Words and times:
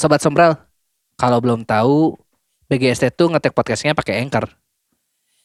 Sobat 0.00 0.24
Sombral, 0.24 0.56
kalau 1.20 1.44
belum 1.44 1.60
tahu, 1.68 2.16
BGST 2.72 3.12
tuh 3.20 3.28
ngetek 3.36 3.52
podcastnya 3.52 3.92
pakai 3.92 4.24
Anchor. 4.24 4.48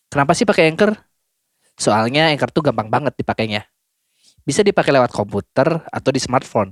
Kenapa 0.08 0.32
sih 0.32 0.48
pakai 0.48 0.72
Anchor? 0.72 0.96
Soalnya 1.76 2.32
Anchor 2.32 2.56
tuh 2.56 2.64
gampang 2.64 2.88
banget 2.88 3.20
dipakainya. 3.20 3.68
Bisa 4.48 4.64
dipakai 4.64 4.96
lewat 4.96 5.12
komputer 5.12 5.84
atau 5.92 6.08
di 6.08 6.24
smartphone. 6.24 6.72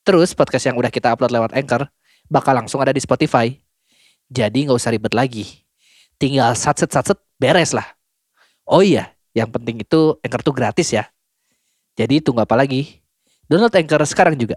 Terus 0.00 0.32
podcast 0.32 0.64
yang 0.72 0.80
udah 0.80 0.88
kita 0.88 1.12
upload 1.12 1.28
lewat 1.36 1.52
Anchor 1.52 1.92
bakal 2.32 2.56
langsung 2.56 2.80
ada 2.80 2.96
di 2.96 3.04
Spotify. 3.04 3.52
Jadi 4.32 4.64
nggak 4.64 4.78
usah 4.80 4.96
ribet 4.96 5.12
lagi. 5.12 5.44
Tinggal 6.16 6.56
satset-satset 6.56 7.20
beres 7.36 7.76
lah. 7.76 7.84
Oh 8.64 8.80
iya, 8.80 9.12
yang 9.36 9.52
penting 9.52 9.84
itu 9.84 10.16
Anchor 10.24 10.40
tuh 10.40 10.56
gratis 10.56 10.88
ya. 10.88 11.04
Jadi 12.00 12.24
tunggu 12.24 12.48
apa 12.48 12.56
lagi? 12.56 13.04
Download 13.44 13.76
Anchor 13.76 14.08
sekarang 14.08 14.40
juga. 14.40 14.56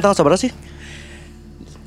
Main 0.00 0.08
tanggal 0.08 0.16
seberapa 0.16 0.40
sih? 0.40 0.48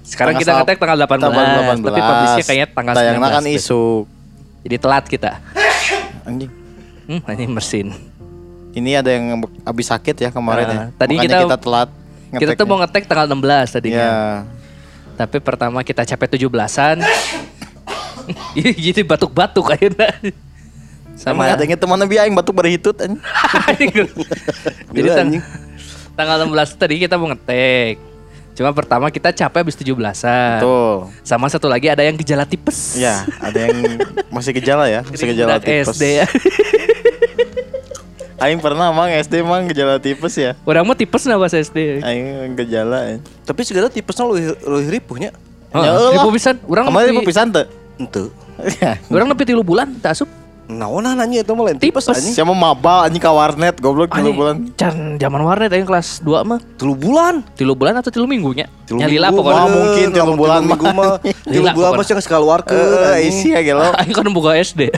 Sekarang 0.06 0.38
Tanggal 0.38 0.46
kita 0.46 0.62
ngetek 0.62 0.78
tanggal 0.78 0.98
18, 1.02 1.10
tanggal 1.10 1.34
18. 1.74 1.82
tapi 1.82 2.02
publishnya 2.06 2.44
kayaknya 2.46 2.68
tanggal 2.70 2.94
19. 2.94 3.02
Tayangnya 3.02 3.30
kan 3.34 3.44
deh. 3.44 3.58
isu. 3.58 3.84
Jadi 4.62 4.76
telat 4.78 5.06
kita. 5.10 5.32
Anjing. 6.22 6.52
Hmm, 7.04 7.22
ini 7.34 7.46
mesin. 7.50 7.88
Ini 8.72 9.02
ada 9.02 9.10
yang 9.10 9.26
habis 9.64 9.90
sakit 9.90 10.16
ya 10.16 10.30
kemarin 10.30 10.66
Nah, 10.66 10.74
ya. 10.74 10.84
tadi 10.96 11.14
Makanya 11.18 11.26
kita- 11.26 11.42
kita 11.44 11.58
telat. 11.58 11.90
Kita 12.34 12.52
tuh 12.54 12.66
mau 12.66 12.78
ngetek 12.78 13.04
tanggal 13.04 13.26
16 13.28 13.68
tadinya. 13.72 13.98
Ya. 13.98 14.18
Tapi 15.16 15.38
pertama 15.40 15.82
kita 15.82 16.06
capek 16.06 16.38
17-an. 16.38 17.02
Jadi 18.86 19.02
batuk-batuk 19.02 19.66
akhirnya. 19.68 20.14
Sama 21.14 21.46
Sama 21.46 21.50
ada 21.50 21.62
yang 21.62 21.74
teman 21.76 21.98
Nabi 21.98 22.18
aing 22.18 22.34
batuk 22.34 22.54
berhitut 22.54 22.94
anjing. 23.00 23.90
Jadi 24.90 25.02
Gila, 25.02 25.10
tang- 25.12 25.26
anjing. 25.30 25.44
Tanggal 26.14 26.46
16 26.46 26.78
tadi 26.78 26.96
kita 27.00 27.18
mau 27.18 27.30
ngetek. 27.30 27.98
Cuma 28.54 28.70
pertama 28.70 29.10
kita 29.10 29.34
capek 29.34 29.66
habis 29.66 29.74
17-an. 29.74 30.62
Tuh. 30.62 31.10
Sama 31.26 31.50
satu 31.50 31.66
lagi 31.66 31.90
ada 31.90 32.06
yang 32.06 32.14
gejala 32.14 32.46
tipes. 32.46 32.94
Ya, 32.94 33.26
ada 33.42 33.66
yang 33.66 33.98
masih 34.30 34.54
gejala 34.54 34.86
ya, 34.86 35.02
masih 35.02 35.34
gejala 35.34 35.58
tipes. 35.58 35.98
SD 35.98 36.22
ya. 36.22 36.26
Aing 38.44 38.60
pernah 38.60 38.92
mang 38.92 39.08
SD 39.08 39.40
mang 39.40 39.64
gejala 39.66 39.98
tipes 39.98 40.36
ya. 40.36 40.52
Orang 40.68 40.84
mau 40.84 40.94
tipes 40.94 41.24
nah 41.26 41.40
pas 41.40 41.50
SD. 41.50 42.04
Aing 42.04 42.54
gejala 42.60 43.08
ya. 43.08 43.18
Tapi 43.48 43.64
segala 43.64 43.88
tipesnya 43.88 44.28
lu 44.28 44.36
lu 44.38 44.78
ripuhnya. 44.86 45.32
Oh, 45.74 45.82
Ya 45.82 45.90
Allah. 45.96 46.14
ribu 46.14 46.30
pisan. 46.36 46.60
Urang 46.70 46.94
mau 46.94 47.26
pisan 47.26 47.50
teu? 47.50 47.66
Ente. 47.98 48.30
Urang 49.10 49.26
nepi 49.34 49.48
tilu 49.48 49.66
bulan 49.66 49.90
tak 49.98 50.14
asup. 50.14 50.30
Naon 50.74 51.06
nanya 51.06 51.40
itu 51.40 51.52
mah 51.54 51.64
lain 51.66 51.78
tipes 51.78 52.06
anjing. 52.06 52.34
Siapa 52.34 52.50
mabal 52.50 53.06
anjing 53.06 53.20
ka 53.20 53.30
warnet 53.30 53.78
goblok 53.78 54.10
Anjing, 54.12 54.34
bulan. 54.34 54.56
Can 54.74 55.16
zaman 55.18 55.42
warnet 55.42 55.70
aing 55.70 55.86
kelas 55.86 56.20
2 56.20 56.44
mah. 56.44 56.60
Telu 56.76 56.94
bulan. 56.94 57.46
Tilu 57.54 57.74
bulan 57.74 57.98
atau 57.98 58.10
tilu 58.10 58.26
minggunya? 58.26 58.66
Tilu 58.84 58.98
Nyalila 58.98 59.30
minggu 59.30 59.40
pokoknya. 59.40 59.60
mah 59.60 59.70
mungkin 59.70 60.08
tilu 60.10 60.34
bulan 60.34 60.62
minggu 60.64 60.86
mah. 60.90 60.94
mah. 60.94 61.12
Tilu 61.54 61.68
bulan 61.72 61.92
mah 61.94 62.06
cenah 62.06 62.24
keluarkeun 62.24 62.76
Eh, 62.76 63.08
anjing. 63.14 63.30
isi 63.30 63.48
ya 63.52 63.62
gelo. 63.62 63.88
Aing 64.00 64.14
kan 64.14 64.28
buka 64.30 64.52
SD. 64.56 64.90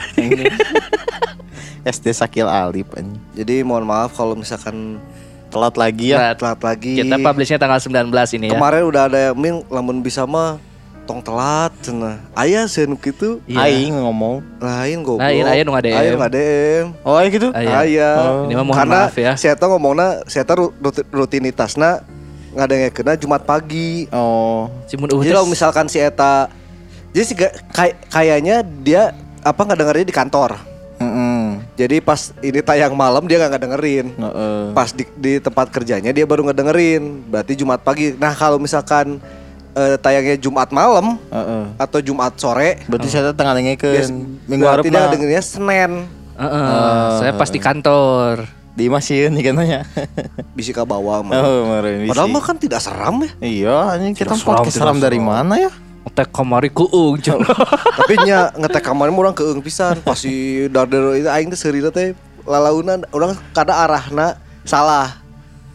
SD 1.84 2.06
Sakil 2.18 2.46
Alip 2.46 2.90
anjing. 2.92 3.20
Jadi 3.32 3.62
mohon 3.62 3.84
maaf 3.84 4.12
kalau 4.12 4.34
misalkan 4.34 4.98
Telat 5.46 5.78
lagi 5.78 6.10
ya. 6.10 6.18
Nah, 6.18 6.34
telat 6.34 6.60
lagi. 6.60 6.98
Kita 7.00 7.16
publishnya 7.16 7.56
tanggal 7.56 7.78
19 7.78 8.10
ini 8.34 8.50
ya. 8.50 8.58
Kemarin 8.58 8.82
udah 8.82 9.02
ada 9.06 9.18
yang 9.30 9.36
min 9.38 9.54
lamun 9.70 10.02
bisa 10.02 10.26
mah 10.26 10.58
tong 11.06 11.22
telat 11.22 11.70
cenah. 11.78 12.18
Aya 12.32 12.66
sieun 12.66 12.92
kitu 12.94 13.38
Iya. 13.46 13.62
Aing 13.62 13.94
ngomong. 13.96 14.42
lain 14.58 14.98
goblok. 15.00 15.22
Lain, 15.22 15.44
aya 15.44 15.62
nu 15.62 15.70
ngadm. 15.70 15.94
Aya 15.94 16.08
nu 16.10 16.18
ngadm. 16.18 16.84
Oh, 17.00 17.14
aing 17.14 17.30
gitu. 17.30 17.48
Aya. 17.50 17.72
Aya. 17.80 18.10
Ini 18.44 18.52
mah 18.52 18.64
mohon 18.64 18.76
Karena 18.76 19.00
maaf 19.06 19.14
ya. 19.14 19.32
saya 19.34 19.54
tahu 19.54 19.72
ngomongna 19.72 20.26
saya 20.26 20.42
tahu 20.42 20.74
rut- 20.76 21.06
rutinitasna 21.08 22.02
ngadengkeunna 22.52 23.14
Jumat 23.14 23.42
pagi. 23.42 24.10
Oh. 24.10 24.66
Si 24.84 24.96
mun 24.96 25.06
Jadi 25.08 25.30
kalau 25.30 25.46
misalkan 25.46 25.86
si 25.86 25.96
eta 25.96 26.50
jadi 27.10 27.24
si 27.24 27.32
ga- 27.32 27.54
kay- 27.70 27.96
kayaknya 28.06 28.60
dia 28.60 29.14
apa 29.40 29.56
nggak 29.56 29.78
dengerin 29.78 30.04
di 30.04 30.12
kantor. 30.12 30.58
Heeh. 30.96 31.60
Jadi 31.76 32.00
pas 32.00 32.18
ini 32.40 32.60
tayang 32.60 32.92
malam 32.92 33.24
dia 33.24 33.36
nggak 33.38 33.62
dengerin. 33.62 34.06
Heeh. 34.10 34.62
Pas 34.72 34.90
di, 34.90 35.04
di 35.14 35.36
tempat 35.36 35.68
kerjanya 35.68 36.08
dia 36.08 36.24
baru 36.24 36.42
ngedengerin. 36.42 37.24
Berarti 37.26 37.52
Jumat 37.54 37.80
pagi. 37.80 38.12
Nah 38.12 38.32
kalau 38.32 38.56
misalkan 38.56 39.20
eh, 39.76 39.96
tayangnya 39.96 40.36
Jumat 40.36 40.68
malam 40.70 41.20
Heeh. 41.28 41.64
atau 41.76 42.00
Jumat 42.00 42.32
sore, 42.34 42.80
Berarti 42.86 43.06
saya 43.06 43.30
tengah 43.30 43.52
bias- 43.52 43.68
dengekeun 43.76 44.12
minggu 44.44 44.64
berarti 44.64 44.88
dia 44.88 44.98
hareup 44.98 45.12
dengerinnya 45.12 45.44
Senin. 45.44 45.92
Heeh, 46.34 47.08
saya 47.18 47.32
pas 47.32 47.48
di 47.48 47.56
kantor. 47.56 48.48
di 48.72 48.88
masieun 48.88 49.32
nih 49.32 49.44
katanya. 49.48 49.80
Bisi 50.52 50.68
ka 50.68 50.84
bawah 50.84 51.20
mah. 51.20 51.32
Oh, 51.34 51.80
Padahal 52.04 52.28
mah 52.28 52.40
kan 52.40 52.56
tidak 52.56 52.76
seram 52.78 53.20
ya. 53.20 53.32
Iya, 53.40 53.76
anjing 53.90 54.12
kita 54.12 54.28
Tidak 54.28 54.36
seram, 54.36 54.52
podcast 54.54 54.68
tidak 54.70 54.84
seram 54.84 54.96
dari 54.98 55.16
seram. 55.16 55.32
mana 55.32 55.54
ya? 55.56 55.72
Ngetek 56.04 56.28
kamari 56.28 56.68
kuung. 56.68 57.16
Tapi 57.98 58.14
nya 58.22 58.52
ngetek 58.52 58.84
kamar 58.84 59.08
mah 59.08 59.20
urang 59.22 59.32
keung 59.32 59.60
pisan. 59.60 59.96
Pas 59.98 60.14
si 60.14 60.28
Darder 60.68 61.16
itu 61.16 61.24
aing 61.24 61.48
teh 61.48 61.56
seurina 61.56 61.88
teh 61.88 62.12
lalaunan 62.44 63.00
urang 63.10 63.32
kada 63.50 63.72
arahna 63.74 64.36
salah 64.60 65.24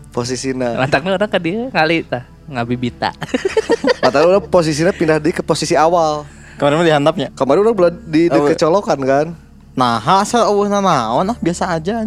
posisina. 0.10 0.78
Lantaknya 0.78 1.18
orang 1.18 1.26
ke 1.28 1.40
dia 1.40 1.74
ngali 1.74 2.06
tah 2.06 2.22
ngabibita. 2.52 3.16
Padahal 4.04 4.38
urang 4.38 4.46
posisinya 4.46 4.92
pindah 4.92 5.18
di 5.18 5.32
ke 5.32 5.42
posisi 5.42 5.74
awal. 5.74 6.28
Kemarin 6.60 6.78
mah 6.78 6.88
dihandapnya. 6.88 7.28
Kemarin 7.34 7.60
urang 7.64 7.76
belah 7.78 7.94
di, 7.94 8.28
di 8.30 8.38
Oh, 8.38 8.46
kecolokan 8.46 9.00
kan. 9.02 9.28
Nah, 9.72 10.04
asal 10.20 10.46
eueuhna 10.52 10.84
naon 10.84 11.32
ah 11.32 11.38
biasa 11.40 11.80
aja 11.80 12.04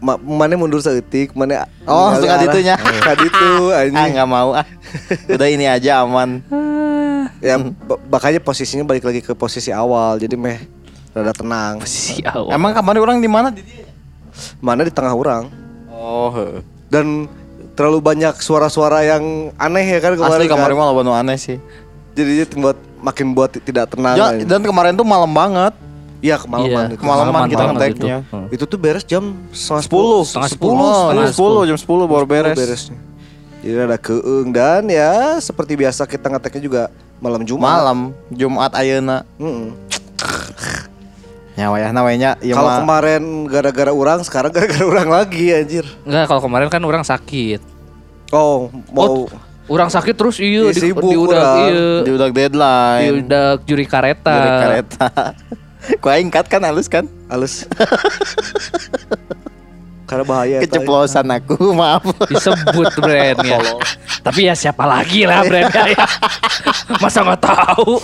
Ma, 0.00 0.16
mana 0.16 0.56
mundur 0.56 0.80
seetik, 0.80 1.36
mana 1.36 1.68
Oh, 1.84 2.08
langsung 2.08 2.26
ka 2.26 2.40
ditunya. 2.40 2.74
Ka 3.04 3.12
ditu 3.14 3.68
Ah 3.68 3.84
anjing. 3.84 4.16
nggak 4.16 4.28
mau 4.28 4.56
ah. 4.56 4.64
Udah 5.28 5.48
ini 5.48 5.68
aja 5.68 6.02
aman. 6.02 6.40
Ya 7.40 7.56
makanya 8.12 8.36
posisinya 8.36 8.84
balik 8.84 9.00
lagi 9.00 9.24
ke 9.24 9.32
posisi 9.32 9.72
awal. 9.72 10.20
Jadi 10.20 10.36
meh 10.36 10.60
rada 11.16 11.32
tenang. 11.32 11.80
si 11.88 12.20
awal. 12.20 12.52
Emang 12.52 12.76
kemarin 12.76 13.00
orang 13.00 13.16
di 13.16 13.30
mana 13.32 13.48
di 13.48 13.64
dia? 13.64 13.88
Mana 14.60 14.84
di 14.84 14.92
tengah 14.92 15.16
orang. 15.16 15.48
Oh. 15.88 16.60
Dan 16.92 17.24
terlalu 17.80 18.04
banyak 18.04 18.36
suara-suara 18.44 19.00
yang 19.08 19.48
aneh 19.56 19.96
ya 19.96 20.04
kan 20.04 20.12
kemarin. 20.12 20.36
asli 20.36 20.52
kemarin 20.52 20.76
kan? 20.76 20.84
mah 20.84 20.86
loba 20.92 21.00
nu 21.00 21.16
aneh 21.16 21.40
sih. 21.40 21.56
Jadi 22.12 22.44
buat 22.60 22.76
makin 23.00 23.32
buat 23.32 23.56
tidak 23.56 23.96
tenang. 23.96 24.20
Ya, 24.20 24.36
dan 24.44 24.60
kemarin 24.60 24.92
tuh 24.92 25.08
malam 25.08 25.32
banget. 25.32 25.72
Iya 26.20 26.36
kemalaman 26.36 26.68
Iya, 26.68 26.92
itu. 26.92 27.00
Kemalaman 27.00 27.40
kita 27.48 27.64
ngeteknya. 27.72 28.16
itu. 28.20 28.36
Hmm. 28.36 28.46
Itu 28.52 28.64
tuh 28.68 28.76
beres 28.76 29.08
jam 29.08 29.32
setengah 29.56 29.88
Sepuluh, 29.88 30.20
setengah 30.28 30.50
sepuluh, 30.52 30.76
sepuluh, 30.76 30.92
setengah 31.00 31.32
sepuluh, 31.32 31.60
jam 31.64 31.78
sepuluh 31.80 32.04
baru 32.04 32.26
beres. 32.28 32.56
beresnya. 32.60 33.00
Jadi 33.64 33.76
ada 33.80 33.96
keeng 33.96 34.48
dan 34.52 34.84
ya 34.92 35.40
seperti 35.40 35.72
biasa 35.80 36.04
kita 36.04 36.28
ngeteknya 36.28 36.60
juga 36.60 36.82
malam 37.24 37.40
Jumat. 37.48 37.64
Malam 37.80 37.98
Jumat 38.28 38.76
ayeuna. 38.76 39.24
Mm-mm. 41.60 41.62
Ya 41.62 41.68
wayah 41.68 41.90
nawanya 41.90 42.30
ya 42.38 42.54
Kalau 42.54 42.80
kemarin 42.80 43.22
gara-gara 43.44 43.92
orang, 43.92 44.18
sekarang 44.20 44.48
gara-gara 44.50 44.80
orang 44.82 45.08
lagi 45.10 45.52
anjir. 45.52 45.84
Enggak, 46.02 46.24
kalau 46.26 46.40
kemarin 46.40 46.66
kan 46.66 46.80
orang 46.80 47.02
sakit. 47.02 47.60
Oh, 48.30 48.72
mau 48.88 49.04
Oh, 49.04 49.22
orang 49.68 49.86
sakit 49.86 50.14
terus 50.14 50.38
iya 50.38 50.66
Iya, 50.66 50.72
di, 50.72 50.80
sibuk 50.80 51.04
di 51.04 51.14
udah 51.14 51.28
urang. 51.36 51.56
iya. 51.66 51.88
di 52.00 52.10
udah 52.10 52.26
Di 52.26 52.34
deadline. 52.34 53.12
udah 53.20 53.46
juri 53.60 53.84
kareta. 53.84 54.32
Dari 54.32 54.50
kereta. 54.58 55.06
Ku 55.96 56.06
aing 56.10 56.28
cut 56.28 56.46
kan 56.46 56.62
halus 56.62 56.86
kan? 56.86 57.04
halus. 57.26 57.66
Karena 60.06 60.24
bahaya. 60.24 60.58
Keceplosan 60.58 61.22
aku, 61.28 61.54
maaf. 61.80 62.02
Disebut 62.26 62.98
brandnya. 62.98 63.62
Tapi 64.20 64.40
ya 64.42 64.54
siapa 64.54 64.82
lagi 64.82 65.22
lah 65.22 65.44
brandnya 65.44 65.86
ya. 65.88 66.06
Masa 66.98 67.22
nggak 67.22 67.38
tahu? 67.40 67.94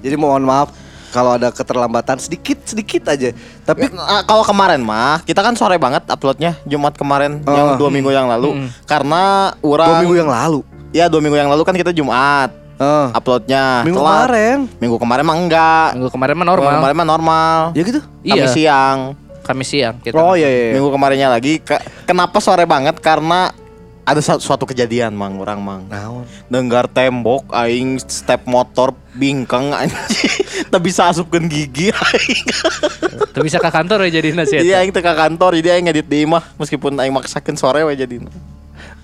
Jadi 0.00 0.16
mohon 0.16 0.40
maaf 0.40 0.72
kalau 1.16 1.32
ada 1.32 1.48
keterlambatan 1.48 2.20
sedikit 2.20 2.60
sedikit 2.62 3.08
aja. 3.08 3.32
Tapi 3.62 3.88
Nah, 3.88 4.20
kalau 4.22 4.44
kemarin 4.44 4.78
mah 4.78 5.24
kita 5.24 5.40
kan 5.40 5.56
sore 5.56 5.76
banget 5.76 6.04
uploadnya 6.06 6.60
Jumat 6.62 6.92
kemarin 6.92 7.40
Oh. 7.40 7.50
yang 7.50 7.68
dua 7.74 7.88
minggu 7.88 8.10
yang 8.10 8.28
lalu 8.28 8.52
Hmm. 8.52 8.68
karena 8.84 9.22
dua 9.56 9.72
orang 9.72 9.88
minggu 9.98 10.16
yang 10.18 10.28
lalu. 10.28 10.60
ya 10.90 11.08
dua 11.08 11.18
minggu 11.18 11.34
yang 11.34 11.48
lalu 11.48 11.62
kan 11.62 11.72
kita 11.72 11.90
Jumat 11.90 12.52
Eh, 12.76 13.06
uploadnya 13.10 13.80
minggu 13.82 13.96
telat. 13.96 14.12
kemarin. 14.20 14.58
minggu 14.76 14.96
kemarin 14.98 15.24
mah 15.24 15.36
enggak 15.38 15.88
Minggu 15.96 16.10
kemarin 16.10 16.34
mah 16.34 16.44
Minggu 16.44 16.52
normal. 16.60 16.72
kemarin 16.76 16.94
mah 16.94 17.08
normal 17.08 17.58
Ya 17.72 17.82
gitu. 17.82 18.00
Kami 18.22 18.36
Iya. 18.38 18.46
siang 18.46 18.98
Kamis 19.40 19.68
siang 19.68 19.94
kita. 19.98 20.12
Oh 20.12 20.34
iya 20.34 20.44
iya. 20.44 20.60
iya. 20.60 20.72
minggu 20.74 20.90
kemarinnya 20.90 21.28
lagi 21.30 21.56
ke- 21.58 21.78
kenapa 22.02 22.36
sore 22.36 22.66
banget 22.66 22.98
karena 22.98 23.54
ada 24.06 24.22
suatu 24.22 24.62
kejadian 24.70 25.18
mang 25.18 25.34
orang 25.42 25.58
mang. 25.58 25.82
Naon? 25.90 26.22
Nenggar 26.46 26.86
tembok 26.86 27.50
aing 27.50 27.98
step 28.06 28.46
motor 28.46 28.94
bingkeng 29.18 29.74
anjing. 29.74 30.46
Tak 30.72 30.80
bisa 30.80 31.12
asupkeun 31.12 31.52
gigi 31.52 31.92
aing. 32.14 32.46
Tuh 33.34 33.44
bisa 33.44 33.60
ke 33.60 33.68
kantor 33.68 34.08
ya 34.08 34.22
jadi 34.22 34.32
nasi 34.32 34.62
Iya 34.62 34.80
aing 34.80 34.94
ka 34.94 35.12
kantor 35.12 35.58
jadi 35.60 35.76
aing 35.76 35.90
ngedit 35.90 36.06
di 36.08 36.24
imah 36.24 36.54
meskipun 36.56 36.96
aing 36.96 37.12
maksakeun 37.12 37.58
sore 37.58 37.84
we 37.84 37.92
jadi 37.92 38.22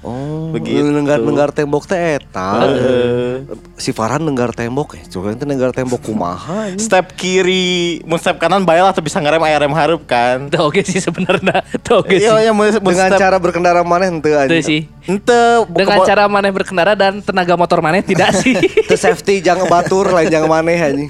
Oh, 0.02 0.50
Begitu. 0.50 0.82
nenggar-nenggar 0.82 1.54
tembok 1.54 1.86
teh 1.86 2.18
eta. 2.18 2.58
Heeh. 2.60 3.46
Si 3.78 3.94
Farhan 3.94 4.18
nenggar 4.18 4.50
tembok 4.50 4.98
eh. 4.98 5.02
Coba 5.06 5.30
itu 5.30 5.46
nenggar 5.46 5.70
tembok 5.70 6.02
kumaha 6.02 6.68
ini. 6.68 6.82
step 6.82 7.14
kiri 7.14 8.02
mun 8.02 8.18
step 8.18 8.36
kanan 8.36 8.66
bae 8.66 8.78
lah 8.78 8.90
teu 8.90 8.98
bisa 8.98 9.16
ngerem 9.16 9.38
aya 9.40 9.62
rem 9.62 9.70
hareup 9.70 10.02
kan 10.02 10.46
Tuh 10.52 10.66
oke 10.66 10.82
sih 10.82 10.98
sebenarnya. 10.98 11.62
Tuh 11.80 12.02
oke 12.02 12.18
sih. 12.18 12.26
Iya, 12.26 12.34
iya, 12.40 12.52
mun 12.52 12.66
mun 12.74 12.90
Dengan 12.90 13.14
step 13.14 13.20
cara 13.20 13.36
berkendara 13.38 13.80
mana 13.80 14.04
henteu 14.04 14.34
Tuh 14.34 14.42
anjing. 14.42 14.62
sih. 14.62 14.80
ente 15.02 15.42
Dengan 15.70 15.98
cara 16.02 16.26
maneh 16.26 16.50
berkendara 16.50 16.92
dan 16.92 17.22
tenaga 17.22 17.54
motor 17.54 17.78
maneh 17.78 18.02
tidak 18.02 18.34
sih. 18.42 18.58
Teu 18.84 18.98
safety 18.98 19.38
jangan 19.38 19.70
batur 19.70 20.10
lain 20.10 20.26
jangan 20.26 20.50
maneh 20.50 20.82
anjing. 20.82 21.08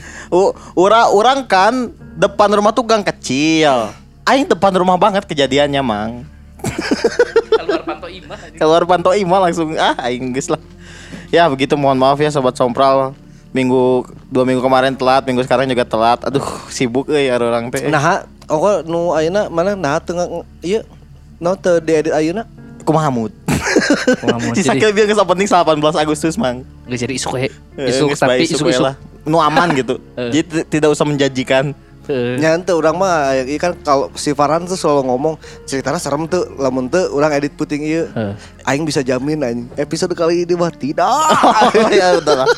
Ura 0.74 1.08
orang 1.08 1.48
kan 1.48 1.88
depan 2.12 2.52
rumah 2.52 2.70
tuh 2.70 2.84
gang 2.84 3.00
kecil. 3.00 3.88
Aing 4.22 4.44
depan 4.44 4.70
rumah 4.70 4.94
banget 4.94 5.24
kejadiannya, 5.24 5.80
Mang. 5.80 6.28
Keluar 7.72 7.84
panto 7.88 8.08
imah 8.08 8.38
aja. 8.38 8.56
Keluar 8.60 8.82
panto 8.84 9.10
ima 9.12 9.36
langsung 9.40 9.68
ah 9.74 9.96
aing 10.04 10.30
geus 10.30 10.52
lah. 10.52 10.60
Ya 11.28 11.48
begitu 11.48 11.72
mohon 11.74 11.96
maaf 11.96 12.20
ya 12.20 12.28
sobat 12.28 12.52
sompral. 12.52 13.16
Minggu 13.52 14.04
dua 14.28 14.44
minggu 14.44 14.60
kemarin 14.60 14.92
telat, 14.92 15.24
minggu 15.24 15.40
sekarang 15.42 15.64
juga 15.66 15.84
telat. 15.84 16.20
Aduh, 16.24 16.44
sibuk 16.74 17.08
euy 17.08 17.28
ada 17.28 17.44
orang 17.44 17.68
teh. 17.68 17.84
Nah, 17.84 18.24
oh 18.48 18.80
nu 18.82 19.12
ayeuna 19.12 19.48
mana 19.48 19.72
nah 19.72 19.96
tengah 19.96 20.24
ieu 20.60 20.80
no 21.36 21.52
teu 21.54 21.80
diedit 21.80 22.12
ayeuna. 22.12 22.44
kumaha 22.82 23.08
mood? 23.08 23.30
Sisa 24.56 24.74
kieu 24.74 24.90
bieu 24.90 25.06
geus 25.06 25.16
opening 25.16 25.46
18 25.46 25.78
Agustus, 25.96 26.34
Mang. 26.34 26.66
Nggak 26.84 26.98
jadi 27.06 27.14
isu 27.14 27.28
he. 27.38 27.48
Eh, 27.78 27.88
Isu 27.88 28.10
geus 28.10 28.18
tapi 28.18 28.42
bae 28.42 28.44
isu 28.44 28.64
we 28.66 28.74
isu. 28.74 28.82
lah. 28.82 28.94
Nu 29.22 29.38
aman 29.38 29.70
gitu. 29.72 30.02
Eh. 30.18 30.30
Jadi 30.34 30.66
tidak 30.66 30.90
usah 30.90 31.06
menjanjikan. 31.06 31.70
Heeh. 32.10 32.38
Nya 32.42 32.58
henteu 32.58 32.78
urang 32.78 32.98
mah 32.98 33.34
ieu 33.46 33.58
kan 33.62 33.78
kalau 33.78 34.10
si 34.18 34.34
Farhan 34.34 34.66
tuh 34.66 34.74
selalu 34.74 35.06
ngomong 35.06 35.34
ceritanya 35.64 36.02
serem 36.02 36.26
tuh 36.26 36.50
lamun 36.58 36.90
teu 36.90 37.10
urang 37.14 37.30
edit 37.30 37.54
puting 37.54 37.82
ieu. 37.82 38.10
Heeh. 38.10 38.34
Aing 38.66 38.82
bisa 38.82 39.06
jamin 39.06 39.42
anjing. 39.42 39.68
Episode 39.78 40.14
kali 40.18 40.42
ini 40.42 40.54
mah 40.58 40.74
tidak. 40.74 41.06
ya 41.98 42.18
udah 42.18 42.42
lah. 42.42 42.48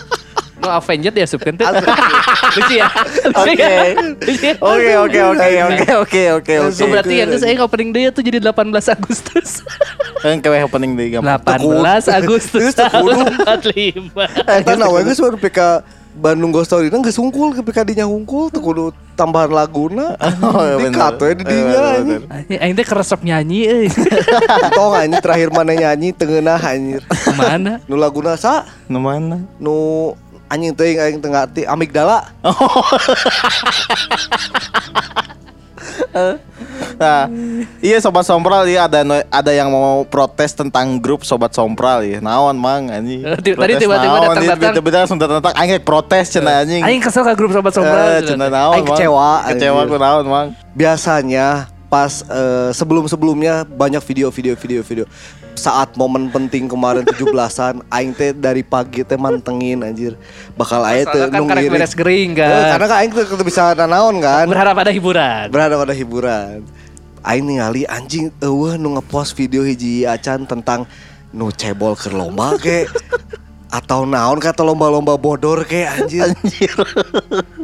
Nu 0.55 0.71
Avenged 0.71 1.13
ya 1.13 1.27
subkan. 1.29 1.59
Lucu 1.61 2.75
ya. 2.79 2.89
Oke. 3.37 3.59
ya? 3.59 3.93
Lucu 4.23 4.47
ya? 4.49 4.55
Oke 4.63 4.93
oke 4.97 5.21
oke 5.21 5.49
oke 5.61 5.91
oke 6.01 6.23
oke 6.39 6.55
oke. 6.65 6.73
So 6.73 6.87
berarti 6.89 7.15
yang 7.21 7.31
saya 7.37 7.59
opening 7.61 7.91
dia 7.93 8.09
tuh 8.15 8.23
jadi 8.25 8.39
18 8.41 8.73
Agustus. 8.73 9.61
Kan 10.25 10.41
kewe 10.41 10.65
opening 10.65 10.97
gampang. 11.21 11.61
18 11.61 12.09
Agustus 12.09 12.73
Geus 12.73 12.75
teu 12.79 12.87
kudu. 12.89 13.13
tahun 13.13 13.69
45. 14.17 14.57
Eta 14.63 14.73
na 14.79 14.87
we 14.89 15.01
geus 15.05 15.21
baru 15.21 15.37
PK 15.37 15.59
Bandung 16.15 16.51
Ghost 16.51 16.71
Story 16.71 16.89
na 16.89 17.03
geus 17.03 17.19
hungkul 17.19 17.51
ke 17.51 17.61
PK 17.61 17.83
dinya 17.85 18.07
hungkul 18.07 18.47
teu 18.47 18.59
kudu 18.59 18.85
tambahan 19.15 19.51
laguna. 19.51 20.15
Oh, 20.45 20.63
iya 20.63 20.79
Di 20.79 20.85
bener. 20.87 20.97
kat 20.97 21.15
we 21.19 21.31
di 21.35 21.45
dinya 21.45 21.81
anjing. 21.91 22.07
bener. 22.07 22.21
Anjing 22.31 22.59
aing 22.61 22.75
teh 22.75 22.87
keresep 22.87 23.21
nyanyi 23.21 23.61
euy. 23.67 23.89
Tong 24.79 24.95
anjing 24.95 25.19
terakhir 25.19 25.49
mana 25.51 25.73
nyanyi 25.73 26.09
tengeunah 26.11 26.59
anjir. 26.59 27.03
Ke 27.03 27.33
mana? 27.35 27.83
Nu 27.91 27.95
laguna 27.95 28.35
sa 28.35 28.63
Nu 28.87 28.99
mana? 28.99 29.43
nu 29.59 29.75
anjing 30.47 30.71
teuing 30.73 30.99
aing 30.99 31.19
teu 31.19 31.29
ngarti 31.29 31.67
amigdala. 31.67 32.31
Nah, 36.95 37.27
iya 37.81 37.99
sobat 37.99 38.23
sompral 38.23 38.63
ya 38.65 38.87
ada 38.87 39.03
ada 39.27 39.51
yang 39.51 39.67
mau 39.67 40.07
protes 40.07 40.55
tentang 40.55 40.95
grup 40.97 41.23
sobat 41.23 41.51
sompral 41.51 42.01
ya. 42.01 42.23
Naon 42.23 42.55
mang 42.55 42.87
anjing. 42.87 43.19
Eh, 43.21 43.35
tadi 43.35 43.51
tiba-tiba 43.77 43.99
naon, 43.99 44.31
datang-datang. 44.31 44.71
di- 44.71 44.77
Tiba-tiba 44.79 44.99
langsung 45.03 45.19
datang-datang 45.19 45.55
aing 45.57 45.83
protes 45.83 46.25
cenah 46.31 46.63
anjing. 46.63 46.81
Aing 46.81 47.03
kesel 47.03 47.23
ke 47.25 47.35
grup 47.35 47.51
sobat 47.51 47.71
Eh, 47.71 47.77
sombral. 47.77 48.07
cenah 48.23 48.47
naon 48.49 48.75
Mang? 48.79 48.87
kecewa, 48.89 49.31
Kecewa 49.49 49.81
ku 49.85 49.97
naon 49.99 50.25
mang. 50.25 50.49
Biasanya 50.73 51.67
pas 51.89 52.23
eh, 52.23 52.71
sebelum-sebelumnya 52.71 53.67
banyak 53.67 54.03
video-video 54.05 54.55
video-video 54.55 55.05
saat 55.55 55.95
momen 55.95 56.29
penting 56.29 56.67
kemarin 56.67 57.07
17-an 57.07 57.87
aing 57.89 58.13
teh 58.13 58.31
dari 58.31 58.61
pagi 58.61 59.01
teh 59.01 59.15
mantengin 59.15 59.81
anjir 59.81 60.19
bakal 60.53 60.83
aya 60.83 61.03
teh 61.05 61.27
kan 61.27 61.43
karek 61.43 61.69
beres 61.69 61.93
gering 61.93 62.33
Eh, 62.33 62.43
kan. 62.43 62.75
karena 62.75 62.87
kan 62.87 62.97
aing 63.01 63.13
teh 63.13 63.25
bisa 63.41 63.73
nanaon 63.73 64.19
kan 64.19 64.47
Berharap 64.47 64.77
ada 64.79 64.91
hiburan. 64.91 65.47
berada 65.49 65.75
pada 65.75 65.93
hiburan 65.93 66.67
aing 67.23 67.45
ningali 67.47 67.87
anjing 67.87 68.29
eueuh 68.39 68.75
nu 68.75 68.95
ngepost 68.95 69.33
video 69.33 69.63
hiji 69.63 70.05
acan 70.05 70.45
tentang 70.45 70.85
nu 71.31 71.49
cebol 71.49 71.95
ke 71.95 72.11
lomba 72.11 72.55
ke 72.57 72.85
atau 73.73 74.05
naon 74.05 74.39
kata 74.39 74.61
lomba-lomba 74.61 75.17
bodor 75.17 75.63
ke 75.63 75.83
anjir 75.83 76.29
Anjir. 76.29 76.71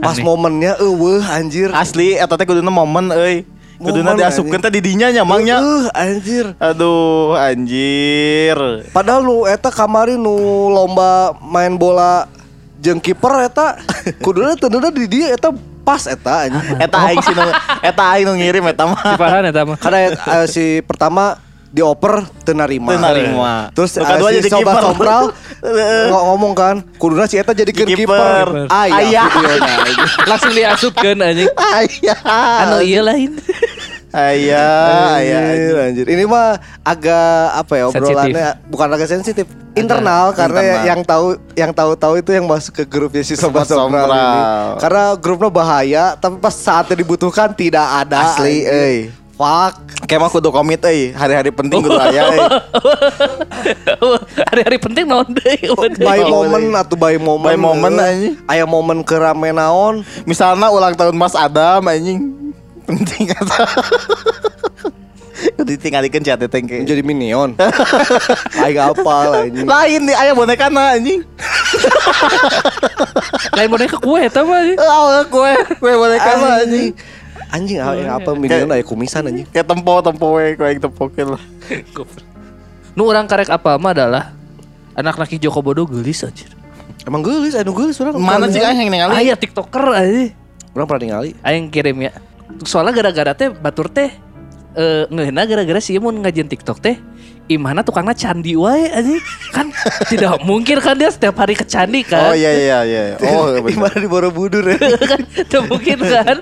pas 0.01 0.15
Aneh. 0.15 0.25
momennya 0.25 0.75
eueuh 0.79 1.23
anjir 1.23 1.71
Asli 1.71 2.15
eta 2.15 2.35
teh 2.35 2.43
kuduna 2.43 2.67
momen 2.69 3.13
euy. 3.13 3.47
Kuduna 3.81 4.13
Momen, 4.13 4.21
diasupkeun 4.21 4.61
anjing. 4.61 4.69
teh 4.69 4.73
di 4.77 4.81
dinya 4.93 5.09
nya 5.09 5.25
mangnya. 5.25 5.57
Eueuh, 5.57 5.89
anjir 5.97 6.47
Aduh, 6.61 7.33
anjir. 7.33 8.59
Padahal 8.93 9.25
nu 9.25 9.49
eta 9.49 9.73
kamari 9.73 10.21
nu 10.21 10.69
lomba 10.69 11.33
main 11.41 11.73
bola 11.81 12.29
jeung 12.77 13.01
kiper 13.01 13.49
eta 13.49 13.81
kuduna 14.25 14.53
tenduna 14.53 14.93
di 14.93 15.09
dia 15.09 15.33
eta 15.33 15.49
pas 15.81 16.05
eta 16.05 16.45
anjing. 16.45 16.77
Eta 16.77 16.97
aing 17.09 17.21
sih 17.25 17.35
eta 17.81 18.03
aing 18.05 18.29
nu 18.29 18.37
ngirim 18.37 18.65
eta 18.69 18.85
mah. 18.85 19.17
Eta 19.49 19.65
mah. 19.65 19.77
Karena 19.81 20.13
eh, 20.13 20.47
si 20.47 20.85
pertama 20.85 21.41
dioper 21.71 22.27
teu 22.43 22.51
narima. 22.51 22.91
Teu 22.91 22.99
narima. 22.99 23.53
Terus 23.71 23.95
Nu 23.95 24.27
eh, 24.27 24.35
si 24.35 24.39
jadi 24.39 24.51
sobat 24.51 24.75
kiper. 24.75 24.85
sompral 24.85 25.23
ng- 26.11 26.25
ngomong 26.27 26.53
kan 26.53 26.75
kuduna 26.99 27.25
si 27.25 27.39
eta 27.39 27.55
jadi 27.55 27.71
Kiper. 27.71 27.95
kiper. 27.95 28.47
Aya 28.67 28.95
Aya. 28.97 29.23
videona, 29.29 29.67
anjing. 29.79 29.99
Langsung 30.27 30.53
diasupkeun 30.53 31.19
anjing. 31.21 31.49
Aya. 31.55 32.15
Anu 32.61 32.77
iya 32.81 33.01
lain. 33.01 33.39
Aya, 34.11 34.67
aya. 35.15 35.39
Anjir, 35.47 35.77
anjir. 35.79 36.07
Ini 36.11 36.27
mah 36.27 36.59
agak 36.83 37.31
apa 37.57 37.73
ya 37.73 37.85
obrolannya 37.87 38.59
bukan 38.67 38.91
agak 38.91 39.07
sensitif, 39.07 39.47
internal 39.73 40.35
karena 40.35 40.59
internal. 40.59 40.83
yang 40.83 41.01
tahu 41.07 41.27
yang 41.55 41.71
tahu-tahu 41.71 42.19
itu 42.19 42.35
yang 42.35 42.43
masuk 42.43 42.75
ke 42.75 42.85
grupnya 42.85 43.23
si 43.23 43.39
sobat 43.39 43.71
ini. 43.71 43.79
Sompral. 43.79 44.11
Karena 44.83 45.15
grupnya 45.15 45.47
bahaya, 45.47 46.05
tapi 46.19 46.43
pas 46.43 46.51
saatnya 46.51 46.99
dibutuhkan 46.99 47.55
tidak 47.55 47.87
ada. 47.87 48.35
Asli, 48.35 48.67
euy. 48.67 48.99
Fuck. 49.41 50.05
Kayak 50.05 50.21
mah 50.21 50.29
kudu 50.29 50.53
komit 50.53 50.85
euy, 50.85 51.17
hari-hari 51.17 51.49
penting 51.49 51.81
kudu 51.81 51.97
aya 52.05 52.29
euy. 52.29 52.41
Hari-hari 54.53 54.77
penting 54.77 55.09
naon 55.09 55.33
deui. 55.33 55.65
By 55.97 56.21
Oh, 56.21 56.45
moment 56.45 56.67
boleh. 56.69 56.83
atau 56.85 56.97
by 57.01 57.17
moment. 57.17 57.49
By 57.49 57.57
moment, 57.57 57.97
eh. 57.97 58.05
anjing. 58.05 58.35
Aya 58.45 58.69
momen 58.69 59.01
kerame 59.01 59.49
naon. 59.49 60.05
Misalnya 60.29 60.69
ulang 60.69 60.93
tahun 60.93 61.17
Mas 61.17 61.33
Adam 61.33 61.89
anjing. 61.89 62.21
Penting 62.85 63.33
kata. 63.33 63.65
Kudu 65.57 65.73
ditinggalikeun 65.73 66.21
chat 66.21 66.37
teh 66.37 66.61
ke. 66.61 66.85
Jadi 66.85 67.01
minion. 67.01 67.57
Aing 68.61 68.77
apa 68.77 69.41
anjing. 69.41 69.65
Lain 69.65 70.01
nih 70.05 70.17
aya 70.21 70.33
bonekana 70.37 71.01
anjing. 71.01 71.25
Lain 73.57 73.69
boneka 73.73 73.97
kue 73.97 74.21
eta 74.21 74.45
mah. 74.45 74.61
anjing. 74.61 74.77
Ah, 74.77 75.25
kue, 75.25 75.53
kue 75.81 75.93
bonekana 75.97 76.61
anjing. 76.61 76.93
Anjing 77.51 77.83
aing 77.83 78.07
apa 78.07 78.31
minion 78.39 78.71
aya 78.71 78.87
kumisan 78.87 79.27
anjing. 79.27 79.47
Kayak 79.51 79.67
tempo 79.67 79.99
tempo 80.01 80.39
we, 80.39 80.55
kue 80.55 80.71
yang 80.71 80.83
tempokeun 80.87 81.35
lah. 81.35 81.43
Nu 82.95 83.11
orang 83.11 83.27
karek 83.27 83.51
apa 83.51 83.75
mah 83.79 83.91
adalah 83.91 84.35
anak 84.95 85.19
laki 85.19 85.39
Joko 85.43 85.59
Bodo 85.59 85.83
gelis 85.87 86.23
anjir. 86.23 86.51
Emang 87.03 87.27
geulis, 87.27 87.57
anu 87.59 87.75
geulis 87.75 87.99
urang. 87.99 88.19
Mana 88.23 88.47
sih 88.47 88.63
aing 88.63 88.87
yang 88.87 88.91
ningali? 88.93 89.27
Aya 89.27 89.35
TikToker 89.35 89.99
anjing. 89.99 90.31
Urang 90.79 90.87
pernah 90.87 91.03
ningali. 91.03 91.31
Aing 91.43 91.73
kirim 91.75 91.99
ya. 92.07 92.15
Soalnya 92.63 92.93
gara-gara 92.95 93.33
teh 93.35 93.51
batur 93.51 93.91
teh 93.91 94.15
eh 94.79 95.11
ngeuna 95.11 95.43
gara-gara 95.51 95.83
sih 95.83 95.99
mun 95.99 96.23
ngajian 96.23 96.47
TikTok 96.47 96.79
teh 96.79 96.95
imana 97.51 97.83
tukangna 97.83 98.15
candi 98.15 98.55
wae 98.55 98.87
anjing. 98.89 99.19
Kan 99.51 99.75
tidak 100.07 100.39
mungkin 100.43 100.79
kan 100.79 100.95
dia 100.95 101.11
setiap 101.11 101.35
hari 101.35 101.53
ke 101.53 101.63
candi 101.63 102.01
kan. 102.01 102.31
Oh 102.31 102.35
iya 102.35 102.51
iya 102.55 102.79
iya. 102.87 103.03
Oh 103.35 103.51
bener. 103.59 103.75
Gimana 103.75 103.97
di 103.97 104.07
Borobudur 104.07 104.63
ya? 104.63 104.79
kan 105.11 105.21
tidak 105.27 105.63
mungkin 105.67 105.99
kan. 105.99 106.37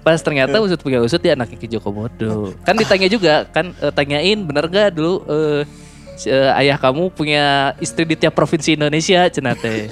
Pas 0.00 0.20
ternyata 0.20 0.60
usut 0.60 0.76
punya 0.76 1.00
usut 1.00 1.18
dia 1.18 1.32
anaknya 1.32 1.56
Ki 1.56 1.66
Joko 1.66 1.88
Bodo. 1.88 2.52
Kan 2.62 2.76
ditanya 2.76 3.08
juga 3.08 3.34
kan 3.46 3.72
eh, 3.74 3.90
tanyain 3.90 4.38
bener 4.38 4.66
gak 4.66 4.92
dulu 4.92 5.24
eh, 5.26 5.60
si- 6.14 6.28
eh, 6.28 6.52
ayah 6.60 6.76
kamu 6.76 7.10
punya 7.10 7.44
istri 7.76 8.04
di 8.04 8.14
tiap 8.14 8.32
provinsi 8.32 8.74
Indonesia 8.74 9.26
cenah 9.26 9.56
teh. 9.56 9.90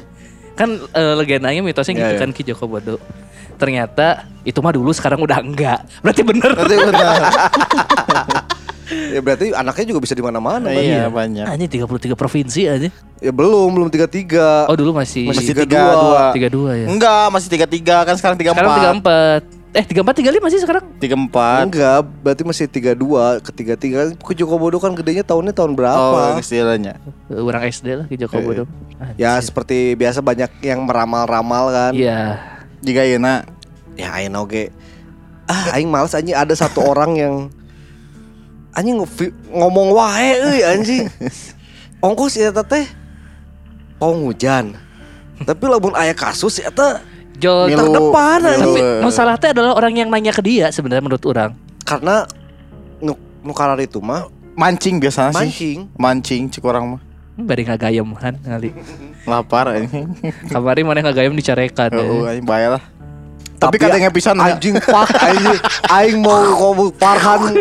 Kan 0.55 0.79
eh, 0.79 1.15
legendanya 1.17 1.59
mitosnya 1.61 1.95
gitu 1.95 2.05
Iya, 2.05 2.15
iya. 2.15 2.21
kan 2.21 2.31
Ki 2.31 2.43
Joko 2.45 2.69
Bodo. 2.69 3.01
Ternyata 3.55 4.27
itu 4.43 4.59
mah 4.59 4.71
dulu 4.71 4.91
sekarang 4.91 5.19
udah 5.21 5.39
enggak. 5.39 5.83
Berarti 5.99 6.23
bener. 6.23 6.51
Berarti 6.53 6.77
benar. 6.77 7.21
ya 8.87 9.21
berarti 9.21 9.50
anaknya 9.50 9.85
juga 9.87 10.00
bisa 10.00 10.12
di 10.12 10.21
mana-mana. 10.21 10.67
Bang. 10.67 10.79
Iya 10.79 11.07
banyak. 11.07 11.47
Anjing 11.47 11.71
33 11.71 12.12
provinsi 12.14 12.61
aja. 12.64 12.88
Ya 13.19 13.31
belum, 13.31 13.69
belum 13.71 13.88
tiga 13.88 14.05
tiga. 14.05 14.69
Oh 14.69 14.75
dulu 14.75 14.93
masih 14.93 15.29
Masih 15.29 15.41
Masih 15.41 15.55
tiga 15.55 15.64
tiga 15.64 15.81
dua. 15.83 15.95
dua. 15.97 16.23
tiga 16.33 16.49
dua 16.49 16.71
ya. 16.75 16.87
Enggak, 16.87 17.26
masih 17.31 17.49
tiga 17.49 17.67
tiga 17.67 17.97
kan 18.03 18.14
sekarang 18.14 18.37
tiga 18.37 18.53
Sekarang 18.53 18.73
tiga 18.75 18.91
empat. 18.93 19.43
empat. 19.43 19.43
Eh 19.75 19.83
34 19.83 20.23
35 20.38 20.55
sih 20.55 20.61
sekarang. 20.62 20.85
Tiga 20.97 21.17
empat. 21.19 21.67
Enggak, 21.67 21.99
berarti 22.23 22.43
masih 22.43 22.64
32 22.69 23.43
ke 23.43 23.50
33 23.50 24.14
ke 24.14 24.33
Joko 24.33 24.55
Bodo 24.55 24.79
kan 24.79 24.95
gedenya 24.95 25.26
tahunnya 25.26 25.50
tahun 25.50 25.73
Oh, 25.73 25.76
berapa? 25.76 26.38
istilahnya. 26.38 26.95
Orang 27.26 27.62
SD 27.64 27.87
lah 27.93 28.07
ke 28.07 28.14
Joko 28.14 28.38
Eh, 28.38 28.45
Bodo. 28.45 28.64
ya 29.17 29.35
seperti 29.37 29.99
biasa 29.99 30.23
banyak 30.23 30.62
yang 30.62 30.87
meramal-ramal 30.87 31.75
kan. 31.75 31.91
Iya. 31.91 32.38
Jika 32.81 33.03
Yena 33.03 33.43
Ya 33.95 34.11
aing 34.12 34.35
oge. 34.35 34.71
Ah, 35.45 35.75
aing 35.75 35.87
males 35.87 36.14
anjing 36.14 36.35
ada 36.35 36.50
satu 36.53 36.79
orang 36.87 37.14
yang 37.14 37.35
anjing 38.75 38.99
ngomong 39.54 39.88
wae 39.95 40.31
euy 40.43 40.61
anjing. 40.66 41.07
Ongkos 42.04 42.37
ya 42.37 42.52
teh 42.52 42.85
pong 43.97 44.26
hujan. 44.28 44.76
Tapi 45.40 45.64
lamun 45.66 45.95
aya 45.97 46.12
kasus 46.12 46.61
ya 46.61 46.69
teh 46.69 47.00
Jo, 47.35 47.66
Milu. 47.66 47.90
terdepan 47.90 48.38
anjing. 48.47 48.62
tapi 48.62 48.81
masalah 49.02 49.35
teh 49.35 49.50
adalah 49.50 49.75
orang 49.75 49.95
yang 49.99 50.09
nanya 50.11 50.31
ke 50.31 50.43
dia 50.43 50.71
sebenarnya 50.71 51.02
menurut 51.02 51.25
orang. 51.26 51.54
Karena 51.83 52.26
nu, 53.02 53.19
nu 53.43 53.52
karar 53.54 53.78
itu 53.83 53.99
mah 53.99 54.31
mancing 54.54 55.02
biasanya 55.02 55.35
sih. 55.35 55.38
mancing. 55.38 55.78
Mancing 55.99 56.43
cik 56.50 56.62
orang 56.66 56.99
mah. 56.99 57.00
Hmm, 57.35 57.50
Bari 57.50 57.66
ngagayem 57.66 58.07
kan 58.14 58.35
kali. 58.38 58.71
Lapar 59.31 59.75
ini. 59.75 60.07
Kamari 60.47 60.87
mana 60.87 61.02
ngagayem 61.02 61.35
dicarekan. 61.35 61.90
Oh, 61.99 62.28
ya. 62.28 62.38
aing 62.38 62.47
bae 62.47 62.69
lah. 62.71 62.83
Tapi 63.59 63.81
kadang 63.81 64.12
pisan 64.12 64.37
ya. 64.37 64.54
anjing 64.54 64.76
fuck 64.76 65.09
anjing 65.25 65.59
aing 65.97 66.19
mau 66.21 66.45
ngomong 66.52 66.93
Farhan 67.00 67.57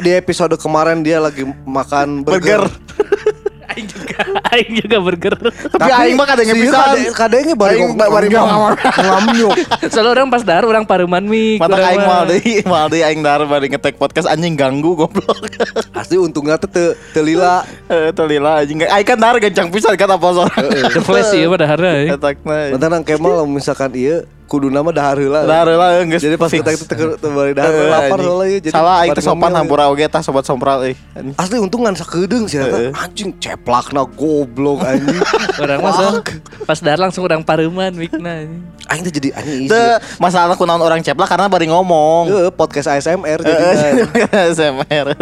di 0.00 0.10
episode 0.12 0.54
kemarin 0.56 1.04
dia 1.04 1.20
lagi 1.20 1.44
makan 1.66 2.24
burger. 2.24 2.64
Burger. 2.64 2.72
Aing 3.72 3.88
juga, 3.88 4.20
aing 4.52 4.72
juga 4.84 4.96
burger. 5.00 5.34
Tapi 5.72 5.88
aing 5.88 6.12
mah 6.12 6.28
kadang 6.28 6.44
kade- 6.44 7.08
kadangnya 7.16 7.54
bari 7.56 7.80
bari 7.96 8.28
ngamnyuk. 8.28 9.52
Soalnya 9.88 10.12
orang 10.12 10.28
pas 10.28 10.44
dar 10.44 10.60
orang 10.68 10.84
paruman 10.84 11.24
mik. 11.24 11.56
Mata 11.56 11.80
aing 11.80 12.04
mah. 12.04 12.20
mal 12.20 12.24
deui, 12.28 12.60
mal 12.68 12.86
deui 12.92 13.00
aing 13.00 13.24
dar 13.24 13.40
bari 13.48 13.72
ngetek 13.72 13.96
podcast 13.96 14.28
anjing 14.28 14.60
ganggu 14.60 14.92
goblok. 14.92 15.48
Asli 15.96 16.20
untungnya 16.20 16.60
teh 16.60 16.68
teu 16.68 16.92
teu 17.16 17.24
lila. 17.24 17.64
Eh 17.92 18.12
teu 18.12 18.28
lila 18.28 18.60
anjing. 18.60 18.84
Aing 18.84 19.08
kan 19.08 19.16
dar 19.16 19.40
gancang 19.40 19.72
pisan 19.72 19.96
kan 19.96 20.20
apa 20.20 20.28
sorang. 20.36 20.68
The 20.92 21.00
Flash 21.00 21.32
iya 21.32 21.48
pada 21.48 21.64
hari. 21.64 22.12
Etakna. 22.12 22.76
Mantan 22.76 22.88
nang 22.92 23.04
Kemal 23.08 23.48
misalkan 23.48 23.88
ieu 23.96 24.28
kudu 24.52 24.68
nama 24.68 24.92
dahar 24.92 25.16
heula. 25.16 25.48
Dar 25.48 25.64
lah 25.64 26.04
geus. 26.04 26.20
Jadi 26.20 26.36
pas 26.36 26.52
kita 26.52 26.76
itu 26.76 26.84
bari 27.32 27.56
dahar 27.56 27.72
Eh, 27.72 27.88
lapar 27.88 28.20
anjing. 28.20 28.28
heula 28.28 28.44
ieu 28.44 28.60
jadi. 28.60 28.74
Salah 28.76 29.08
teh 29.08 29.24
sopan 29.24 29.48
hampura 29.56 29.88
oge 29.88 30.04
tah 30.12 30.20
sobat 30.20 30.44
sompral 30.44 30.84
euy. 30.84 30.92
Anjing. 31.16 31.32
Asli 31.40 31.56
untungan 31.56 31.96
sakedeung 31.96 32.44
sih. 32.44 32.60
Eh. 32.60 32.92
Anjing 32.92 33.32
ceplakna 33.40 34.04
goblok 34.04 34.84
anjing. 34.84 35.16
Orang 35.64 35.80
mah 35.80 35.92
so, 35.96 36.20
pas 36.68 36.76
dar 36.84 37.00
langsung 37.00 37.24
orang 37.24 37.40
paruman 37.40 37.96
mikna. 37.96 38.44
Aing 38.92 39.02
teh 39.08 39.12
jadi 39.16 39.32
anjing 39.32 39.72
masalah 40.20 40.52
kunaon 40.52 40.84
orang 40.84 41.00
ceplak 41.00 41.32
karena 41.32 41.48
bari 41.48 41.72
ngomong. 41.72 42.28
Heeh, 42.28 42.50
podcast 42.52 42.92
ASMR 42.92 43.40
jadi. 43.40 43.64
Eh, 43.64 44.52
SMR. 44.56 45.16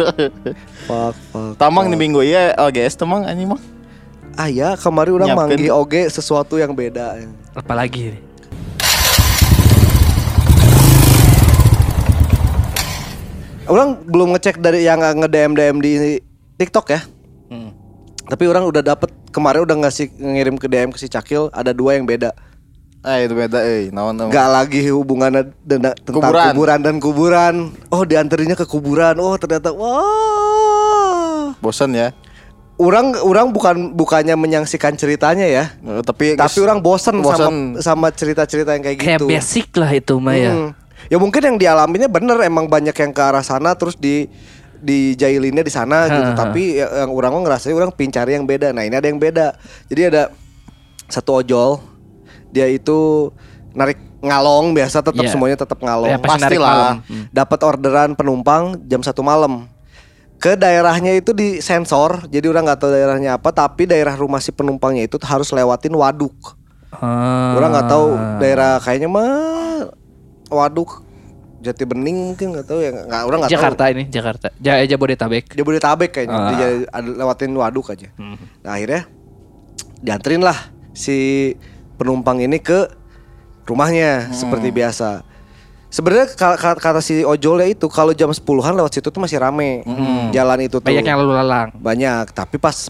Fuck, 0.91 1.15
fuck. 1.31 1.55
Tamang 1.55 1.87
di 1.87 1.95
minggu 1.95 2.19
ya 2.19 2.51
OGS 2.59 2.99
temang 2.99 3.23
anjing 3.23 3.47
mah. 3.47 3.61
Ah 4.35 4.47
ya, 4.47 4.79
kemarin 4.79 5.23
udah 5.23 5.27
manggil 5.35 5.71
oge 5.71 6.07
sesuatu 6.11 6.59
yang 6.59 6.75
beda. 6.75 7.19
Apalagi 7.55 8.15
nih. 8.15 8.30
Orang 13.63 14.03
belum 14.03 14.33
ngecek 14.33 14.57
dari 14.57 14.83
yang 14.83 14.99
nge-DM 14.99 15.51
DM 15.53 15.77
di 15.79 15.91
TikTok 16.57 16.87
ya. 16.89 17.01
Hmm. 17.47 17.71
Tapi 18.23 18.43
orang 18.45 18.65
udah 18.65 18.81
dapet 18.81 19.11
kemarin 19.29 19.63
udah 19.63 19.77
ngasih 19.79 20.09
ngirim 20.13 20.55
ke 20.55 20.65
DM 20.65 20.89
ke 20.89 20.97
si 20.97 21.07
Cakil 21.07 21.51
ada 21.51 21.71
dua 21.71 21.93
yang 21.93 22.03
beda. 22.03 22.33
Ah 23.01 23.17
itu 23.17 23.33
beda 23.33 23.57
euy, 23.59 23.89
naon 23.89 24.13
naon. 24.13 24.29
Gak 24.29 24.45
lagi 24.47 24.85
hubungannya 24.87 25.49
denda- 25.59 25.97
tentang 25.97 26.21
Kuburan. 26.21 26.45
kuburan. 26.51 26.79
dan 26.79 26.95
kuburan. 26.97 27.55
Oh 27.89 28.03
dianterinya 28.03 28.53
ke 28.53 28.63
kuburan. 28.63 29.17
Oh 29.17 29.33
ternyata 29.35 29.73
wah. 29.73 31.53
Bosan 31.57 31.91
ya. 31.91 32.13
Orang 32.75 33.13
orang 33.15 33.49
bukan 33.49 33.93
bukannya 33.93 34.33
menyaksikan 34.33 34.93
ceritanya 34.95 35.45
ya. 35.45 35.69
Eh, 35.77 36.01
Tapi 36.01 36.33
Tapi 36.33 36.57
orang 36.59 36.77
bosen, 36.79 37.21
bosen. 37.21 37.77
sama 37.77 38.07
sama 38.07 38.07
cerita-cerita 38.09 38.73
yang 38.73 38.81
kayak 38.83 38.97
Kayak 38.97 39.19
gitu. 39.19 39.25
basic 39.27 39.67
lah 39.75 39.91
itu 39.91 40.13
mah 40.17 40.33
ya. 40.33 40.53
Hmm. 40.53 40.69
Ya 41.11 41.19
mungkin 41.19 41.43
yang 41.43 41.57
dialaminya 41.59 42.07
bener 42.07 42.39
emang 42.39 42.71
banyak 42.71 42.95
yang 42.95 43.11
ke 43.11 43.19
arah 43.19 43.43
sana 43.43 43.75
terus 43.75 43.99
di 43.99 44.31
di 44.79 45.13
jailinnya 45.13 45.61
di 45.61 45.69
sana 45.69 46.07
gitu. 46.07 46.31
Ha. 46.31 46.37
Tapi 46.39 46.79
ya- 46.79 47.03
yang 47.03 47.11
orang 47.11 47.35
ngerasain 47.43 47.75
orang 47.75 47.91
pincari 47.91 48.33
yang 48.33 48.47
beda. 48.47 48.71
Nah, 48.71 48.87
ini 48.87 48.95
ada 48.95 49.05
yang 49.05 49.19
beda. 49.19 49.53
Jadi 49.91 50.01
ada 50.07 50.31
satu 51.05 51.43
ojol 51.43 51.83
dia 52.49 52.65
itu 52.65 53.29
narik 53.71 53.99
ngalong 54.21 54.71
biasa 54.71 55.03
tetap 55.03 55.19
Iya. 55.19 55.31
semuanya 55.31 55.57
tetap 55.59 55.77
ngalong. 55.77 56.09
Ya, 56.09 56.17
Pastilah. 56.17 57.03
Hmm. 57.03 57.25
Dapat 57.29 57.59
orderan 57.61 58.15
penumpang 58.15 58.79
jam 58.87 59.03
satu 59.03 59.19
malam. 59.19 59.67
Ke 60.37 60.57
daerahnya 60.57 61.13
itu 61.13 61.37
di 61.37 61.61
sensor, 61.61 62.25
jadi 62.25 62.49
orang 62.49 62.65
nggak 62.65 62.79
tahu 62.81 62.89
daerahnya 62.89 63.37
apa, 63.37 63.53
tapi 63.53 63.85
daerah 63.85 64.17
rumah 64.17 64.41
si 64.41 64.49
penumpangnya 64.49 65.05
itu 65.05 65.21
harus 65.21 65.53
lewatin 65.53 65.93
waduk. 65.93 66.33
Ah. 66.91 67.53
Orang 67.53 67.69
nggak 67.69 67.87
tahu 67.87 68.07
daerah 68.39 68.81
kayaknya 68.81 69.05
mah 69.05 69.29
waduk 70.51 71.07
Jati 71.61 71.85
Bening 71.85 72.33
mungkin 72.33 72.51
nggak 72.51 72.65
tahu 72.65 72.81
ya 72.81 72.89
nggak 72.91 73.21
orang 73.21 73.37
nggak 73.39 73.49
tahu. 73.49 73.55
Jakarta 73.55 73.83
ini, 73.87 74.03
Jakarta. 74.07 74.47
Ja 74.57 74.81
Jabodetabek. 74.81 75.53
Jabodetabek 75.53 76.09
kayaknya 76.11 76.33
Ah. 76.35 76.49
dia 76.51 76.67
ada- 76.89 77.15
lewatin 77.15 77.53
waduk 77.53 77.85
aja. 77.87 78.09
Hmm. 78.15 78.33
Nah 78.59 78.71
akhirnya 78.73 79.05
dianterin 79.99 80.41
lah 80.41 80.57
si 80.91 81.53
penumpang 81.95 82.41
ini 82.41 82.57
ke 82.57 82.89
rumahnya 83.63 84.25
Hmm. 84.25 84.33
seperti 84.33 84.69
biasa. 84.69 85.21
Sebenarnya 85.87 86.33
ka- 86.33 86.55
ka- 86.55 86.79
kata 86.79 86.97
si 86.97 87.21
ojolnya 87.21 87.67
itu 87.67 87.85
kalau 87.85 88.09
jam 88.11 88.31
10-an 88.31 88.73
lewat 88.73 88.91
situ 88.91 89.07
tuh 89.07 89.19
masih 89.19 89.37
rame 89.37 89.83
jalan 90.31 90.59
itu 90.61 90.73
tuh. 90.73 90.81
Hmm. 90.81 90.89
Banyak 90.89 91.05
yang 91.05 91.19
lalu 91.19 91.33
lalang. 91.35 91.69
Banyak, 91.75 92.31
tapi 92.31 92.57
pas 92.57 92.87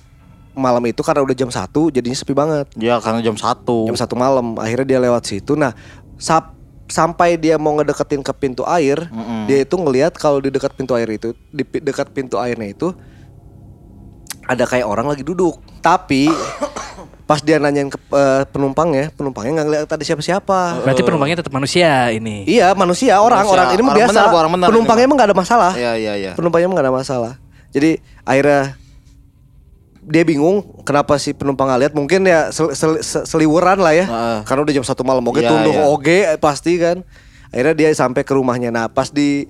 malam 0.53 0.84
itu 0.86 1.01
karena 1.01 1.20
udah 1.20 1.34
jam 1.34 1.50
1 1.50 1.89
jadinya 1.89 2.13
sepi 2.13 2.32
banget. 2.32 2.70
Ya 2.77 3.01
karena 3.01 3.20
jam 3.20 3.34
1. 3.34 3.84
Jam 3.84 3.98
satu 3.98 4.15
malam 4.15 4.56
akhirnya 4.56 4.86
dia 4.88 5.00
lewat 5.01 5.25
situ. 5.25 5.58
Nah, 5.58 5.74
sap- 6.15 6.56
sampai 6.92 7.40
dia 7.40 7.56
mau 7.56 7.72
ngedeketin 7.74 8.20
ke 8.20 8.34
pintu 8.36 8.68
air, 8.68 9.08
Mm-mm. 9.08 9.48
dia 9.48 9.64
itu 9.64 9.74
ngelihat 9.74 10.12
kalau 10.14 10.38
di 10.38 10.52
dekat 10.52 10.76
pintu 10.76 10.92
air 10.94 11.08
itu, 11.08 11.32
di 11.48 11.64
dekat 11.64 12.12
pintu 12.12 12.36
airnya 12.36 12.68
itu 12.70 12.92
ada 14.44 14.68
kayak 14.68 14.84
orang 14.84 15.08
lagi 15.08 15.24
duduk. 15.24 15.58
Tapi 15.80 16.28
pas 17.30 17.40
dia 17.40 17.56
nanyain 17.58 17.88
ke 17.88 17.96
eh, 17.96 18.44
penumpangnya, 18.52 19.08
penumpangnya 19.16 19.64
nggak 19.64 19.68
ngeliat 19.72 19.88
ada 19.88 20.04
siapa-siapa. 20.04 20.84
Berarti 20.84 21.02
penumpangnya 21.02 21.40
tetap 21.40 21.54
manusia 21.56 22.12
ini. 22.12 22.44
Iya 22.44 22.76
manusia 22.76 23.16
orang 23.18 23.48
Manusia. 23.48 23.56
orang 23.56 23.68
ini 23.72 23.82
mah 23.82 23.88
Orang 23.88 24.00
biasa. 24.04 24.12
benar, 24.12 24.36
orang 24.36 24.52
benar 24.52 24.68
penumpangnya 24.68 25.06
emang 25.08 25.18
gak 25.18 25.30
ada 25.32 25.38
masalah. 25.38 25.72
Iya 25.74 25.92
iya 25.96 26.14
iya. 26.20 26.32
Penumpangnya 26.36 26.68
emang 26.68 26.78
gak 26.78 26.88
ada 26.92 26.96
masalah. 27.00 27.34
Jadi 27.72 28.04
akhirnya 28.28 28.76
dia 30.12 30.22
bingung 30.22 30.84
kenapa 30.84 31.15
si 31.15 31.32
penumpang 31.32 31.65
nggak 31.65 31.82
lihat. 31.82 31.94
Mungkin 31.96 32.22
ya 32.24 32.51
sel- 32.51 32.75
sel- 32.75 33.00
se- 33.00 33.24
seliweran 33.24 33.80
lah 33.80 33.96
ya. 33.96 34.06
Heeh. 34.06 34.38
karena 34.44 34.62
udah 34.62 34.74
jam 34.75 34.86
satu 34.86 35.01
malam 35.01 35.24
oke 35.24 35.39
Iya, 35.39 35.50
tunduh 35.50 35.74
iya. 35.74 35.84
oge 35.88 36.20
eh, 36.27 36.38
pasti 36.38 36.75
kan. 36.77 37.01
Akhirnya 37.50 37.74
dia 37.74 37.89
sampai 37.91 38.22
ke 38.22 38.32
rumahnya. 38.32 38.70
Nah 38.70 38.86
pas 38.88 39.08
di 39.08 39.48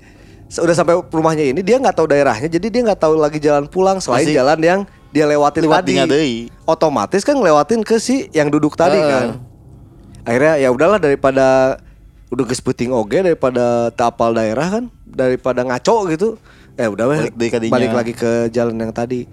udah 0.51 0.75
sampai 0.75 0.99
rumahnya 1.01 1.49
ini 1.49 1.61
dia 1.61 1.81
nggak 1.81 1.97
tahu 1.97 2.07
daerahnya. 2.07 2.47
Jadi 2.47 2.67
dia 2.69 2.81
nggak 2.85 3.01
tahu 3.01 3.17
lagi 3.17 3.41
jalan 3.41 3.65
pulang 3.65 3.97
selain 3.97 4.29
Pasti. 4.29 4.37
jalan 4.37 4.59
yang 4.61 4.79
dia 5.11 5.27
lewatin 5.27 5.67
Lewat 5.67 5.83
tadi 5.83 6.47
otomatis 6.63 7.21
kan 7.27 7.35
ngelewatin 7.35 7.83
ke 7.83 7.99
si 7.99 8.31
yang 8.31 8.47
duduk 8.47 8.79
tadi 8.79 8.95
Heeh. 8.95 9.09
kan. 9.11 9.25
Akhirnya 10.23 10.53
ya 10.61 10.69
udahlah 10.71 11.01
daripada 11.01 11.75
udah 12.31 12.43
geus 12.47 12.63
peuting 12.63 12.95
oge 12.95 13.19
daripada 13.19 13.91
tapal 13.91 14.31
daerah 14.31 14.79
kan 14.79 14.83
daripada 15.03 15.67
ngaco 15.67 16.07
gitu 16.07 16.39
ya 16.79 16.87
udah 16.87 17.05
Balik 17.35 17.67
balik 17.67 17.91
lagi 17.91 18.13
ke 18.15 18.47
jalan 18.47 18.79
yang 18.79 18.95
tadi 18.95 19.27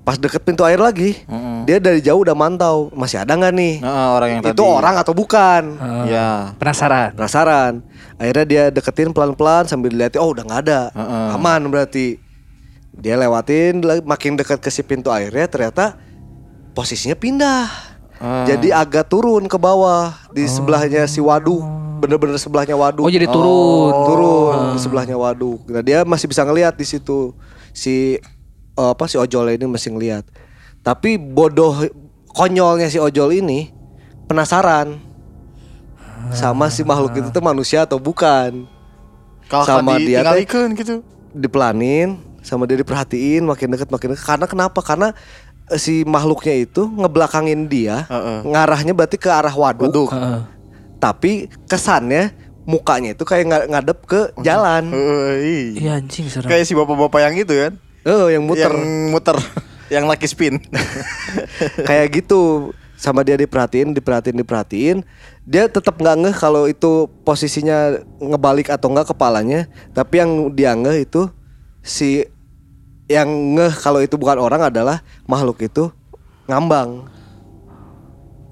pas 0.00 0.16
deket 0.16 0.40
pintu 0.40 0.62
air 0.62 0.76
lagi 0.76 1.12
Mm-mm. 1.24 1.62
dia 1.62 1.76
dari 1.76 2.00
jauh 2.00 2.18
udah 2.18 2.32
mantau 2.32 2.88
masih 2.90 3.18
ada 3.18 3.32
nggak 3.32 3.52
nih 3.52 3.74
Heeh, 3.78 4.08
orang 4.10 4.28
yang 4.30 4.42
itu 4.42 4.50
tadi. 4.56 4.64
orang 4.72 4.94
atau 4.96 5.12
bukan 5.12 5.62
Ah, 5.76 6.04
Ya. 6.04 6.28
Penasaran. 6.56 7.12
penasaran 7.14 7.72
akhirnya 8.16 8.44
dia 8.44 8.64
deketin 8.68 9.10
pelan-pelan 9.10 9.64
sambil 9.64 9.88
dilihatin 9.88 10.18
oh 10.18 10.30
udah 10.30 10.42
nggak 10.42 10.60
ada 10.62 10.80
Heeh. 10.90 11.26
aman 11.32 11.60
berarti 11.66 12.16
dia 12.92 13.14
lewatin 13.14 13.78
makin 14.02 14.34
dekat 14.34 14.58
ke 14.58 14.68
si 14.68 14.80
pintu 14.80 15.08
airnya 15.08 15.46
ternyata 15.46 15.94
posisinya 16.70 17.14
pindah 17.14 17.68
Ah. 18.16 18.44
jadi 18.44 18.76
agak 18.78 19.08
turun 19.08 19.44
ke 19.46 19.56
bawah 19.56 20.12
di 20.30 20.44
sebelahnya 20.44 21.04
si 21.04 21.18
waduk 21.18 21.64
bener-bener 21.98 22.36
sebelahnya 22.36 22.72
waduk 22.74 23.00
Oh 23.00 23.08
jadi 23.10 23.24
turun. 23.24 23.92
turun 24.04 24.56
di 24.72 24.78
sebelahnya 24.78 25.14
waduk 25.14 25.64
nah 25.66 25.80
dia 25.80 26.04
masih 26.04 26.24
bisa 26.26 26.40
ngelihat 26.40 26.72
di 26.72 26.84
situ 26.84 27.32
si 27.70 28.20
eh, 28.72 28.88
apa 28.88 29.04
si 29.04 29.14
ojol 29.14 29.50
ini 29.50 29.64
masih 29.64 29.90
ngelihat 29.90 30.24
tapi 30.80 31.16
bodoh 31.16 31.74
konyolnya 32.28 32.86
si 32.86 32.96
ojol 32.96 33.34
ini 33.34 33.70
penasaran 34.24 34.98
sama 36.30 36.68
si 36.68 36.82
makhluk 36.82 37.16
itu 37.16 37.28
tuh 37.28 37.40
manusia 37.40 37.82
atau 37.82 37.96
bukan 37.96 38.68
Kalau 39.44 39.66
Sama 39.66 39.98
dia 39.98 40.22
teh- 40.22 40.46
gitu. 40.72 41.02
dipelanin 41.32 42.14
sama 42.40 42.64
dia 42.64 42.76
diperhatiin 42.76 43.42
makin 43.42 43.66
deket 43.68 43.88
makin 43.88 44.14
deket 44.14 44.22
karena 44.24 44.46
kenapa 44.46 44.78
karena 44.80 45.10
eh, 45.66 45.76
si 45.76 46.06
makhluknya 46.06 46.54
itu 46.60 46.86
ngebelakangin 46.86 47.66
dia 47.66 48.06
Heeh. 48.06 48.46
ngarahnya 48.46 48.94
berarti 48.94 49.16
ke 49.16 49.26
arah 49.26 49.50
waduk, 49.50 49.90
Waduk. 49.90 50.08
Heeh. 50.08 50.40
tapi 50.96 51.32
kesannya 51.66 52.30
mukanya 52.62 53.12
itu 53.12 53.24
kayak 53.24 53.44
nga- 53.44 53.66
ngadep 53.68 53.98
ke 54.04 54.20
jalan. 54.38 54.86
Heuh, 54.86 55.74
Iya 55.74 55.98
anjing 55.98 56.30
serem. 56.30 56.46
Kayak 56.46 56.64
si 56.64 56.72
bapak-bapak 56.72 57.18
yang 57.20 57.34
itu 57.34 57.50
kan. 57.50 57.72
Oh, 58.06 58.28
yang 58.32 58.44
muter. 58.44 58.70
Yang 58.72 58.86
muter. 59.12 59.36
yang 59.90 60.04
lucky 60.06 60.26
spin. 60.30 60.62
kayak 61.88 62.22
gitu 62.22 62.70
sama 62.94 63.24
dia 63.24 63.34
diperhatiin 63.34 63.96
diperhatiin 63.96 64.36
diperhatiin 64.44 64.98
dia 65.48 65.64
tetap 65.72 65.96
nggak 65.96 66.16
ngeh 66.20 66.36
kalau 66.36 66.68
itu 66.68 67.08
posisinya 67.24 67.96
ngebalik 68.20 68.68
atau 68.68 68.92
enggak 68.92 69.08
kepalanya 69.16 69.64
tapi 69.96 70.20
yang 70.20 70.52
dia 70.52 70.76
ngeh 70.76 71.08
itu 71.08 71.32
si 71.80 72.28
yang 73.08 73.24
ngeh 73.56 73.72
kalau 73.80 74.04
itu 74.04 74.20
bukan 74.20 74.36
orang 74.36 74.68
adalah 74.68 75.00
makhluk 75.24 75.64
itu 75.64 75.88
ngambang 76.44 77.08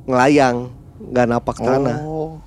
ngelayang 0.09 0.73
nggak 1.13 1.27
napak 1.29 1.57
tanah 1.61 1.99
Oh. 2.03 2.41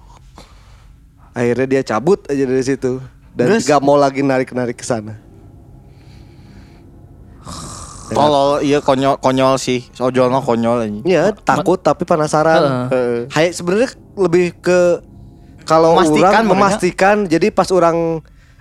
akhirnya 1.38 1.80
dia 1.80 1.82
cabut 1.86 2.26
aja 2.28 2.44
dari 2.50 2.66
situ 2.66 2.98
dan 3.38 3.62
nggak 3.62 3.80
mau 3.80 3.96
lagi 3.96 4.26
narik 4.26 4.52
narik 4.58 4.82
ke 4.82 4.84
sana 4.84 5.22
Kalau 8.12 8.60
iya 8.60 8.80
konyol 8.80 9.18
konyol 9.18 9.56
sih. 9.56 9.88
Ojolnya 9.96 10.40
konyol 10.40 10.78
anjing. 10.82 11.04
Iya 11.04 11.32
takut 11.38 11.78
tapi 11.78 12.04
penasaran. 12.04 12.88
Heeh. 12.88 13.28
Kayak 13.28 13.52
sebenarnya 13.54 13.90
lebih 14.16 14.58
ke 14.58 15.00
kalau 15.64 15.94
Memastikan 15.94 16.32
orang 16.34 16.46
memastikan 16.48 17.16
jadi 17.26 17.48
pas 17.50 17.70
orang 17.70 18.20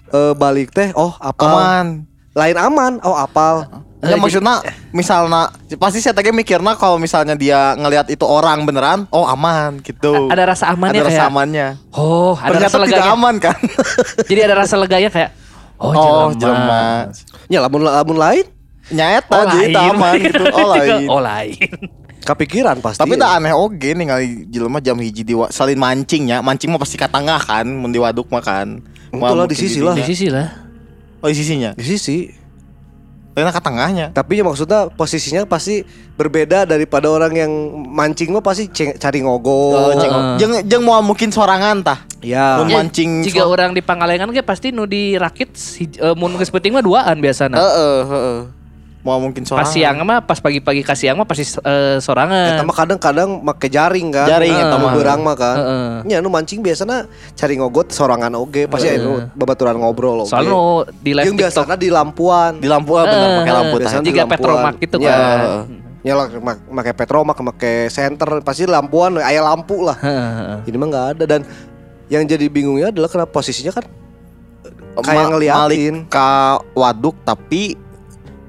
eh, 0.09 0.33
balik 0.35 0.71
teh 0.71 0.91
oh 0.93 1.15
apal. 1.17 1.51
Aman. 1.51 1.87
Lain 2.31 2.57
aman 2.57 2.93
oh 3.01 3.13
apal. 3.13 3.67
Ya 4.01 4.17
maksudnya 4.17 4.65
misalnya 4.91 5.53
pasti 5.77 6.01
saya 6.01 6.17
tadi 6.17 6.33
mikirnya 6.33 6.73
kalau 6.73 6.97
misalnya 6.97 7.37
dia 7.37 7.77
ngelihat 7.77 8.09
itu 8.09 8.25
orang 8.25 8.65
beneran, 8.65 9.05
oh 9.11 9.29
aman 9.29 9.77
gitu. 9.85 10.33
A- 10.33 10.33
ada 10.33 10.57
rasa 10.57 10.73
amannya 10.73 10.97
Ada 10.97 11.05
rasa 11.05 11.17
kayak- 11.21 11.29
amannya. 11.29 11.69
Oh, 11.93 12.33
ada 12.33 12.49
Ternyata 12.57 12.77
rasa 12.81 12.89
tidak 12.89 13.09
aman 13.13 13.35
kan? 13.37 13.57
Jadi 14.31 14.41
ada 14.41 14.55
rasa 14.57 14.75
leganya 14.81 15.13
kayak 15.13 15.31
oh, 15.77 15.93
Oh, 15.93 16.33
jelema. 16.33 16.33
jelema. 16.33 16.83
Ya 17.53 17.61
lamun 17.61 17.81
lamun 17.85 18.17
lain 18.17 18.45
Nyata 18.91 19.33
Oh, 19.33 19.45
jadi 19.49 19.65
lain. 19.65 19.73
tak 19.73 19.85
aman 19.89 20.13
gitu. 20.27 20.45
Oh 20.51 20.67
lain. 20.69 21.07
oh 21.07 21.21
lain. 21.21 21.57
kepikiran 22.21 22.77
pasti. 22.79 23.01
Tapi 23.01 23.17
tak 23.17 23.41
aneh 23.41 23.51
oge 23.51 23.91
ningali 23.91 24.45
jelema 24.47 24.79
jam 24.79 24.95
hiji 24.95 25.25
di 25.25 25.35
salin 25.49 25.75
mancing 25.75 26.29
ya. 26.29 26.39
Mancing 26.39 26.69
mah 26.69 26.79
pasti 26.79 26.95
ke 26.95 27.07
tengah 27.07 27.41
kan, 27.41 27.65
mun 27.65 27.89
di 27.89 27.99
waduk 27.99 28.29
mah 28.29 28.39
kan. 28.39 28.79
Lah, 29.11 29.49
di 29.49 29.57
sisi 29.57 29.81
lah. 29.81 29.97
Di 29.97 30.05
sisi 30.05 30.29
lah. 30.29 30.47
Oh 31.19 31.27
di 31.27 31.35
sisinya. 31.35 31.73
di 31.73 31.83
sisi. 31.83 32.31
Karena 33.31 33.51
ke 33.51 33.59
tengahnya. 33.59 34.07
Tapi 34.11 34.37
ya 34.37 34.45
maksudnya 34.45 34.91
posisinya 34.91 35.47
pasti 35.47 35.81
berbeda 36.15 36.67
daripada 36.67 37.09
orang 37.09 37.33
yang 37.33 37.51
mancing 37.89 38.31
mah 38.31 38.43
pasti 38.43 38.69
ceng- 38.69 38.95
cari 38.95 39.23
ngogo. 39.23 39.73
Oh, 39.73 39.91
Heeh. 39.95 40.37
jeung 40.37 40.55
jeung 40.61 40.85
mau 40.85 41.01
mungkin 41.01 41.31
sorangan 41.31 41.81
tah. 41.81 42.05
Ya. 42.21 42.61
Mun 42.61 42.69
Ya, 42.69 42.77
mancing 42.77 43.25
Jika 43.25 43.49
orang 43.49 43.73
di 43.73 43.81
Pangalengan 43.81 44.29
ge 44.29 44.45
pasti 44.45 44.71
nu 44.71 44.85
dirakit 44.85 45.57
si, 45.57 45.89
uh, 45.99 46.13
mun 46.13 46.37
geus 46.37 46.53
penting 46.53 46.75
mah 46.75 46.85
duaan 46.85 47.17
biasana. 47.17 47.57
Heeh, 47.57 47.99
heeh. 48.05 48.39
Mau 49.01 49.17
mungkin 49.17 49.43
sorangan. 49.43 49.65
Pas 49.65 49.73
siang 49.73 49.97
mah 50.03 50.21
pas 50.21 50.37
pagi-pagi 50.37 50.85
ka 50.85 50.93
siang 50.93 51.17
mah 51.17 51.25
pasti 51.25 51.49
eh, 51.57 51.97
sorangan. 51.99 52.53
Eta 52.53 52.63
mah 52.63 52.77
kadang-kadang 52.77 53.41
make 53.41 53.67
jaring 53.67 54.13
kan. 54.13 54.29
Jaring, 54.29 54.53
eta 54.53 54.77
mah. 54.77 54.93
berang 54.93 55.21
mah 55.21 55.33
kan. 55.35 55.57
Heeh. 55.57 55.91
Ya 56.07 56.19
nu 56.19 56.29
mancing 56.29 56.61
biasanya 56.61 57.09
cari 57.33 57.57
ngogot 57.57 57.89
sorangan 57.89 58.29
oge 58.35 58.69
pasti 58.69 58.93
anu 58.93 59.25
babaturan 59.33 59.75
ngobrol 59.75 60.23
oge. 60.23 60.31
Soalnya 60.31 60.53
nu 60.53 60.63
di 60.95 61.17
live 61.17 61.27
Yang 61.27 61.37
TikTok 61.49 61.69
di 61.75 61.89
lampuan. 61.89 62.53
di 62.57 62.69
lampu 62.69 62.93
ah, 62.95 63.05
bener 63.05 63.25
Eh, 63.27 63.37
pakai 63.41 63.55
lampu 63.55 63.75
tah. 63.75 63.81
biasanya 63.81 64.03
Jika 64.03 64.13
di 64.13 64.21
lampuan. 64.21 64.37
Petromak 64.37 64.75
gitu 64.79 64.97
Ya, 65.01 65.09
kan. 65.09 65.39
Ya 66.01 66.15
lah 66.17 66.27
make 66.69 66.93
petromak, 66.93 67.37
make 67.43 67.73
center 67.89 68.41
pasti 68.41 68.65
lampuan 68.65 69.17
aya 69.17 69.41
lampu 69.41 69.81
lah. 69.81 69.97
Ini 70.61 70.77
mah 70.77 70.87
nggak 70.87 71.07
ada 71.13 71.25
dan 71.27 71.41
yang 72.09 72.25
jadi 72.25 72.49
bingungnya 72.49 72.89
adalah 72.89 73.09
kenapa 73.09 73.33
posisinya 73.33 73.71
kan 73.71 73.85
Ma- 74.93 75.01
kayak 75.01 75.25
ngeliatin. 75.31 75.95
Ka 76.05 76.61
waduk 76.73 77.17
tapi 77.23 77.77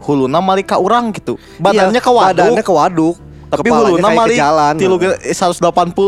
huluna 0.01 0.39
malik 0.39 0.67
ka 0.67 0.77
urang 0.77 1.10
gitu. 1.12 1.38
Badannya 1.55 1.93
Iya, 1.93 2.01
ka 2.01 2.12
waduk. 2.12 2.38
Badannya 2.43 2.63
ke 2.63 2.74
waduk. 2.74 3.15
tapi 3.48 3.67
huluna 3.67 4.00
ke 4.01 4.15
malik 4.15 4.38
jalan. 4.38 4.74
tilu 4.75 4.96
ge- 4.96 5.20
180 5.27 5.62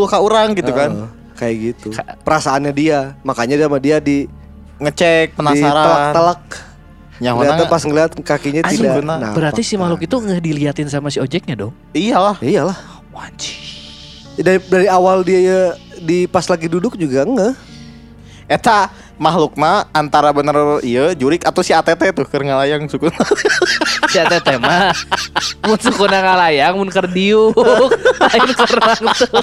ka 0.07 0.17
urang 0.17 0.49
gitu 0.51 0.71
kan. 0.71 1.11
Kayak 1.33 1.55
gitu. 1.75 1.87
Perasaannya 2.21 2.71
dia, 2.71 3.19
makanya 3.21 3.55
dia 3.55 3.67
sama 3.67 3.77
dia 3.77 3.97
di 3.97 4.25
Ngecek 4.75 5.35
penasaran. 5.35 6.11
telak 6.11 6.41
Nyawana 7.15 7.55
Ternyata 7.55 7.63
pas 7.69 7.81
ngeliat 7.81 8.11
kakinya 8.17 8.61
tidak 8.65 8.97
bener. 8.97 9.05
nampak. 9.21 9.33
Berarti 9.33 9.61
si 9.61 9.75
makhluk 9.75 10.01
itu 10.01 10.15
nggak 10.17 10.41
diliatin 10.41 10.87
sama 10.87 11.07
si 11.07 11.19
ojeknya 11.19 11.55
dong. 11.55 11.73
iyalah. 11.91 12.35
Iyalah. 12.39 12.75
Wajib. 13.11 13.53
Dari 14.35 14.59
dari 14.65 14.87
awal 14.87 15.21
dia 15.21 15.39
ya, 15.39 15.61
di 15.99 16.25
pas 16.25 16.43
lagi 16.43 16.65
duduk 16.65 16.95
juga 16.95 17.21
enggak. 17.21 17.53
Eta 18.45 18.89
makhlukna 19.15 19.85
antara 19.89 20.31
bener 20.31 20.55
iya 20.81 21.13
jurik 21.13 21.43
atau 21.43 21.61
si 21.61 21.69
ATT 21.69 22.11
tuh 22.11 22.25
keur 22.25 22.41
ngalayang 22.41 22.87
suku. 22.87 23.07
Si 24.13 24.21
Teh 24.21 24.41
teh 24.45 24.57
mah 24.61 24.93
mun 25.65 25.79
sukuna 25.81 26.21
ngalayang 26.21 26.77
mun 26.77 26.85
keur 26.93 27.09
diuk. 27.09 27.57
Lain 28.21 28.49
kerang 28.53 29.01
tuh. 29.17 29.41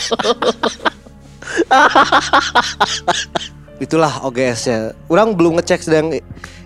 Itulah 3.83 4.23
OGS 4.23 4.61
ya. 4.71 4.79
Orang 5.11 5.35
belum 5.35 5.59
ngecek 5.59 5.83
sedang 5.83 6.15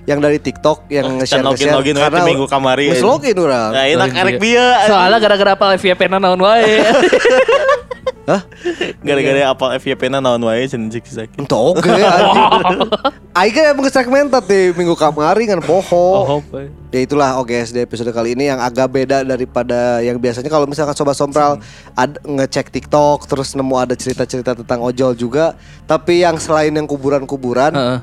yang 0.05 0.21
dari 0.21 0.37
TikTok 0.37 0.85
yang 0.93 1.17
nge-share 1.17 1.41
login 1.41 1.73
nge-share 1.73 1.81
login 1.81 1.97
we 1.97 2.21
minggu 2.37 2.45
kamari. 2.45 2.93
Geus 2.93 3.01
login 3.01 3.41
orang. 3.41 3.73
Nah, 3.73 3.85
enak 3.89 4.09
Login 4.13 4.21
arek 4.21 4.37
dia. 4.37 4.67
Soalnya 4.85 5.19
gara-gara 5.25 5.51
apa 5.57 5.67
FYP 5.81 6.01
na 6.13 6.21
naon 6.21 6.45
wae. 6.45 6.85
Hah? 8.25 8.41
gara-gara 9.07 9.53
apal 9.53 9.77
FYP-na 9.77 10.17
naon 10.17 10.41
wae 10.41 10.65
cenah 10.65 10.89
cik 10.89 11.05
sakit. 11.05 11.39
Itu 11.45 11.53
oke 11.77 11.85
anjing. 11.85 12.45
Aing 13.37 13.53
kan 13.53 13.65
emang 13.77 13.91
segmented 13.93 14.45
di 14.49 14.73
minggu 14.73 14.97
kamari 14.97 15.45
kan 15.45 15.61
bohong. 15.61 16.41
Oh. 16.41 16.41
Ya 16.89 17.05
itulah 17.05 17.37
OGS 17.37 17.75
di 17.75 17.85
episode 17.85 18.09
kali 18.15 18.33
ini 18.33 18.49
yang 18.49 18.63
agak 18.63 18.89
beda 18.89 19.27
daripada 19.27 20.01
yang 20.01 20.17
biasanya 20.17 20.49
kalau 20.49 20.65
misalkan 20.65 20.95
Sobat 20.95 21.19
Sompral 21.19 21.61
ad, 21.93 22.17
ngecek 22.23 22.71
TikTok 22.71 23.27
terus 23.27 23.53
nemu 23.53 23.75
ada 23.77 23.93
cerita-cerita 23.93 24.55
tentang 24.55 24.81
ojol 24.81 25.13
juga 25.13 25.59
tapi 25.85 26.23
yang 26.23 26.39
selain 26.39 26.71
yang 26.71 26.87
kuburan-kuburan 26.87 27.75
Heeh. 27.75 27.99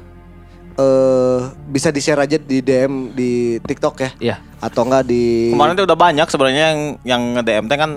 eh 0.76 1.40
bisa 1.66 1.90
di-share 1.90 2.20
aja 2.20 2.36
di 2.36 2.60
DM 2.60 3.16
di 3.16 3.32
TikTok 3.64 3.96
ya 3.98 4.12
Iya. 4.20 4.36
atau 4.60 4.84
enggak 4.84 5.08
di 5.08 5.56
Kemarin 5.56 5.80
tuh 5.80 5.88
udah 5.88 6.00
banyak 6.00 6.28
sebenarnya 6.28 6.64
yang 6.76 6.80
yang 7.08 7.22
nge-DM 7.40 7.66
teh 7.72 7.78
kan 7.80 7.92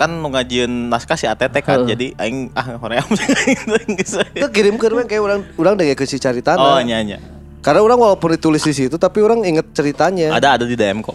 kan 0.00 0.08
nu 0.08 0.32
ngajieun 0.32 0.88
naskah 0.88 1.20
si 1.20 1.28
ATT 1.28 1.60
kan. 1.60 1.84
Heeh. 1.84 1.92
Jadi 1.92 2.06
aing 2.16 2.48
ah 2.56 2.80
hoream. 2.80 3.04
itu 4.40 4.48
kirim 4.48 4.80
kirim 4.80 5.04
kayak 5.04 5.20
orang 5.20 5.40
orang 5.60 5.72
udah 5.76 5.92
ke 5.92 6.08
si 6.08 6.16
cerita 6.16 6.56
oh 6.56 6.80
nya 6.80 7.04
nya. 7.04 7.20
karena 7.60 7.84
orang 7.84 8.00
walaupun 8.00 8.32
ditulis 8.32 8.64
di 8.64 8.72
situ 8.72 8.96
tapi 8.96 9.20
orang 9.20 9.44
inget 9.44 9.68
ceritanya 9.76 10.32
Ada 10.32 10.56
ada 10.56 10.64
di 10.64 10.72
DM 10.72 11.04
kok. 11.04 11.12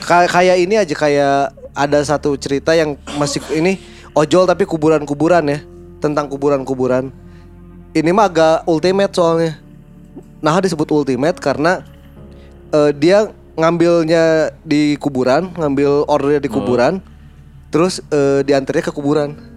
Kay- 0.00 0.32
kayak 0.32 0.56
ini 0.56 0.80
aja 0.80 0.94
kayak 0.96 1.52
ada 1.76 1.98
satu 2.00 2.32
cerita 2.40 2.72
yang 2.72 2.96
masih 3.20 3.44
ini 3.52 3.76
ojol 4.16 4.48
tapi 4.48 4.64
kuburan-kuburan 4.64 5.44
ya 5.44 5.60
tentang 6.00 6.32
kuburan-kuburan 6.32 7.12
ini 7.92 8.08
mah 8.16 8.32
agak 8.32 8.64
ultimate 8.64 9.12
soalnya 9.12 9.60
nah 10.40 10.56
disebut 10.56 10.88
ultimate 10.88 11.36
karena 11.36 11.84
eh, 12.72 12.96
dia 12.96 13.28
ngambilnya 13.60 14.56
di 14.64 14.96
kuburan 14.96 15.52
ngambil 15.52 16.08
ordernya 16.08 16.40
di 16.40 16.48
kuburan 16.48 17.04
terus 17.68 18.02
eh, 18.08 18.40
diantarnya 18.42 18.84
ke 18.84 18.92
kuburan 18.92 19.56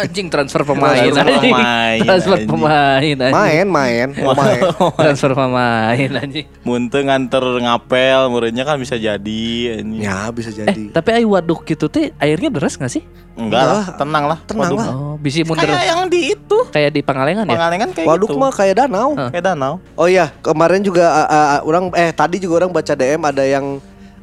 Anjing 0.00 0.32
transfer 0.32 0.64
pemain. 0.64 0.96
Transfer 0.96 1.28
anjing. 1.28 1.52
pemain, 1.52 1.98
Transfer 2.00 2.36
anjing. 2.40 2.48
pemain. 2.48 3.16
anjing. 3.20 3.34
main 3.36 3.66
main 3.68 4.08
mau 4.16 4.32
main 4.32 4.60
Transfer 4.96 5.32
pemain 5.36 6.10
anjing. 6.16 6.46
Mun 6.64 6.88
teu 6.88 7.04
nganter 7.04 7.44
ngapel 7.60 8.20
muridnya 8.32 8.64
kan 8.64 8.80
bisa 8.80 8.96
jadi 8.96 9.44
anjing. 9.76 10.00
ya 10.00 10.32
bisa 10.32 10.48
Eh, 10.48 10.64
jadi 10.64 10.82
tapi 10.88 11.12
air 11.12 11.28
waduk 11.28 11.68
gitu 11.68 11.92
teh 11.92 12.16
airnya 12.16 12.48
deras 12.48 12.80
gak 12.80 12.88
sih? 12.88 13.04
Enggak 13.36 13.62
lah, 13.68 13.84
tenang 14.00 14.24
lah. 14.24 14.38
Tenang 14.48 14.72
Waduh. 14.72 14.78
lah. 14.80 14.88
Oh, 14.96 15.16
bisa 15.20 15.44
mundur 15.44 15.68
Kayak 15.68 15.84
yang 15.84 16.00
di 16.08 16.20
itu. 16.32 16.58
kayak 16.72 16.90
di 16.96 17.00
Pangalengan 17.04 17.44
ya? 17.44 17.52
Pengalengan 17.52 17.88
kayak 17.92 18.08
waduk 18.08 18.32
gitu. 18.32 18.40
mah 18.40 18.52
kayak 18.56 18.74
danau 18.80 19.10
Hah. 19.12 19.28
Kayak 19.28 19.44
danau. 19.52 19.74
Oh 19.92 20.08
iya, 20.08 20.32
kemarin 20.40 20.80
juga 20.80 21.04
uh, 21.12 21.28
uh, 21.28 21.60
orang 21.60 21.92
eh 21.92 22.08
tadi 22.16 22.40
juga 22.40 22.64
orang 22.64 22.72
baca 22.72 22.96
DM 22.96 23.20
ada 23.20 23.44
yang 23.44 23.76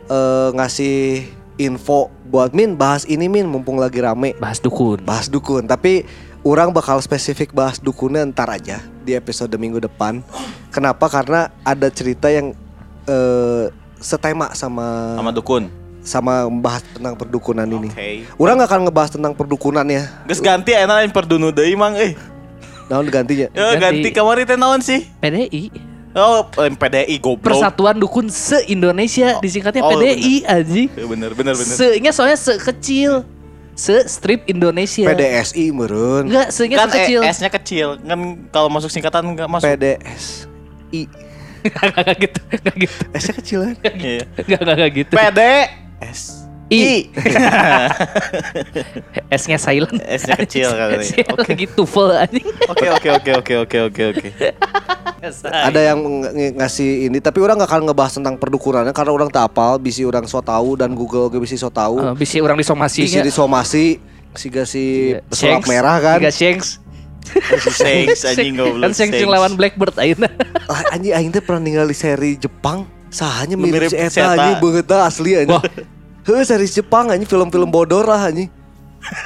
uh, 0.10 0.50
ngasih 0.58 1.30
info 1.56 2.08
buat 2.24 2.52
Min 2.52 2.74
bahas 2.74 3.04
ini 3.04 3.26
Min 3.26 3.46
mumpung 3.46 3.78
lagi 3.78 4.00
rame 4.00 4.34
Bahas 4.38 4.58
dukun. 4.58 5.02
bahas 5.02 5.28
dukun. 5.28 5.66
Tapi 5.66 6.04
orang 6.42 6.72
bakal 6.72 7.00
spesifik 7.00 7.52
bahas 7.52 7.78
dukunnya 7.78 8.26
ntar 8.28 8.50
aja 8.50 8.82
di 9.02 9.14
episode 9.14 9.54
minggu 9.54 9.80
depan. 9.80 10.24
Kenapa? 10.70 11.06
Karena 11.08 11.54
ada 11.62 11.88
cerita 11.88 12.28
yang 12.28 12.52
uh, 13.06 13.70
setema 13.98 14.52
sama 14.54 15.16
Sama 15.16 15.32
dukun. 15.32 15.64
sama 16.04 16.52
membahas 16.52 16.84
tentang 16.92 17.16
perdukunan 17.16 17.64
ini. 17.64 17.88
Oke. 17.88 18.28
Orang 18.36 18.60
gak 18.60 18.68
akan 18.68 18.82
ngebahas 18.84 19.12
tentang 19.16 19.32
perdukunan 19.32 19.88
ya. 19.88 20.04
Geus 20.28 20.44
ganti 20.44 20.76
enak 20.76 21.08
yang 21.08 21.14
perdunu 21.16 21.48
deui 21.50 21.80
mang 21.80 21.96
euy. 21.96 22.12
Naon 22.92 23.08
gantinya? 23.08 23.48
Ya 23.56 23.80
ganti 23.80 24.04
Ganti. 24.04 24.10
kemarin 24.12 24.44
teh 24.44 24.60
naon 24.60 24.84
sih? 24.84 25.08
PDI. 25.24 25.72
Oh, 26.14 26.46
PDI 26.54 27.18
goblok. 27.18 27.50
Persatuan 27.50 27.98
Dukun 27.98 28.30
se-Indonesia 28.30 29.42
disingkatnya 29.42 29.82
Oh, 29.82 29.98
PDI 29.98 30.46
anjing. 30.46 30.90
Eh, 30.94 31.06
Bener 31.10 31.34
bener 31.34 31.58
bener. 31.58 31.74
Se-nya 31.74 32.14
soalnya 32.14 32.38
se 32.38 32.54
kecil. 32.62 33.26
Se 33.74 34.06
strip 34.06 34.46
Indonesia. 34.46 35.10
PDSI 35.10 35.74
meren. 35.74 36.30
Enggak, 36.30 36.54
seingat 36.54 36.86
Kan 36.86 36.90
kecil. 36.94 37.20
E, 37.26 37.34
S-nya 37.34 37.50
kecil. 37.50 37.88
Kan 37.98 38.20
kalau 38.54 38.70
masuk 38.70 38.94
singkatan 38.94 39.26
enggak 39.26 39.50
masuk. 39.50 39.66
PDSI. 39.66 41.10
Enggak 41.66 42.18
gitu, 42.30 42.40
enggak 42.54 42.76
gitu. 42.86 43.04
S-nya 43.18 43.34
kecil 43.34 43.60
kan? 43.66 43.76
Iya. 43.98 44.24
Enggak 44.38 44.60
enggak 44.62 44.76
enggak 44.78 44.92
gitu. 44.94 45.14
PD 45.18 45.40
S 46.06 46.43
I. 46.68 47.08
S-nya 49.30 49.58
silent. 49.58 49.98
S-nya 50.00 50.36
kecil 50.38 50.70
kali. 50.76 51.06
Oke. 51.30 51.46
lagi 51.46 51.66
tuvel 51.70 52.08
anjing. 52.14 52.46
Oke 52.66 52.86
oke 52.90 53.08
oke 53.12 53.32
oke 53.36 53.54
oke 53.60 53.78
oke 53.84 54.02
oke. 54.12 54.28
Ada 55.44 55.94
yang 55.94 55.98
ng- 56.00 56.30
ng- 56.30 56.54
ngasih 56.58 57.08
ini 57.08 57.18
tapi 57.18 57.40
orang 57.40 57.58
gak 57.58 57.68
akan 57.68 57.82
ngebahas 57.88 58.12
tentang 58.14 58.36
perdukunannya 58.36 58.92
karena 58.92 59.12
orang 59.12 59.28
tak 59.28 59.48
apal, 59.48 59.78
bisi 59.78 60.04
orang 60.04 60.26
so 60.26 60.40
tahu 60.40 60.76
dan 60.76 60.92
Google 60.92 61.28
ge 61.28 61.38
bisi 61.38 61.56
so 61.56 61.68
tahu. 61.68 62.02
Oh, 62.02 62.14
bisa 62.14 62.40
orang 62.40 62.56
disomasi 62.56 63.02
Bisi 63.02 63.18
disomasi 63.22 63.86
siga 64.34 64.66
si 64.66 65.14
pesulap 65.24 65.62
Shanks. 65.62 65.68
merah 65.70 65.96
kan. 66.00 66.18
Tiga 66.20 66.30
Shanks. 66.30 66.68
Shanks 67.72 68.20
anjing 68.28 68.54
goblok. 68.54 68.82
Kan 68.84 68.92
Shanks 68.94 69.16
yang 69.16 69.30
lawan 69.30 69.54
Blackbird 69.54 69.94
ayeuna. 69.96 70.28
Ah, 70.66 70.92
anjing 70.92 71.12
aing 71.12 71.30
teh 71.30 71.40
pernah 71.40 71.62
ninggal 71.62 71.86
di 71.86 71.94
seri 71.94 72.36
Jepang. 72.36 72.84
Sahanya 73.08 73.54
mirip, 73.54 73.78
mirip 73.78 73.90
si 73.90 73.96
eta 73.96 74.10
eta. 74.10 74.34
anjing 74.34 74.54
beungeut 74.60 74.84
teh 74.84 74.98
asli 74.98 75.32
anjing. 75.38 75.62
Heuh 76.24 76.44
seri 76.48 76.68
Jepang 76.68 77.12
anjing 77.12 77.28
film-film 77.28 77.68
bodor 77.68 78.08
lah 78.08 78.32
anjing. 78.32 78.48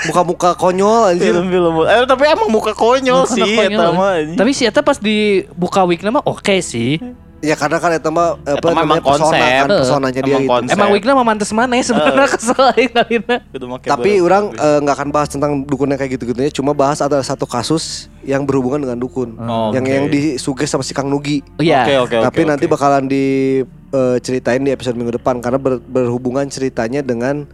Muka-muka 0.09 0.57
konyol 0.57 1.13
anjing. 1.13 1.29
Film-film. 1.29 1.85
Eh 1.85 2.05
tapi 2.09 2.23
emang 2.25 2.49
muka 2.49 2.73
konyol 2.73 3.29
sih 3.29 3.45
Konyol. 3.45 3.77
eta 3.77 3.89
mah 3.93 4.11
anjing. 4.17 4.37
Tapi 4.37 4.51
si 4.53 4.63
Eta 4.65 4.81
pas 4.81 4.97
dibuka 4.97 5.85
wigna 5.85 6.09
mah 6.09 6.25
oke 6.25 6.57
sih. 6.65 6.97
Ya 7.37 7.53
karena 7.53 7.77
kan 7.77 7.93
eta 7.93 8.09
mah 8.09 8.33
apa 8.41 8.57
Eta 8.57 8.67
mah 8.73 8.81
namanya 8.81 8.97
emang 8.97 9.13
persona 9.13 9.37
kan, 9.37 9.67
personanya 9.69 10.21
dia 10.25 10.33
Emang 10.33 10.41
gitu. 10.41 10.53
konsep. 10.57 10.73
Emang 10.73 10.89
wigna 10.89 11.11
mah 11.13 11.25
mantes 11.25 11.49
mana 11.53 11.73
ya 11.77 11.83
sebenarnya 11.85 12.29
kesel 12.33 12.65
kalina. 12.73 13.35
Kudu 13.53 13.65
make 13.69 13.85
Tapi 13.85 14.11
orang 14.25 14.43
eh, 14.57 14.79
nggak 14.81 14.95
akan 14.97 15.09
bahas 15.13 15.29
tentang 15.29 15.51
dukunnya 15.61 16.01
kayak 16.01 16.17
gitu-gitunya, 16.17 16.49
cuma 16.49 16.73
bahas 16.73 16.97
ada 16.97 17.21
satu 17.21 17.45
kasus 17.45 18.09
yang 18.25 18.41
berhubungan 18.41 18.81
dengan 18.81 18.97
dukun. 18.97 19.37
Oh, 19.37 19.69
yang 19.69 19.85
oke. 19.85 19.93
yang 19.93 20.05
disuges 20.09 20.65
sama 20.73 20.81
si 20.81 20.97
Kang 20.97 21.13
Nugi. 21.13 21.45
Oh 21.57 21.61
iya. 21.61 21.85
Oke 21.85 21.93
oke 22.09 22.15
Tapi 22.25 22.41
oke, 22.41 22.49
nanti 22.49 22.65
oke. 22.65 22.73
bakalan 22.73 23.05
diceritain 23.05 24.65
di 24.65 24.73
episode 24.73 24.97
minggu 24.97 25.21
depan 25.21 25.37
karena 25.37 25.61
ber- 25.61 25.83
berhubungan 25.85 26.49
ceritanya 26.49 27.05
dengan 27.05 27.45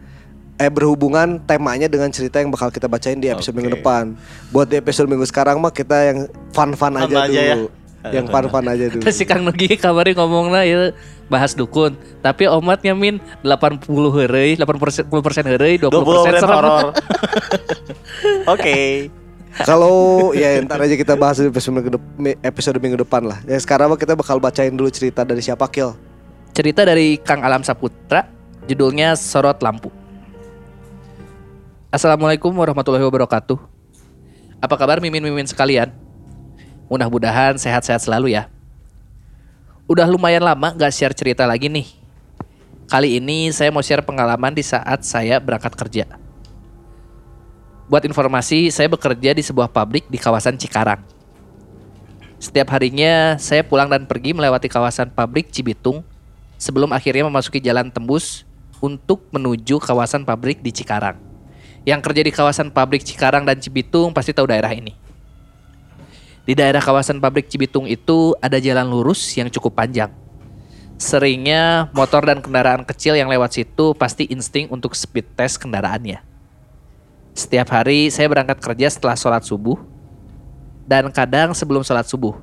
eh 0.56 0.70
berhubungan 0.70 1.42
temanya 1.44 1.92
dengan 1.92 2.08
cerita 2.14 2.40
yang 2.40 2.54
bakal 2.54 2.70
kita 2.70 2.86
bacain 2.88 3.20
di 3.20 3.28
episode 3.28 3.52
Oke. 3.52 3.60
minggu 3.60 3.84
depan. 3.84 4.16
Buat 4.48 4.72
di 4.72 4.80
episode 4.80 5.12
minggu 5.12 5.28
sekarang 5.28 5.60
mah 5.60 5.76
kita 5.76 5.98
yang 6.14 6.18
fun-fun 6.56 6.94
Fun 6.94 7.04
aja, 7.04 7.28
aja 7.28 7.42
ya. 7.42 7.56
Yang 8.12 8.28
fun-fun 8.28 8.66
aja 8.68 8.86
dulu. 8.92 9.02
Terus 9.08 9.16
si 9.20 9.24
Kang 9.24 9.48
Nugi 9.48 9.80
kabarin 9.80 10.12
ngomongna 10.18 10.68
ya 10.68 10.92
bahas 11.32 11.56
dukun. 11.56 11.96
Tapi 12.20 12.52
omatnya 12.52 12.92
min 12.92 13.24
80 13.40 13.88
heureuy, 13.88 14.60
80% 14.60 15.08
10% 15.08 15.52
heureuy, 15.56 15.80
20% 15.80 15.88
20% 15.88 16.44
serem. 16.44 16.50
horor. 16.52 16.86
Oke. 18.54 19.08
Kalau 19.54 19.96
ya 20.34 20.58
ntar 20.66 20.82
aja 20.82 20.98
kita 20.98 21.14
bahas 21.14 21.38
di 21.38 21.46
episode 21.46 21.78
minggu, 21.78 21.92
dep- 21.94 22.42
episode 22.42 22.78
minggu 22.82 22.98
depan 23.06 23.22
lah. 23.24 23.40
Ya 23.46 23.56
sekarang 23.56 23.94
kita 23.96 24.18
bakal 24.18 24.42
bacain 24.42 24.74
dulu 24.74 24.90
cerita 24.90 25.22
dari 25.22 25.46
siapa 25.46 25.70
Kil. 25.70 25.94
Cerita 26.58 26.82
dari 26.84 27.22
Kang 27.22 27.46
Alam 27.46 27.62
Saputra, 27.62 28.26
judulnya 28.66 29.14
Sorot 29.14 29.62
Lampu. 29.62 29.94
Assalamualaikum 31.94 32.50
warahmatullahi 32.50 33.06
wabarakatuh. 33.06 33.58
Apa 34.58 34.76
kabar 34.76 34.98
mimin-mimin 34.98 35.46
sekalian? 35.46 35.94
Mudah-mudahan 36.94 37.58
sehat-sehat 37.58 38.06
selalu 38.06 38.38
ya. 38.38 38.46
Udah 39.90 40.06
lumayan 40.06 40.46
lama 40.46 40.78
gak 40.78 40.94
share 40.94 41.18
cerita 41.18 41.42
lagi 41.50 41.66
nih. 41.66 41.90
Kali 42.86 43.18
ini 43.18 43.50
saya 43.50 43.74
mau 43.74 43.82
share 43.82 44.06
pengalaman 44.06 44.54
di 44.54 44.62
saat 44.62 45.02
saya 45.02 45.42
berangkat 45.42 45.74
kerja. 45.74 46.06
Buat 47.90 48.06
informasi, 48.06 48.70
saya 48.70 48.86
bekerja 48.94 49.34
di 49.34 49.42
sebuah 49.42 49.74
pabrik 49.74 50.06
di 50.06 50.22
kawasan 50.22 50.54
Cikarang. 50.54 51.02
Setiap 52.38 52.70
harinya 52.78 53.42
saya 53.42 53.66
pulang 53.66 53.90
dan 53.90 54.06
pergi 54.06 54.38
melewati 54.38 54.70
kawasan 54.70 55.10
pabrik 55.10 55.50
Cibitung 55.50 56.06
sebelum 56.62 56.94
akhirnya 56.94 57.26
memasuki 57.26 57.58
jalan 57.58 57.90
tembus 57.90 58.46
untuk 58.78 59.26
menuju 59.34 59.82
kawasan 59.82 60.30
pabrik 60.30 60.62
di 60.62 60.70
Cikarang. 60.70 61.18
Yang 61.90 62.06
kerja 62.06 62.22
di 62.22 62.30
kawasan 62.30 62.70
pabrik 62.70 63.02
Cikarang 63.02 63.50
dan 63.50 63.58
Cibitung 63.58 64.14
pasti 64.14 64.30
tahu 64.30 64.46
daerah 64.46 64.70
ini. 64.78 64.94
Di 66.44 66.60
daerah 66.60 66.84
kawasan 66.84 67.24
pabrik 67.24 67.48
Cibitung 67.48 67.88
itu 67.88 68.36
ada 68.44 68.60
jalan 68.60 68.92
lurus 68.92 69.24
yang 69.40 69.48
cukup 69.48 69.80
panjang. 69.80 70.12
Seringnya 71.00 71.88
motor 71.96 72.24
dan 72.28 72.44
kendaraan 72.44 72.84
kecil 72.84 73.16
yang 73.16 73.32
lewat 73.32 73.56
situ 73.56 73.96
pasti 73.96 74.28
insting 74.28 74.68
untuk 74.68 74.92
speed 74.92 75.24
test 75.40 75.56
kendaraannya. 75.60 76.20
Setiap 77.34 77.72
hari 77.72 78.12
saya 78.12 78.28
berangkat 78.28 78.60
kerja 78.60 78.92
setelah 78.92 79.16
sholat 79.16 79.42
subuh 79.48 79.80
dan 80.84 81.08
kadang 81.10 81.56
sebelum 81.56 81.82
sholat 81.82 82.06
subuh. 82.06 82.36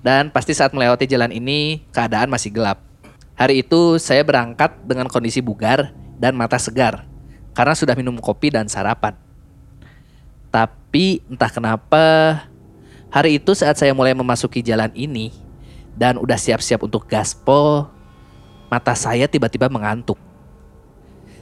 Dan 0.00 0.32
pasti 0.32 0.56
saat 0.56 0.72
melewati 0.72 1.04
jalan 1.04 1.28
ini 1.28 1.84
keadaan 1.92 2.32
masih 2.32 2.48
gelap. 2.48 2.80
Hari 3.36 3.60
itu 3.60 4.00
saya 4.00 4.24
berangkat 4.24 4.80
dengan 4.84 5.08
kondisi 5.12 5.44
bugar 5.44 5.92
dan 6.16 6.32
mata 6.32 6.56
segar 6.56 7.04
karena 7.52 7.76
sudah 7.76 7.92
minum 7.92 8.16
kopi 8.16 8.48
dan 8.48 8.64
sarapan. 8.64 9.12
Tapi 10.50 11.22
entah 11.30 11.52
kenapa 11.52 12.04
hari 13.10 13.42
itu 13.42 13.52
saat 13.52 13.76
saya 13.76 13.90
mulai 13.90 14.14
memasuki 14.14 14.62
jalan 14.62 14.90
ini 14.94 15.34
dan 15.98 16.16
udah 16.16 16.38
siap-siap 16.38 16.86
untuk 16.86 17.04
gaspol, 17.10 17.90
mata 18.70 18.94
saya 18.94 19.26
tiba-tiba 19.26 19.66
mengantuk. 19.66 20.16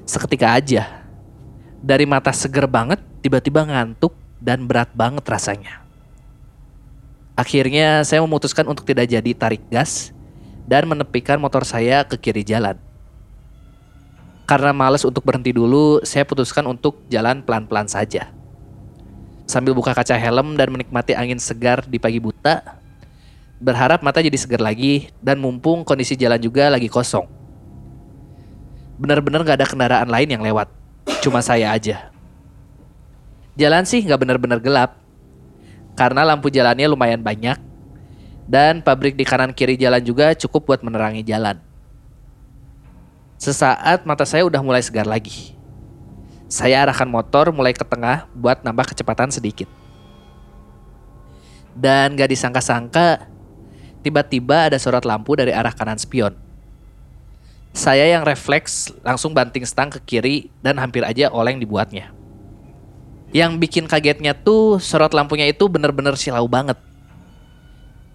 Seketika 0.09 0.57
aja, 0.57 1.05
dari 1.85 2.09
mata 2.09 2.33
seger 2.33 2.65
banget 2.65 2.99
tiba-tiba 3.21 3.69
ngantuk 3.69 4.17
dan 4.41 4.65
berat 4.65 4.89
banget 4.97 5.23
rasanya. 5.29 5.85
Akhirnya 7.39 8.03
saya 8.03 8.19
memutuskan 8.25 8.67
untuk 8.67 8.83
tidak 8.83 9.07
jadi 9.07 9.31
tarik 9.37 9.63
gas 9.71 10.11
dan 10.67 10.91
menepikan 10.91 11.39
motor 11.39 11.63
saya 11.63 12.03
ke 12.03 12.19
kiri 12.19 12.43
jalan. 12.43 12.75
Karena 14.49 14.73
males 14.73 15.05
untuk 15.05 15.23
berhenti 15.29 15.53
dulu, 15.53 16.01
saya 16.03 16.25
putuskan 16.25 16.65
untuk 16.65 17.05
jalan 17.13 17.45
pelan-pelan 17.45 17.85
saja. 17.85 18.33
Sambil 19.49 19.73
buka 19.73 19.97
kaca 19.97 20.13
helm 20.13 20.61
dan 20.61 20.69
menikmati 20.69 21.17
angin 21.17 21.41
segar 21.41 21.81
di 21.89 21.97
pagi 21.97 22.21
buta, 22.21 22.77
berharap 23.57 24.05
mata 24.05 24.21
jadi 24.21 24.37
segar 24.37 24.61
lagi 24.61 25.09
dan 25.25 25.41
mumpung 25.41 25.89
kondisi 25.89 26.21
jalan 26.21 26.37
juga 26.37 26.69
lagi 26.69 26.87
kosong. 26.87 27.25
Bener-bener 29.01 29.41
gak 29.49 29.57
ada 29.57 29.67
kendaraan 29.67 30.09
lain 30.13 30.29
yang 30.29 30.45
lewat, 30.45 30.69
cuma 31.25 31.41
saya 31.41 31.73
aja. 31.73 32.13
Jalan 33.57 33.89
sih 33.89 34.05
gak 34.05 34.21
bener-bener 34.21 34.61
gelap, 34.61 35.01
karena 35.97 36.29
lampu 36.29 36.53
jalannya 36.53 36.87
lumayan 36.87 37.25
banyak 37.25 37.57
dan 38.47 38.85
pabrik 38.85 39.19
di 39.19 39.27
kanan 39.27 39.57
kiri 39.57 39.81
jalan 39.81 40.05
juga 40.05 40.37
cukup 40.37 40.71
buat 40.71 40.81
menerangi 40.85 41.27
jalan. 41.27 41.57
Sesaat 43.41 44.05
mata 44.05 44.29
saya 44.29 44.45
udah 44.45 44.61
mulai 44.61 44.85
segar 44.85 45.09
lagi. 45.09 45.58
Saya 46.49 46.81
arahkan 46.81 47.05
motor 47.05 47.53
mulai 47.53 47.77
ke 47.77 47.85
tengah 47.85 48.25
buat 48.33 48.65
nambah 48.65 48.97
kecepatan 48.97 49.29
sedikit. 49.29 49.69
Dan 51.77 52.17
gak 52.17 52.33
disangka-sangka, 52.33 53.29
tiba-tiba 54.01 54.73
ada 54.73 54.81
sorot 54.81 55.05
lampu 55.05 55.37
dari 55.37 55.53
arah 55.53 55.71
kanan 55.71 56.01
spion. 56.01 56.33
Saya 57.77 58.09
yang 58.09 58.25
refleks 58.25 58.89
langsung 59.05 59.37
banting 59.37 59.63
stang 59.69 59.93
ke 59.93 60.01
kiri 60.01 60.37
dan 60.65 60.81
hampir 60.81 61.05
aja 61.05 61.29
oleng 61.29 61.61
dibuatnya. 61.61 62.11
Yang 63.29 63.61
bikin 63.61 63.85
kagetnya 63.85 64.33
tuh 64.33 64.81
sorot 64.81 65.13
lampunya 65.13 65.45
itu 65.45 65.69
bener-bener 65.69 66.17
silau 66.17 66.49
banget. 66.49 66.81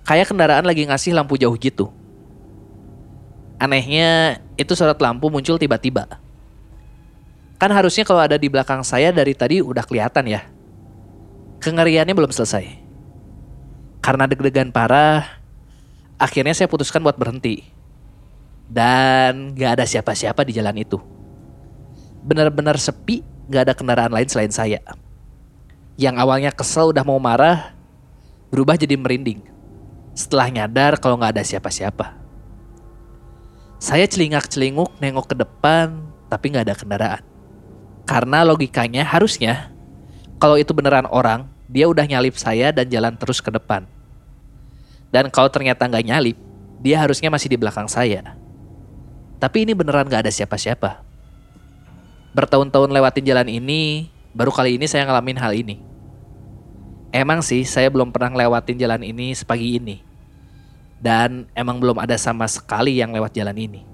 Kayak 0.04 0.34
kendaraan 0.34 0.65
lagi 0.65 0.84
ngasih 0.89 1.13
lampu 1.13 1.38
jauh 1.38 1.54
gitu. 1.54 1.93
Anehnya 3.62 4.41
itu 4.58 4.74
sorot 4.74 4.98
lampu 4.98 5.30
muncul 5.30 5.62
tiba-tiba. 5.62 6.23
Kan 7.63 7.71
harusnya 7.71 8.04
kalau 8.04 8.19
ada 8.19 8.36
di 8.36 8.52
belakang 8.52 8.84
saya 8.84 9.15
dari 9.15 9.32
tadi 9.32 9.63
udah 9.63 9.88
kelihatan 9.88 10.28
ya. 10.28 10.43
Kengeriannya 11.63 12.12
belum 12.12 12.28
selesai. 12.28 12.67
Karena 14.04 14.28
deg-degan 14.28 14.67
parah, 14.67 15.39
akhirnya 16.19 16.52
saya 16.52 16.67
putuskan 16.67 16.99
buat 16.99 17.15
berhenti. 17.15 17.63
Dan 18.67 19.56
gak 19.56 19.80
ada 19.80 19.88
siapa-siapa 19.88 20.43
di 20.43 20.60
jalan 20.60 20.76
itu. 20.76 20.99
Benar-benar 22.28 22.76
sepi, 22.76 23.23
gak 23.47 23.71
ada 23.71 23.73
kendaraan 23.80 24.12
lain 24.12 24.28
selain 24.28 24.52
saya. 24.52 24.84
Yang 25.95 26.19
awalnya 26.19 26.52
kesel 26.52 26.91
udah 26.91 27.08
mau 27.08 27.15
marah, 27.15 27.71
berubah 28.52 28.76
jadi 28.76 28.99
merinding. 28.99 29.39
Setelah 30.12 30.52
nyadar 30.52 30.99
kalau 30.99 31.15
gak 31.15 31.39
ada 31.39 31.47
siapa-siapa. 31.47 32.12
Saya 33.80 34.04
celingak-celinguk 34.04 34.99
nengok 34.99 35.32
ke 35.32 35.36
depan, 35.39 36.04
tapi 36.28 36.52
gak 36.52 36.67
ada 36.67 36.76
kendaraan. 36.76 37.23
Karena 38.04 38.44
logikanya 38.44 39.08
harusnya, 39.08 39.72
kalau 40.36 40.60
itu 40.60 40.76
beneran 40.76 41.08
orang, 41.08 41.48
dia 41.72 41.88
udah 41.88 42.04
nyalip 42.04 42.36
saya 42.36 42.76
dan 42.76 42.92
jalan 42.92 43.16
terus 43.16 43.39
ke 43.39 43.48
depan. 43.48 43.88
Dan 45.13 45.32
kalau 45.32 45.48
ternyata 45.48 45.88
nggak 45.88 46.06
nyalip, 46.06 46.38
dia 46.84 47.00
harusnya 47.00 47.32
masih 47.32 47.54
di 47.54 47.58
belakang 47.58 47.88
saya. 47.88 48.36
Tapi 49.39 49.63
ini 49.63 49.72
beneran 49.72 50.08
gak 50.08 50.28
ada 50.28 50.32
siapa-siapa. 50.32 51.04
Bertahun-tahun 52.36 52.92
lewatin 52.92 53.28
jalan 53.28 53.48
ini, 53.48 54.08
baru 54.32 54.52
kali 54.52 54.76
ini 54.76 54.88
saya 54.88 55.08
ngalamin 55.08 55.39
hal 55.39 55.52
ini. 55.52 55.80
Emang 57.13 57.46
sih 57.46 57.62
saya 57.68 57.94
belum 57.94 58.10
pernah 58.10 58.34
lewatin 58.34 58.80
jalan 58.80 59.04
ini 59.06 59.36
sepagi 59.36 59.78
ini. 59.80 60.02
Dan 60.98 61.46
emang 61.54 61.78
belum 61.78 62.00
ada 62.00 62.16
sama 62.16 62.48
sekali 62.48 62.98
yang 62.98 63.12
lewat 63.12 63.36
jalan 63.36 63.54
ini. 63.54 63.93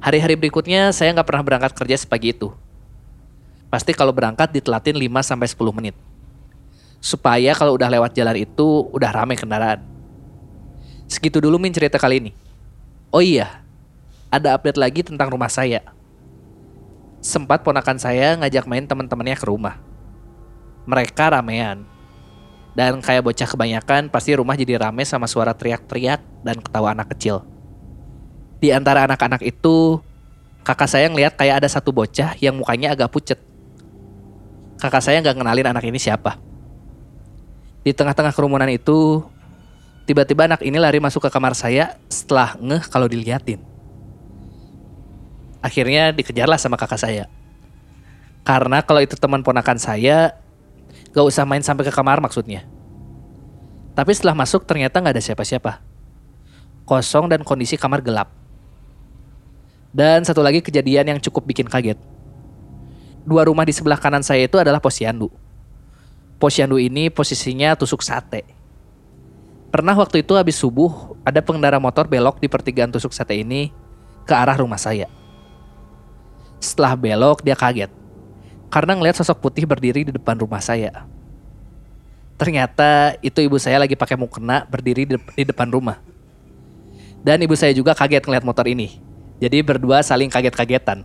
Hari-hari 0.00 0.36
berikutnya 0.38 0.92
saya 0.92 1.12
nggak 1.16 1.26
pernah 1.26 1.44
berangkat 1.44 1.72
kerja 1.74 1.96
sepagi 1.98 2.36
itu. 2.36 2.52
Pasti 3.72 3.90
kalau 3.96 4.14
berangkat 4.14 4.52
ditelatin 4.54 4.94
5-10 4.94 5.56
menit. 5.74 5.96
Supaya 7.02 7.52
kalau 7.52 7.74
udah 7.74 7.90
lewat 7.90 8.14
jalan 8.14 8.36
itu 8.40 8.88
udah 8.92 9.10
rame 9.10 9.34
kendaraan. 9.34 9.82
Segitu 11.06 11.38
dulu 11.38 11.58
Min 11.58 11.74
cerita 11.74 11.98
kali 11.98 12.18
ini. 12.18 12.32
Oh 13.14 13.22
iya, 13.22 13.62
ada 14.26 14.58
update 14.58 14.78
lagi 14.78 15.00
tentang 15.06 15.30
rumah 15.30 15.50
saya. 15.50 15.80
Sempat 17.22 17.62
ponakan 17.62 17.98
saya 17.98 18.38
ngajak 18.38 18.66
main 18.66 18.86
teman-temannya 18.86 19.36
ke 19.38 19.46
rumah. 19.46 19.78
Mereka 20.86 21.34
ramean. 21.34 21.82
Dan 22.76 23.00
kayak 23.00 23.24
bocah 23.24 23.48
kebanyakan, 23.48 24.12
pasti 24.12 24.36
rumah 24.36 24.52
jadi 24.52 24.76
rame 24.76 25.00
sama 25.08 25.24
suara 25.24 25.56
teriak-teriak 25.56 26.20
dan 26.44 26.60
ketawa 26.60 26.92
anak 26.92 27.16
kecil. 27.16 27.55
Di 28.66 28.74
antara 28.74 29.06
anak-anak 29.06 29.46
itu, 29.46 30.02
kakak 30.66 30.90
saya 30.90 31.06
ngeliat 31.06 31.38
kayak 31.38 31.62
ada 31.62 31.70
satu 31.70 31.94
bocah 31.94 32.34
yang 32.42 32.58
mukanya 32.58 32.98
agak 32.98 33.14
pucet. 33.14 33.38
Kakak 34.82 35.06
saya 35.06 35.22
nggak 35.22 35.38
kenalin 35.38 35.70
anak 35.70 35.86
ini 35.86 36.02
siapa. 36.02 36.34
Di 37.86 37.94
tengah-tengah 37.94 38.34
kerumunan 38.34 38.66
itu, 38.66 39.22
tiba-tiba 40.02 40.50
anak 40.50 40.66
ini 40.66 40.82
lari 40.82 40.98
masuk 40.98 41.22
ke 41.22 41.30
kamar 41.30 41.54
saya 41.54 41.94
setelah 42.10 42.58
ngeh 42.58 42.82
kalau 42.90 43.06
diliatin. 43.06 43.62
Akhirnya 45.62 46.10
dikejarlah 46.10 46.58
sama 46.58 46.74
kakak 46.74 46.98
saya. 46.98 47.30
Karena 48.42 48.82
kalau 48.82 48.98
itu 48.98 49.14
teman 49.14 49.46
ponakan 49.46 49.78
saya, 49.78 50.34
gak 51.14 51.22
usah 51.22 51.46
main 51.46 51.62
sampai 51.62 51.86
ke 51.86 51.94
kamar 51.94 52.18
maksudnya. 52.18 52.66
Tapi 53.94 54.10
setelah 54.10 54.34
masuk 54.34 54.66
ternyata 54.66 54.98
nggak 54.98 55.14
ada 55.14 55.22
siapa-siapa. 55.22 55.78
Kosong 56.82 57.30
dan 57.30 57.46
kondisi 57.46 57.78
kamar 57.78 58.02
gelap. 58.02 58.45
Dan 59.92 60.22
satu 60.24 60.42
lagi 60.42 60.62
kejadian 60.62 61.16
yang 61.16 61.18
cukup 61.20 61.46
bikin 61.46 61.66
kaget. 61.66 61.98
Dua 63.26 63.42
rumah 63.46 63.66
di 63.66 63.74
sebelah 63.74 63.98
kanan 63.98 64.22
saya 64.22 64.46
itu 64.46 64.54
adalah 64.54 64.78
posyandu. 64.78 65.28
Posyandu 66.38 66.78
ini 66.78 67.10
posisinya 67.10 67.74
tusuk 67.74 68.04
sate. 68.04 68.46
Pernah 69.74 69.98
waktu 69.98 70.22
itu 70.22 70.36
habis 70.38 70.54
subuh, 70.56 71.18
ada 71.26 71.42
pengendara 71.42 71.82
motor 71.82 72.06
belok 72.06 72.38
di 72.38 72.46
pertigaan 72.46 72.92
tusuk 72.94 73.10
sate 73.10 73.34
ini 73.34 73.74
ke 74.22 74.32
arah 74.32 74.56
rumah 74.56 74.78
saya. 74.78 75.10
Setelah 76.62 76.94
belok, 76.94 77.42
dia 77.42 77.58
kaget. 77.58 77.90
Karena 78.70 78.94
ngeliat 78.94 79.16
sosok 79.18 79.42
putih 79.42 79.66
berdiri 79.66 80.06
di 80.06 80.12
depan 80.14 80.38
rumah 80.38 80.62
saya. 80.62 81.06
Ternyata 82.36 83.16
itu 83.24 83.40
ibu 83.40 83.56
saya 83.56 83.80
lagi 83.80 83.96
pakai 83.96 84.14
mukena 84.14 84.68
berdiri 84.68 85.08
di, 85.08 85.16
di 85.16 85.44
depan 85.48 85.72
rumah. 85.72 85.96
Dan 87.24 87.40
ibu 87.40 87.56
saya 87.56 87.72
juga 87.72 87.96
kaget 87.96 88.28
ngeliat 88.28 88.44
motor 88.44 88.68
ini. 88.68 89.00
Jadi 89.36 89.60
berdua 89.60 90.00
saling 90.00 90.32
kaget-kagetan. 90.32 91.04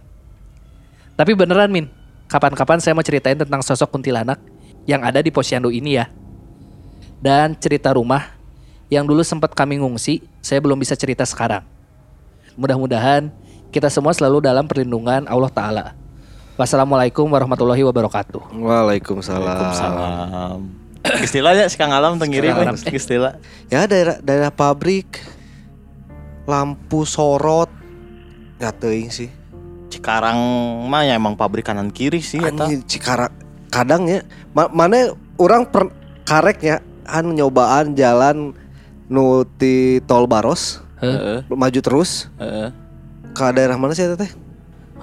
Tapi 1.20 1.32
beneran 1.36 1.68
Min, 1.68 1.92
kapan-kapan 2.32 2.80
saya 2.80 2.96
mau 2.96 3.04
ceritain 3.04 3.36
tentang 3.36 3.60
sosok 3.60 3.92
kuntilanak 3.92 4.40
yang 4.88 5.04
ada 5.04 5.20
di 5.20 5.30
posyandu 5.30 5.70
ini 5.70 6.00
ya. 6.00 6.08
Dan 7.22 7.54
cerita 7.60 7.94
rumah 7.94 8.34
yang 8.88 9.06
dulu 9.06 9.22
sempat 9.22 9.54
kami 9.54 9.80
ngungsi, 9.80 10.24
saya 10.40 10.60
belum 10.64 10.80
bisa 10.80 10.96
cerita 10.96 11.28
sekarang. 11.28 11.64
Mudah-mudahan 12.56 13.32
kita 13.72 13.88
semua 13.88 14.12
selalu 14.12 14.44
dalam 14.44 14.68
perlindungan 14.68 15.28
Allah 15.28 15.52
Ta'ala. 15.52 15.86
Wassalamualaikum 16.60 17.24
warahmatullahi 17.32 17.84
wabarakatuh. 17.88 18.52
Waalaikumsalam. 18.52 19.44
Waalaikumsalam. 19.48 20.60
Istilahnya 21.26 21.66
si 21.66 21.76
Kang 21.82 21.90
Alam 21.90 22.22
eh, 22.22 22.94
istilah. 22.94 23.42
Ya 23.74 23.90
daerah 23.90 24.22
daerah 24.22 24.52
pabrik 24.54 25.18
lampu 26.46 27.08
sorot 27.08 27.81
teuing 28.70 29.10
sih. 29.10 29.34
Cikarang 29.90 30.38
mah 30.86 31.02
ya 31.02 31.18
emang 31.18 31.34
pabrik 31.34 31.66
kanan 31.66 31.90
kiri 31.90 32.22
sih 32.22 32.38
eta. 32.38 32.64
Anjing 32.64 32.86
Cikara 32.86 33.34
kadang 33.68 34.06
ya 34.06 34.22
ma- 34.52 34.70
mana 34.70 35.10
orang 35.36 35.66
per 35.66 35.90
kareknya 36.22 36.80
an 37.04 37.34
nyobaan 37.34 37.92
jalan 37.92 38.54
nu 39.08 39.26
ti 39.52 40.00
tol 40.02 40.24
Baros 40.24 40.80
Heeh, 40.96 41.44
maju 41.50 41.80
terus 41.82 42.30
heeh. 42.38 42.70
ke 43.34 43.44
daerah 43.52 43.76
mana 43.76 43.92
sih 43.92 44.06
eta 44.06 44.16
teh? 44.16 44.32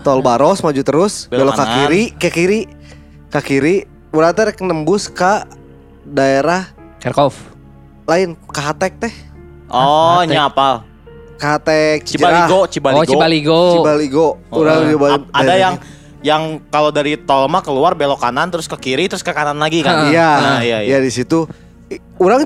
Tol 0.01 0.23
Baros 0.23 0.63
maju 0.63 0.81
terus 0.81 1.27
Belok 1.27 1.53
belok 1.53 1.57
ke 1.59 1.65
kiri 1.69 2.03
ke 2.15 2.29
kiri 2.31 2.61
ke 3.29 3.41
kiri 3.43 3.75
urang 4.09 4.33
teh 4.33 4.47
rek 4.47 4.63
nembus 4.63 5.11
ke 5.11 5.45
daerah 6.07 6.65
Kerkov. 6.97 7.37
lain 8.07 8.33
ke 8.41 8.61
Hatek 8.63 8.95
teh 8.99 9.15
Oh, 9.69 10.25
nyapa. 10.25 10.88
Ke 11.39 11.47
Hatek 11.47 11.99
Cibaligo, 12.05 12.67
Cibaligo. 12.67 12.99
Oh 12.99 13.05
Cibaligo. 13.05 13.61
Cibaligo 13.73 14.27
Oh, 14.51 14.61
urang 14.61 14.83
eh. 14.83 14.99
A- 15.09 15.27
ada 15.39 15.55
yang 15.55 15.75
yang 16.19 16.43
kalau 16.67 16.91
dari 16.91 17.15
tol 17.17 17.47
mah 17.47 17.63
keluar 17.63 17.95
belok 17.95 18.19
kanan 18.19 18.51
terus 18.51 18.67
ke 18.67 18.75
kiri 18.77 19.07
terus 19.07 19.23
ke 19.23 19.31
kanan 19.31 19.55
lagi 19.57 19.81
kan. 19.81 20.11
Iya, 20.11 20.31
Nah, 20.35 20.59
iya, 20.59 20.83
iya. 20.83 20.89
iya 20.89 20.99
di 20.99 21.09
situ. 21.09 21.47
Orang 22.17 22.43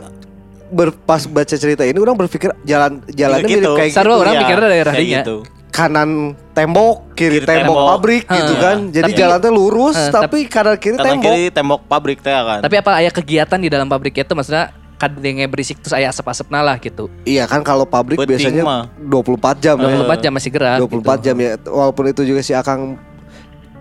ber, 0.68 0.92
pas 0.94 1.24
baca 1.24 1.48
cerita 1.50 1.82
ini 1.82 1.96
orang 1.96 2.12
berpikir 2.14 2.52
jalan 2.62 3.00
jalannya 3.06 3.48
Gitu. 3.48 3.64
mirip 3.64 3.72
kayak 3.74 3.90
Sarwa 3.90 4.12
gitu. 4.12 4.22
orang 4.22 4.34
Iya, 4.34 4.40
mikirnya 4.42 4.68
daerah 4.68 4.92
dinya. 4.94 5.20
gitu. 5.20 5.36
Kanan 5.72 6.10
tembok, 6.52 7.16
kiri, 7.16 7.40
Kiri 7.40 7.48
tembok, 7.48 7.64
tembok. 7.72 7.88
pabrik 7.88 8.24
gitu 8.26 8.44
Heeh. 8.52 8.60
kan. 8.60 8.76
Jadi 8.90 9.04
Tapi- 9.08 9.16
jalannya 9.18 9.50
lurus 9.50 9.96
Heeh, 9.96 10.12
tapi 10.12 10.38
kanan 10.44 10.76
kiri 10.76 10.92
Kanan 10.92 11.06
tembok. 11.08 11.32
kiri 11.32 11.44
tembok 11.48 11.80
pabrik 11.88 12.18
teh 12.20 12.28
kan. 12.30 12.60
Tapi 12.60 12.74
apa 12.76 12.90
ayah 13.00 13.08
kegiatan 13.10 13.56
di 13.56 13.68
dalam 13.68 13.88
pabrik 13.88 14.12
itu 14.12 14.32
maksudnya 14.32 14.68
kadangnya 15.02 15.50
berisik 15.50 15.82
terus 15.82 15.98
ayah 15.98 16.14
asap-asap 16.14 16.46
lah 16.54 16.78
gitu. 16.78 17.10
Iya 17.26 17.50
kan 17.50 17.66
kalau 17.66 17.82
pabrik 17.82 18.22
Penting 18.22 18.38
biasanya 18.38 18.62
mah. 18.62 18.82
24 19.02 19.58
jam 19.58 19.74
ya. 19.82 19.98
24 20.06 20.22
jam 20.22 20.32
masih 20.38 20.50
gerak. 20.54 20.78
24 20.78 20.86
gitu. 20.86 21.10
jam 21.26 21.36
ya. 21.42 21.50
Walaupun 21.66 22.04
itu 22.06 22.22
juga 22.22 22.40
si 22.46 22.54
Akang 22.54 22.94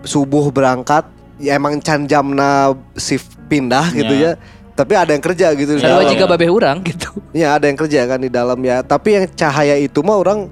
subuh 0.02 0.50
berangkat 0.50 1.06
ya 1.38 1.54
emang 1.54 1.78
can 1.78 2.10
jamna 2.10 2.74
shift 2.98 3.38
pindah 3.46 3.94
gitu 3.94 4.10
Ya. 4.10 4.34
ya. 4.34 4.60
Tapi 4.74 4.92
ada 4.98 5.14
yang 5.14 5.22
kerja 5.22 5.52
gitu 5.54 5.78
dalam. 5.78 6.10
jika 6.10 6.26
babeh 6.26 6.50
urang 6.50 6.82
gitu. 6.82 7.12
Ya 7.30 7.54
ada 7.54 7.70
yang 7.70 7.78
kerja 7.78 8.08
kan 8.10 8.18
di 8.18 8.26
dalam 8.32 8.58
ya. 8.58 8.82
Tapi 8.82 9.08
yang 9.14 9.24
cahaya 9.38 9.78
itu 9.78 10.02
mah 10.02 10.18
orang 10.18 10.50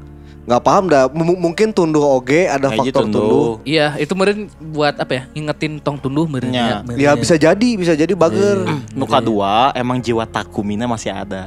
nggak 0.51 0.63
paham 0.67 0.85
dah. 0.91 1.07
M- 1.15 1.39
mungkin 1.39 1.71
tunduh 1.71 2.03
oge 2.03 2.51
ada 2.51 2.67
Kayak 2.67 2.83
faktor 2.83 3.07
gitu, 3.07 3.15
tunduh. 3.15 3.51
Iya, 3.63 3.95
itu 4.03 4.13
meren 4.19 4.51
buat 4.59 4.99
apa 4.99 5.13
ya? 5.15 5.23
Ngingetin 5.31 5.79
tong 5.79 5.95
tunduh 6.03 6.27
meren. 6.27 6.51
Nya. 6.51 6.83
Ya 6.99 7.15
bisa 7.15 7.39
jadi, 7.39 7.71
bisa 7.79 7.95
jadi 7.95 8.11
bager. 8.19 8.67
Nuka 8.91 9.23
dua 9.23 9.71
emang 9.79 10.03
jiwa 10.03 10.27
takumina 10.27 10.91
masih 10.91 11.15
ada. 11.15 11.47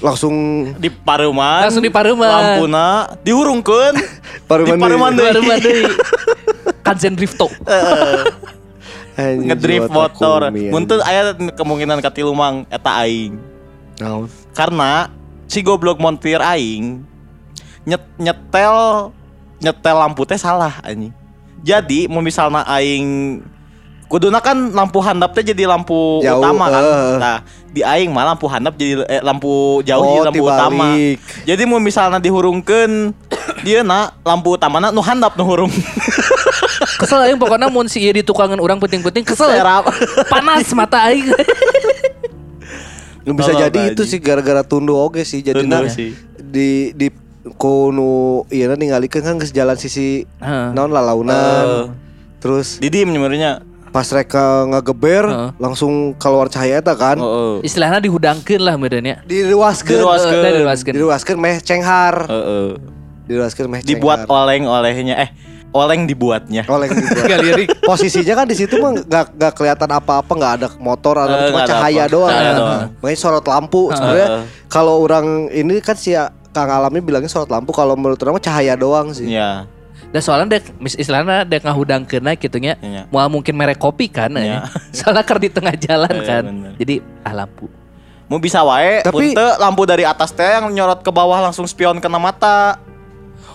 Langsung 0.00 0.34
Di 0.80 0.88
Paruman. 0.88 1.68
Langsung 1.68 1.84
di 1.84 1.92
Paruman. 1.92 2.26
Lampuna 2.26 3.12
dihurungkeun. 3.20 3.94
Paruman 4.50 4.74
di 4.74 4.80
Paruman 4.80 5.10
deui. 5.12 5.28
deui. 5.28 5.44
Baru 5.44 5.60
deui. 5.60 5.84
Kanzen 6.86 7.12
Drifto. 7.12 7.52
Ngedrift 9.14 9.94
motor. 9.94 10.50
Muntun 10.50 10.98
aya 11.06 11.36
kemungkinan 11.54 12.02
katilu 12.02 12.34
mang 12.34 12.66
eta 12.66 13.06
aing. 13.06 13.38
Naon? 14.02 14.26
Karena 14.50 15.06
si 15.46 15.62
goblok 15.62 16.02
montir 16.02 16.42
aing 16.42 17.06
nyet 17.84 18.02
nyetel 18.16 18.76
nyetel 19.58 19.96
lampu 19.96 20.24
teh 20.24 20.36
salah 20.36 20.80
anjing. 20.80 21.12
Jadi 21.60 22.04
mau 22.06 22.20
misalnya 22.20 22.64
aing 22.66 23.40
kuduna 24.04 24.38
kan 24.38 24.54
lampu 24.70 25.00
handap 25.00 25.32
teh 25.32 25.40
jadi 25.42 25.64
lampu 25.64 26.20
Jauh, 26.20 26.38
utama 26.38 26.68
kan. 26.68 26.82
eh. 26.82 27.16
Nah, 27.16 27.36
di 27.68 27.80
aing 27.80 28.08
mah 28.08 28.24
lampu 28.26 28.44
handap 28.46 28.74
jadi 28.74 29.00
eh, 29.02 29.20
lampu 29.20 29.80
jauh 29.80 30.00
Oh, 30.00 30.12
jadi 30.14 30.28
lampu 30.28 30.44
utama. 30.44 30.92
dibalik. 30.92 31.18
Jadi 31.42 31.62
mau 31.64 31.78
misalnya 31.78 32.18
dihurungkeun 32.18 32.92
dia 33.66 33.80
nak 33.80 34.20
lampu 34.20 34.54
utamana 34.54 34.88
nu 34.88 35.00
handap 35.00 35.34
nu 35.34 35.42
hurung. 35.42 35.72
Kesel 37.00 37.20
aing 37.22 37.40
pokoknya 37.40 37.66
mun 37.66 37.86
si 37.86 37.98
ieu 37.98 38.12
di 38.12 38.20
tukangan 38.20 38.60
orang 38.60 38.76
penting-penting 38.76 39.24
kesel. 39.24 39.48
Serap. 39.50 39.88
Panas 40.32 40.68
mata 40.70 41.00
aing. 41.04 41.24
Bisa 43.24 43.50
Tolong, 43.50 43.60
jadi 43.62 43.80
itu 43.88 44.04
sih 44.04 44.20
gara-gara 44.20 44.60
tunduh 44.60 45.00
oge 45.00 45.24
sih. 45.24 45.40
Jadi 45.40 45.64
Tunduh 45.64 45.80
na- 45.80 45.88
sih. 45.88 46.12
di 46.36 46.92
di 46.92 47.08
kono 47.54 48.14
iya 48.48 48.72
ningalikeun 48.72 49.22
kan 49.22 49.36
ke 49.36 49.46
jalan 49.48 49.76
sisi 49.76 50.24
Heeh. 50.38 50.72
naon 50.72 50.90
lalaunan. 50.90 51.92
Terus 52.38 52.76
Didi 52.76 53.02
menyebenarnya. 53.02 53.60
pas 53.86 54.10
mereka 54.10 54.44
ngegeber 54.66 55.24
Heeh. 55.24 55.50
langsung 55.56 55.92
keluar 56.14 56.48
cahaya 56.48 56.78
eta 56.78 56.92
kan. 56.92 57.14
Heeh. 57.14 57.62
Istilahnya 57.62 58.00
dihudangkeun 58.00 58.58
lah 58.58 58.74
meureunnya. 58.74 59.22
Diruaskeun. 59.22 59.94
Diruaskeun. 59.94 60.42
Eh, 60.42 60.52
diruaskeun. 60.56 60.94
Diruaskeun 60.94 61.38
meh 61.38 61.56
cenghar. 61.60 62.26
Heeh. 62.26 62.68
Diruaskeun 63.24 63.68
meh 63.68 63.80
Dibuat 63.80 64.24
cenghar. 64.24 64.34
oleng 64.42 64.66
olehnya 64.66 65.14
eh 65.16 65.30
oleng 65.70 66.06
dibuatnya. 66.06 66.62
oleh 66.64 66.86
yang 66.86 66.98
dibuat. 67.02 67.38
Lirik. 67.40 67.68
Posisinya 67.80 68.34
kan 68.36 68.46
di 68.46 68.54
situ 68.54 68.78
mah 68.78 68.94
nggak 68.96 69.24
nggak 69.32 69.52
kelihatan 69.52 69.90
apa-apa, 69.92 70.32
nggak 70.32 70.52
ada 70.54 70.66
motor 70.76 71.14
atau 71.16 71.34
Eh, 71.36 71.46
cuma 71.48 71.62
cahaya 71.64 72.02
apa. 72.02 72.10
doang. 72.10 72.30
Cahaya 72.30 72.46
Nah, 72.46 72.58
doang. 72.58 72.80
Makanya 72.98 73.18
sorot 73.20 73.44
lampu. 73.44 73.82
Sebenarnya 73.90 74.28
Heeh. 74.28 74.44
kalau 74.66 74.94
orang 75.00 75.26
ini 75.50 75.78
kan 75.78 75.94
si 75.94 76.14
Kang 76.56 76.70
Alami 76.70 76.98
bilangnya 76.98 77.26
sorot 77.26 77.48
lampu, 77.48 77.70
kalau 77.70 77.92
menurut 77.92 78.16
orang 78.16 78.38
mah 78.38 78.44
cahaya 78.44 78.74
doang 78.74 79.10
sih. 79.10 79.26
Iya. 79.28 79.66
Dan 80.06 80.20
soalnya 80.20 80.46
dek 80.54 80.78
mis- 80.78 80.94
istilahnya 80.94 81.42
dek 81.42 81.62
ngahudang 81.62 82.06
kena 82.06 82.34
gitunya. 82.34 82.78
Iya. 82.78 83.08
Mau 83.08 83.26
mungkin 83.28 83.50
merek 83.52 83.76
kopi 83.76 84.06
kan 84.06 84.30
Iya. 84.30 84.62
ya. 84.62 84.70
Soalnya 84.96 85.22
ker 85.22 85.38
di 85.38 85.48
tengah 85.48 85.74
jalan 85.74 86.06
Iya, 86.12 86.22
kan. 86.24 86.42
bener. 86.46 86.72
Jadi 86.76 86.94
ah 87.20 87.34
lampu. 87.34 87.66
Mau 88.24 88.38
bisa 88.38 88.62
wae, 88.62 89.02
Tapi- 89.02 89.34
Tapi 89.34 89.58
lampu 89.58 89.82
dari 89.82 90.02
atas 90.02 90.30
teh 90.30 90.46
yang 90.46 90.70
nyorot 90.70 91.00
ke 91.00 91.10
bawah 91.10 91.42
langsung 91.42 91.66
spion 91.66 91.98
kena 91.98 92.16
mata. 92.16 92.78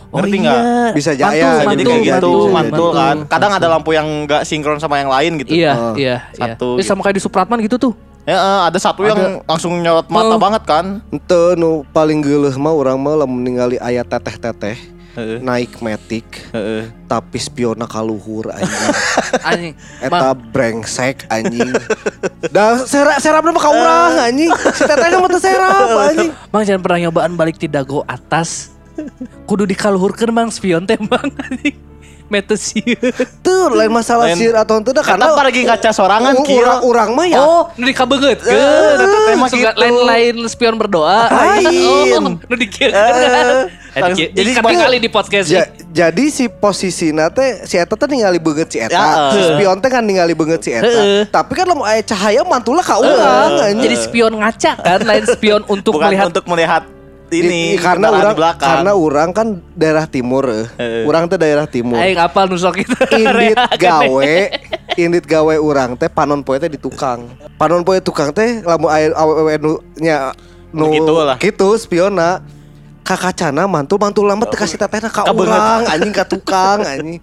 Ngerti 0.10 0.36
nggak? 0.42 0.62
Bisa 0.92 1.12
Mantul, 1.12 1.22
jaya, 1.22 1.50
Jadi 1.54 1.66
mantul, 1.70 1.86
kayak 1.86 2.02
gitu, 2.02 2.12
mantul, 2.12 2.50
mantul, 2.50 2.90
kan. 2.92 3.06
mantul. 3.16 3.30
Kadang 3.30 3.52
ada 3.54 3.68
lampu 3.70 3.90
yang 3.94 4.08
nggak 4.26 4.42
sinkron 4.42 4.78
sama 4.78 4.98
yang 4.98 5.08
lain 5.08 5.32
gitu. 5.38 5.54
Iya, 5.54 5.72
Oh. 5.72 5.94
iya, 5.94 6.26
iya. 6.34 6.58
Satu 6.58 6.76
Eh, 6.76 6.84
sama 6.84 7.02
kayak 7.02 7.16
di 7.16 7.24
Supratman 7.24 7.62
gitu 7.62 7.78
tuh. 7.78 7.94
Ya, 8.30 8.38
eh, 8.38 8.62
ada 8.70 8.78
satu 8.78 9.02
yang 9.02 9.42
langsung 9.44 9.74
nyorot 9.76 10.06
mata 10.08 10.30
Oh. 10.30 10.38
banget 10.38 10.62
kan. 10.62 11.02
Ente 11.10 11.58
nu 11.58 11.82
paling 11.90 12.22
geuleuh 12.22 12.54
mah 12.56 12.70
urang 12.72 12.96
mah 12.96 13.18
lamun 13.18 13.42
ningali 13.42 13.82
aya 13.82 14.06
teteh-teteh 14.06 14.78
Heeh. 15.10 15.42
naik 15.42 15.82
metik 15.82 16.30
Heeh. 16.54 16.94
tapi 17.10 17.42
spiona 17.42 17.90
kaluhur 17.90 18.54
anjing. 18.54 18.86
Anjing. 19.50 19.74
Eta 19.98 20.30
brengsek 20.36 21.26
anjing. 21.28 21.74
Da 22.54 22.86
serap 22.86 23.18
serap 23.18 23.42
mah 23.42 23.58
ka 23.58 23.72
urang 23.74 24.14
anjing. 24.22 24.54
Si 24.70 24.86
tetehnya 24.86 25.18
mah 25.18 25.28
teu 25.28 25.42
serap 25.42 25.90
anjing. 26.14 26.30
Mang 26.54 26.62
jangan 26.62 26.82
pernah 26.86 27.00
nyobaan 27.04 27.34
balik 27.34 27.58
di 27.58 27.66
dago 27.66 28.06
atas. 28.06 28.70
Kudu 29.44 29.66
dikaluhurkeun 29.66 30.30
mang 30.30 30.54
spion 30.54 30.86
teh 30.86 31.02
mang 31.02 31.34
anjing. 31.42 31.74
Metes. 32.30 32.62
Tuh 33.46 33.70
lain 33.70 33.90
masalah 33.90 34.30
Lain- 34.30 34.38
sieun 34.38 34.54
atau 34.54 34.78
henteu 34.78 34.94
da 34.94 35.02
Karena 35.02 35.28
karena 35.28 35.40
pergi 35.42 35.62
kaca 35.66 35.90
sorangan 35.90 36.34
u- 36.34 36.46
kira. 36.46 36.80
urang 36.80 36.80
urang 36.84 37.10
mah 37.12 37.26
ya 37.26 37.40
Oh, 37.40 37.68
nu 37.74 37.84
dikabeungeut 37.84 38.40
Eh, 38.40 38.94
teteh 38.96 39.36
mah 39.36 39.50
gitu. 39.50 39.66
lain-lain 39.76 40.36
spion 40.46 40.76
berdoa. 40.76 41.26
Lain. 41.28 41.66
Oh, 41.90 42.30
nu 42.30 42.56
dikieu. 42.56 42.90
Eh, 42.90 43.66
Jadi 43.90 44.32
jadi 44.32 44.52
jadi 44.54 44.76
kali 44.80 44.98
di 45.00 45.10
podcast 45.10 45.50
Ja- 45.50 45.66
jadi 45.90 46.24
si 46.30 46.46
posisi 46.48 47.10
teh 47.10 47.66
si 47.66 47.76
eta 47.76 47.98
teh 47.98 48.06
ningali 48.06 48.38
beungeut 48.38 48.70
si 48.70 48.78
eta. 48.78 48.94
Ya, 48.94 49.02
eh. 49.02 49.32
si 49.34 49.40
spion 49.50 49.78
teh 49.78 49.90
kan 49.90 50.02
ningali 50.02 50.32
beungeut 50.32 50.62
si 50.62 50.72
eta. 50.72 50.86
Heeh. 50.86 51.22
Tapi 51.26 51.52
kan 51.52 51.66
lamun 51.66 51.84
aya 51.84 52.00
cahaya 52.00 52.46
mantulnya 52.46 52.80
ka 52.80 52.96
urang 52.96 53.58
anjing. 53.60 53.82
Jadi 53.82 53.96
spion 53.98 54.34
ngaca 54.36 54.72
kan, 54.78 55.00
lain 55.02 55.26
spion 55.28 55.62
untuk 55.66 55.98
Bukan 55.98 56.06
melihat 56.06 56.26
untuk 56.30 56.46
melihat 56.46 56.84
ini 57.32 57.74
I- 57.74 57.78
i- 57.78 57.82
karena 57.82 58.08
orang 58.10 58.34
di 58.34 58.40
belakang. 58.42 58.70
karena 58.70 58.92
orang 58.98 59.30
kan 59.34 59.48
daerah 59.74 60.06
timur 60.06 60.44
eh. 60.50 60.68
Orang 61.06 61.30
teh 61.30 61.38
daerah 61.38 61.66
timur. 61.70 61.98
aing 61.98 62.18
apal 62.18 62.50
nusok 62.50 62.82
itu. 62.82 62.98
Indit 63.22 63.58
gawe, 63.78 64.36
indit 64.98 65.26
gawe 65.26 65.56
orang 65.58 65.96
teh 65.96 66.10
panon 66.10 66.42
poe 66.42 66.58
teh 66.58 66.68
di 66.68 66.78
tukang. 66.78 67.30
Panon 67.56 67.86
poe 67.86 68.02
tukang 68.02 68.34
teh 68.34 68.62
lamun 68.66 68.90
aya 68.90 69.14
awewe 69.14 69.56
nu 69.62 69.78
nya 69.98 70.34
nu 70.74 70.90
kitu 70.90 71.14
lah. 71.14 71.38
Kitu 71.38 71.68
spiona. 71.78 72.42
Kakacana 73.00 73.66
mantul 73.66 73.98
mantul 73.98 74.30
lambat 74.30 74.54
teh 74.54 74.60
kasih 74.60 74.78
tetehna 74.78 75.10
ka 75.10 75.26
urang 75.34 75.82
anjing 75.90 76.14
ka 76.14 76.30
tukang 76.30 76.86
anjing. 76.86 77.18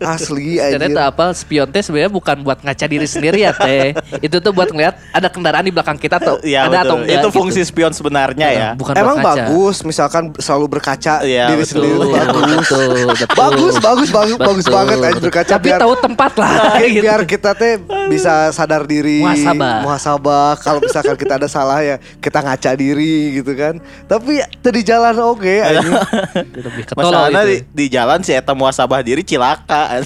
Asli 0.00 0.58
anjing. 0.58 0.80
Ternyata 0.80 1.02
apa 1.06 1.24
spion 1.32 1.68
teh 1.68 1.80
sebenarnya 1.80 2.10
bukan 2.10 2.36
buat 2.40 2.58
ngaca 2.60 2.86
diri 2.86 3.06
sendiri 3.06 3.38
ya 3.40 3.52
teh. 3.52 3.94
Itu 4.18 4.38
tuh 4.38 4.50
buat 4.50 4.68
ngeliat 4.68 4.98
ada 5.10 5.28
kendaraan 5.28 5.62
di 5.62 5.70
belakang 5.70 5.96
kita 5.96 6.18
tuh. 6.18 6.42
Iya, 6.42 6.66
ada 6.66 6.82
atau 6.82 6.96
betul. 6.96 7.04
enggak. 7.04 7.14
Itu 7.16 7.28
gitu. 7.28 7.36
fungsi 7.36 7.60
spion 7.62 7.92
sebenarnya 7.92 8.48
ya. 8.50 8.68
Bukan 8.74 8.94
Emang 8.94 9.18
buat 9.18 9.36
ngaca. 9.36 9.46
bagus 9.46 9.76
misalkan 9.82 10.22
selalu 10.36 10.66
berkaca 10.68 11.14
Iya, 11.22 11.46
diri 11.48 11.62
betul. 11.62 11.70
sendiri 11.70 11.94
tuh 11.94 12.10
bagus. 12.10 12.44
Betul, 12.60 12.86
betul. 13.06 13.28
Bagus, 13.30 13.74
bagus, 13.78 14.08
bagus, 14.10 14.36
bagus 14.36 14.64
Betul. 14.64 14.74
banget 14.74 14.96
anjing 15.00 15.22
berkaca 15.22 15.52
Tapi 15.52 15.66
biar 15.66 15.78
tahu 15.78 15.94
tempat 15.96 16.32
lah 16.34 16.50
biar, 16.76 16.88
gitu. 16.88 17.02
biar 17.04 17.20
kita 17.24 17.50
teh 17.54 17.72
bisa 18.06 18.32
sadar 18.50 18.82
diri 18.84 19.22
Muhasabah. 19.22 19.76
muhasabah 19.80 20.50
kalau 20.58 20.80
misalkan 20.80 21.14
kita 21.14 21.34
ada 21.36 21.46
salah 21.46 21.78
ya 21.80 21.96
kita 22.18 22.38
ngaca 22.38 22.70
diri 22.74 23.38
gitu 23.38 23.52
kan 23.54 23.78
tapi 24.04 24.42
tadi 24.58 24.80
jalan 24.82 25.14
oke. 25.16 25.54
Lebih 26.66 26.84
ketolol 26.84 27.10
Masalahnya 27.10 27.42
di, 27.44 27.56
itu. 27.56 27.66
di 27.70 27.86
jalan 27.88 28.18
si 28.20 28.32
eta 28.32 28.52
muasabah 28.52 29.00
diri 29.00 29.19
cilaka. 29.22 30.02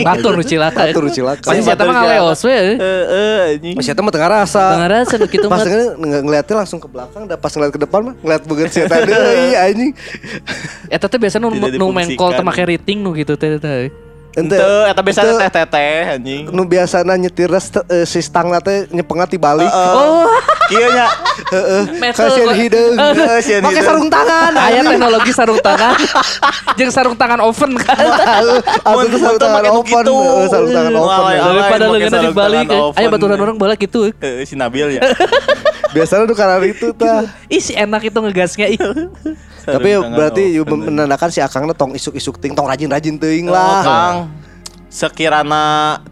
Batur 0.00 0.32
nu 0.32 0.42
cilaka. 0.42 0.86
Batur 0.86 1.02
nu 1.02 1.10
cilaka. 1.10 1.42
Pasti 1.44 1.62
saya 1.62 1.76
mah 1.78 1.94
ngaleos 1.96 2.40
we. 2.42 2.54
Heeh, 2.74 3.36
anjing. 3.52 3.74
Mas 3.74 3.86
Eta 3.86 4.00
mah 4.00 4.10
tengah 4.10 4.30
rasa 4.32 4.64
Tengah 4.72 4.88
rasa 4.92 5.14
nu 5.16 5.26
kitu 5.26 5.46
pas 5.52 5.60
mah. 5.60 5.66
ng- 5.66 6.24
ngeliatnya 6.24 6.54
langsung 6.56 6.78
ke 6.78 6.86
belakang 6.86 7.24
dan 7.24 7.36
pas 7.36 7.50
ngeliat 7.50 7.72
ke 7.72 7.80
depan 7.80 8.00
mah 8.02 8.14
ngeliat 8.18 8.42
banget 8.44 8.68
si 8.70 8.78
Eta 8.80 8.96
deui 9.00 9.50
anjing 9.54 9.90
Eta 10.86 11.06
teh 11.06 11.18
biasa 11.18 11.36
nu 11.36 11.50
teu 11.50 11.68
difungsikan. 11.68 12.42
make 12.42 12.62
rating 12.62 12.98
nu 13.00 13.10
gitu 13.12 13.34
teh 13.34 13.56
teh. 13.56 13.90
Ente 14.36 14.52
Ente, 14.52 14.60
eta 14.86 15.00
biasanya 15.00 15.32
ente 15.34 15.48
teh-teh 15.48 16.02
anjing. 16.12 16.42
nu 16.48 16.62
biasa 16.62 17.00
nyetir 17.02 17.48
eh, 17.48 18.04
si 18.04 18.20
stang 18.20 18.52
teh 18.60 18.84
nyepengna 18.90 19.24
tibalik 19.24 19.66
Oh, 19.66 20.28
Kieu 20.66 20.92
nya. 20.92 21.06
metal. 21.94 22.26
kasihan 22.26 22.52
hideung 22.52 22.96
Heeh, 22.96 23.38
hideung. 23.40 23.72
sarung 23.86 24.08
tangan 24.08 24.50
Aya 24.52 24.80
teknologi 24.82 25.30
sarung 25.30 25.60
tangan. 25.60 25.94
Jeung 26.78 26.90
sarung 26.90 27.14
tangan 27.14 27.38
oven 27.40 27.78
kan. 27.78 27.96
Aku 28.82 29.06
tuh 29.06 29.18
sarung 29.18 29.40
tangan 29.40 29.62
gitu. 29.80 30.12
Heeh, 30.12 30.46
sarung 30.50 30.70
tangan 30.70 30.92
alay. 30.92 31.36
Daripada 31.38 31.84
dibalik. 32.20 32.66
tangan 32.66 32.66
eh. 32.68 32.98
Aya 32.98 33.06
oven. 33.06 33.14
baturan 33.14 33.38
orang 33.40 33.56
balik 33.56 33.78
gitu. 33.80 34.10
Heeh, 34.12 34.42
si 34.42 34.52
Nabil 34.54 34.98
ya. 34.98 35.02
biasanya 35.94 36.26
tuh 36.26 36.36
karena 36.36 36.60
itu 36.60 36.92
tah 36.92 37.24
Ih 37.46 37.62
si 37.62 37.72
enak 37.72 38.02
itu 38.04 38.18
ngegasnya 38.18 38.66
ih. 38.68 38.78
Tapi 39.62 39.88
berarti 40.02 40.42
oven. 40.58 40.78
menandakan 40.82 41.30
si 41.30 41.38
Akangna 41.38 41.72
tong 41.72 41.94
isuk-isuk 41.94 42.36
ting 42.36 42.52
tong 42.52 42.66
rajin-rajin 42.66 43.16
teuing 43.16 43.46
Oh, 43.46 43.54
lah. 43.54 44.25
Sekirana 44.96 45.64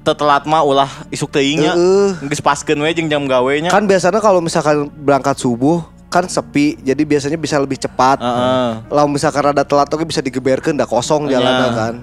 tetelat 0.04 0.44
mah 0.44 0.60
ulah 0.60 0.90
isuk 1.08 1.32
teuing 1.32 1.64
nya. 1.64 1.72
Heeh. 1.72 2.20
Geus 2.28 2.44
paskeun 2.44 2.76
we 2.76 2.92
jeung 2.92 3.08
jam 3.08 3.24
gawe 3.24 3.48
nya. 3.56 3.72
Kan 3.72 3.88
biasanya 3.88 4.20
kalau 4.20 4.44
misalkan 4.44 4.92
berangkat 4.92 5.40
subuh 5.40 5.80
kan 6.12 6.28
sepi, 6.28 6.76
jadi 6.78 7.00
biasanya 7.00 7.40
bisa 7.40 7.56
lebih 7.56 7.80
cepat. 7.80 8.20
Heeh. 8.20 8.70
Lalu 8.86 9.16
misalkan 9.16 9.56
ada 9.56 9.64
telat 9.64 9.88
oke 9.88 10.04
bisa 10.04 10.20
digeberkeun 10.20 10.76
dah 10.76 10.84
kosong 10.84 11.26
Iya. 11.26 11.40
jalannya 11.40 11.68
kan. 11.72 11.94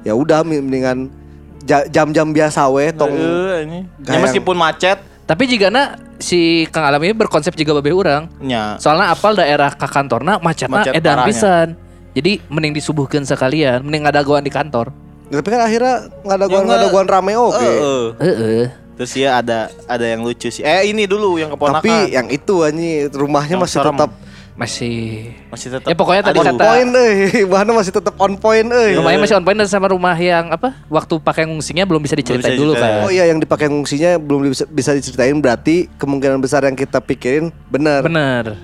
Ya 0.00 0.16
udah 0.16 0.40
mendingan 0.40 1.12
ja- 1.60 1.84
jam-jam 1.84 2.32
biasa 2.32 2.64
we 2.66 2.88
tong 2.90 3.12
anjing. 3.12 3.84
Ya 4.00 4.16
meskipun 4.18 4.56
macet 4.56 4.96
Tapi 5.28 5.46
jika 5.46 5.68
na 5.68 5.94
si 6.18 6.66
Kang 6.66 6.82
Alam 6.82 7.04
ini 7.04 7.12
berkonsep 7.12 7.52
juga 7.52 7.76
babe 7.76 7.92
urang. 7.92 8.32
nya. 8.40 8.80
Soalnya 8.80 9.12
apal 9.12 9.36
daerah 9.36 9.70
ka 9.70 9.86
kantorna 9.86 10.40
macetna 10.40 10.82
Macet 10.82 10.96
edan 10.96 11.20
parahnya. 11.20 11.28
pisan. 11.28 11.68
Jadi 12.10 12.42
mending 12.48 12.74
disubuhkeun 12.74 13.22
sekalian, 13.22 13.84
mending 13.84 14.02
ada 14.02 14.24
goan 14.24 14.42
di 14.42 14.50
kantor. 14.50 14.90
Tapi 15.32 15.48
kan 15.48 15.60
akhirnya 15.62 15.94
nggak 16.20 16.36
ada 16.36 16.44
Ya 16.44 16.50
gua 16.50 16.60
nggak 16.60 16.78
ada 16.78 16.88
gua 16.88 17.02
rame 17.04 17.32
oke. 17.34 17.56
Heeh. 17.56 18.02
Heeh. 18.18 18.64
Terus 18.92 19.12
ya 19.14 19.38
ada 19.38 19.58
ada 19.86 20.04
yang 20.04 20.20
lucu 20.20 20.46
sih. 20.46 20.60
Eh 20.60 20.90
ini 20.90 21.06
dulu 21.06 21.36
yang 21.36 21.48
keponakan. 21.48 21.78
Tapi 21.78 22.12
yang 22.12 22.26
itu 22.28 22.54
anjing 22.60 23.08
rumahnya 23.08 23.54
Yang 23.54 23.62
masih 23.64 23.78
serem. 23.78 23.94
tetap 23.94 24.10
Masih 24.52 25.32
masih 25.48 25.68
tetap 25.72 25.88
Ya, 25.88 25.96
pokoknya 25.96 26.20
tadi 26.22 26.36
on 26.36 26.44
kata- 26.44 26.60
point 26.60 26.90
euy. 26.92 27.16
Bahannya 27.48 27.72
masih 27.72 27.92
tetap 27.94 28.12
on 28.18 28.36
point 28.36 28.68
euy. 28.68 28.92
rumahnya 28.92 29.18
masih 29.18 29.34
on 29.34 29.44
point 29.46 29.56
dan 29.56 29.64
sama 29.64 29.88
rumah 29.88 30.12
yang 30.12 30.52
apa? 30.52 30.76
Waktu 30.86 31.16
pakai 31.16 31.48
ngungsinya 31.48 31.88
belum 31.88 31.96
bisa 31.98 32.12
diceritain 32.12 32.52
bisa 32.52 32.60
dulu 32.60 32.76
kan. 32.76 33.00
Oh 33.00 33.10
iya 33.10 33.24
yang 33.24 33.40
dipakai 33.40 33.72
ngungsinya 33.72 34.20
belum 34.20 34.52
bisa, 34.52 34.68
bisa 34.68 34.92
diceritain 34.92 35.32
berarti 35.34 35.88
kemungkinan 35.96 36.36
besar 36.38 36.60
yang 36.62 36.76
kita 36.76 37.00
pikirin 37.00 37.48
benar. 37.72 38.04
Bener. 38.04 38.60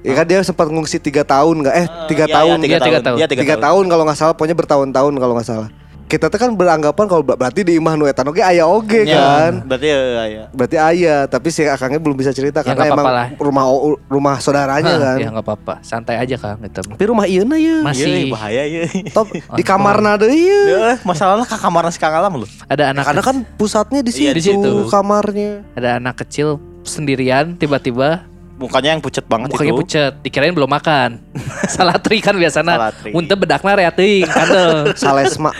Ya 0.00 0.14
kan 0.14 0.22
dia 0.24 0.38
sempat 0.40 0.70
ngungsi 0.70 1.02
tiga 1.02 1.26
tahun 1.26 1.66
nggak? 1.66 1.74
Eh 1.74 1.86
tiga 2.06 2.24
Iya, 2.24 2.34
tahun. 2.38 2.48
iya, 2.52 2.62
tiga 2.62 2.70
Iya, 2.70 2.78
tiga 2.78 2.86
tahun. 2.94 3.02
tahun. 3.02 3.18
Iya, 3.18 3.26
tiga, 3.26 3.56
tahun, 3.58 3.84
kalau 3.90 4.02
nggak 4.06 4.14
salah, 4.16 4.34
pokoknya 4.38 4.54
bertahun-tahun 4.54 5.12
kalau 5.16 5.34
nggak 5.34 5.48
salah. 5.48 5.68
Kita 6.06 6.26
tuh 6.26 6.38
kan 6.38 6.50
beranggapan 6.50 7.04
kalau 7.04 7.18
ber- 7.20 7.34
berarti 7.34 7.60
di 7.60 7.76
imah 7.76 7.92
nu 7.92 8.04
etan 8.04 8.22
oge 8.24 8.38
aya 8.38 8.62
oge 8.62 9.02
Ya, 9.04 9.18
kan. 9.18 9.52
Berarti 9.64 9.86
ya, 9.86 9.98
ya. 10.24 10.44
Berarti 10.48 10.76
aya, 10.76 11.16
tapi 11.24 11.50
si 11.50 11.62
akangnya 11.62 11.98
belum 11.98 12.14
bisa 12.14 12.30
cerita 12.30 12.60
Ya, 12.60 12.66
karena 12.68 12.82
emang 12.88 13.02
lah. 13.04 13.26
rumah 13.36 13.64
rumah 14.06 14.34
saudaranya 14.36 14.86
Hah, 14.88 15.02
kan. 15.04 15.18
Ya 15.18 15.28
nggak 15.28 15.42
apa-apa, 15.42 15.74
santai 15.80 16.14
aja 16.16 16.34
Kang 16.36 16.62
gitu. 16.62 16.86
Tapi 16.86 17.04
rumah 17.04 17.26
ieu 17.26 17.42
na 17.42 17.56
ye. 17.56 17.82
Masih 17.82 18.06
Iya, 18.06 18.30
bahaya 18.30 18.62
ya. 18.64 18.82
Top 19.10 19.26
di 19.58 19.62
kamarna 19.62 20.14
deui 20.14 20.38
ye. 20.40 20.60
Ya, 20.68 20.94
masalahnya 21.02 21.42
ke 21.42 21.56
kamar 21.56 21.90
si 21.90 21.98
Kang 21.98 22.14
Alam 22.14 22.38
lu. 22.38 22.46
ada 22.64 22.84
anak 22.88 23.02
Karena 23.04 23.22
kan 23.22 23.36
pusatnya 23.56 23.98
di 23.98 24.10
situ, 24.10 24.22
Iya, 24.22 24.32
di 24.32 24.42
situ. 24.44 24.72
kamarnya. 24.86 25.66
ada 25.74 25.98
anak 25.98 26.22
kecil 26.22 26.56
sendirian 26.86 27.58
tiba-tiba 27.58 28.22
Mukanya 28.56 28.90
yang 28.90 29.00
pucet 29.00 29.24
banget 29.24 29.52
mukanya 29.52 29.68
itu. 29.68 29.78
pucet, 29.78 30.12
dikirain 30.20 30.48
belum 30.50 30.64
makan. 30.66 31.20
Salatri 31.68 32.24
kan 32.24 32.32
biasanya. 32.32 32.88
Muntah 33.06 33.36
bedakna 33.36 33.76
rea 33.76 33.90
teuing 33.90 34.24
kandel. 34.24 34.96
Salesma. 34.96 35.52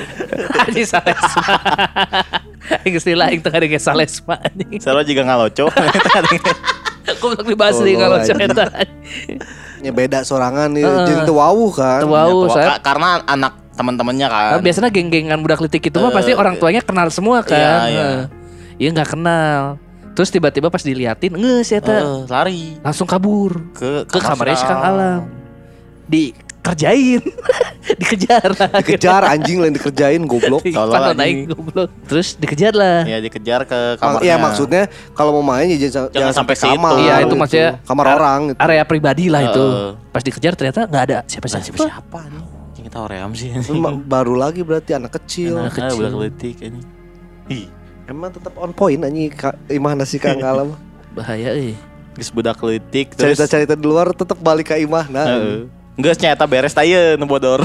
Anjing 0.59 0.89
salesma. 0.89 1.45
Istilah 2.83 3.29
aing 3.29 3.41
teu 3.41 3.53
ngadenge 3.53 3.77
salesma 3.77 4.41
anjing. 4.41 4.81
Selalu 4.81 5.05
juga 5.07 5.23
ngaloco. 5.25 5.65
Goblok 7.17 7.47
dibahas 7.47 7.79
deui 7.79 7.95
Tolol, 7.95 8.03
kalau 8.03 8.19
cerita. 8.27 8.65
Ya 9.79 9.93
beda 9.93 10.25
sorangan 10.25 10.73
ya. 10.73 10.83
Heeh. 10.83 11.07
Jeung 11.07 11.23
teu 11.23 11.37
wawuh 11.37 11.71
kan. 11.71 12.01
Wawuh. 12.03 12.49
Ya, 12.49 12.55
saya- 12.57 12.69
ka- 12.75 12.83
karena 12.83 13.09
anak 13.23 13.53
teman-temannya 13.77 14.27
kan. 14.27 14.51
Nah, 14.57 14.63
biasanya 14.65 14.89
geng-gengan 14.89 15.39
budak 15.39 15.61
litik 15.61 15.85
itu 15.85 15.97
mah 16.01 16.09
Eh, 16.09 16.15
pasti 16.17 16.33
orang 16.33 16.57
tuanya 16.57 16.81
kenal 16.81 17.13
semua 17.13 17.45
kan. 17.45 17.55
Iya, 17.55 17.75
iya. 17.87 18.07
Iya 18.77 18.89
nggak 18.91 19.11
kenal. 19.13 19.77
Terus 20.17 20.29
tiba-tiba 20.29 20.67
pas 20.67 20.81
diliatin, 20.81 21.29
nges 21.31 21.69
ya 21.69 21.79
Eh, 21.79 22.25
lari 22.27 22.81
langsung 22.81 23.05
kabur 23.05 23.61
ke 23.71 24.09
ke 24.09 24.17
kamarnya 24.17 24.57
si 24.57 24.65
Kang 24.65 24.81
Alam. 24.81 25.21
Dikerjain, 26.07 27.21
dikejar 28.01 28.49
lah. 28.49 28.71
Dikejar 28.81 29.23
anjing 29.29 29.59
lain 29.59 29.71
dikerjain 29.71 30.23
goblok. 30.23 30.65
Anjing. 30.65 31.15
naik 31.15 31.37
goblok. 31.47 31.91
Terus 32.07 32.35
dikejar 32.35 32.73
lah. 32.73 33.05
Ya 33.05 33.19
dikejar 33.19 33.63
ke 33.63 33.79
kamarnya. 33.97 34.25
Iya 34.25 34.35
maksudnya 34.37 34.83
kalau 35.13 35.37
mau 35.37 35.45
main 35.47 35.69
ya 35.69 35.79
jangan, 35.85 36.11
Jangan 36.11 36.33
sampai 36.35 36.55
ke 36.55 36.65
kamar. 36.65 36.93
Iya, 36.97 37.15
itu 37.17 37.27
gitu. 37.27 37.35
maksudnya 37.37 37.71
kamar 37.85 38.05
ar- 38.07 38.17
orang 38.17 38.41
gitu. 38.49 38.59
Area 38.59 38.83
pribadi 38.83 39.25
lah 39.29 39.41
itu. 39.45 39.65
Pas 40.09 40.23
dikejar 40.23 40.53
ternyata 40.55 40.81
nggak 40.87 41.05
ada 41.05 41.17
Nah, 41.17 41.29
siapa-siapa. 41.29 41.63
siapa 41.63 41.85
siapa 41.85 42.21
nih? 42.27 42.45
Cing 42.73 42.85
kita 42.87 42.99
oream 42.99 43.31
sih. 43.33 43.51
Baru 44.03 44.35
lagi 44.35 44.65
berarti 44.65 44.91
anak 44.93 45.13
kecil. 45.13 45.61
Anak 45.61 45.77
kecil. 45.77 46.09
Budak 46.09 46.19
letik 46.25 46.57
ini. 46.63 46.81
Ih, 47.47 47.67
Emang 48.07 48.31
tetap 48.31 48.55
on 48.55 48.71
point 48.71 48.99
anjing 48.99 49.29
Ka- 49.29 49.59
imah 49.67 49.95
nasi 49.95 50.17
kang 50.17 50.39
alam. 50.39 50.75
Bahaya 51.17 51.53
eh. 51.53 51.75
geus 52.13 52.33
budak 52.33 52.57
letik 52.63 53.13
terus 53.13 53.37
Cerita-cerita 53.37 53.77
di 53.77 53.85
luar 53.85 54.09
tetap 54.09 54.41
balik 54.41 54.73
ke 54.73 54.81
imah 54.81 55.05
nah. 55.07 55.27
Heeh. 55.29 55.69
Enggak 55.97 56.17
nyata 56.17 56.45
beres 56.45 56.73
taya 56.73 57.17
nu 57.17 57.25
bodor. 57.25 57.61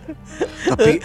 Tapi 0.70 0.98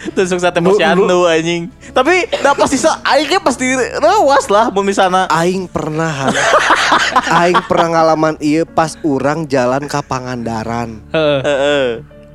Lu- 0.62 0.74
posyandu 0.74 1.06
lu- 1.06 1.26
anjing. 1.26 1.70
Tapi 1.90 2.26
da 2.38 2.54
pasti 2.54 2.78
sa 2.78 2.98
aingnya 3.04 3.38
pasti 3.38 3.66
rewas 3.76 4.46
lah 4.48 4.70
mun 4.70 4.86
misalna. 4.86 5.26
aing 5.28 5.66
pernah 5.66 6.30
aing 7.42 7.62
pernah 7.66 7.88
ngalaman 7.92 8.38
iya 8.40 8.62
pas 8.62 8.98
orang 9.02 9.46
jalan 9.46 9.86
ke 9.86 10.00
Pangandaran. 10.02 11.02
Heeh. 11.12 11.40
Heeh. 11.42 11.88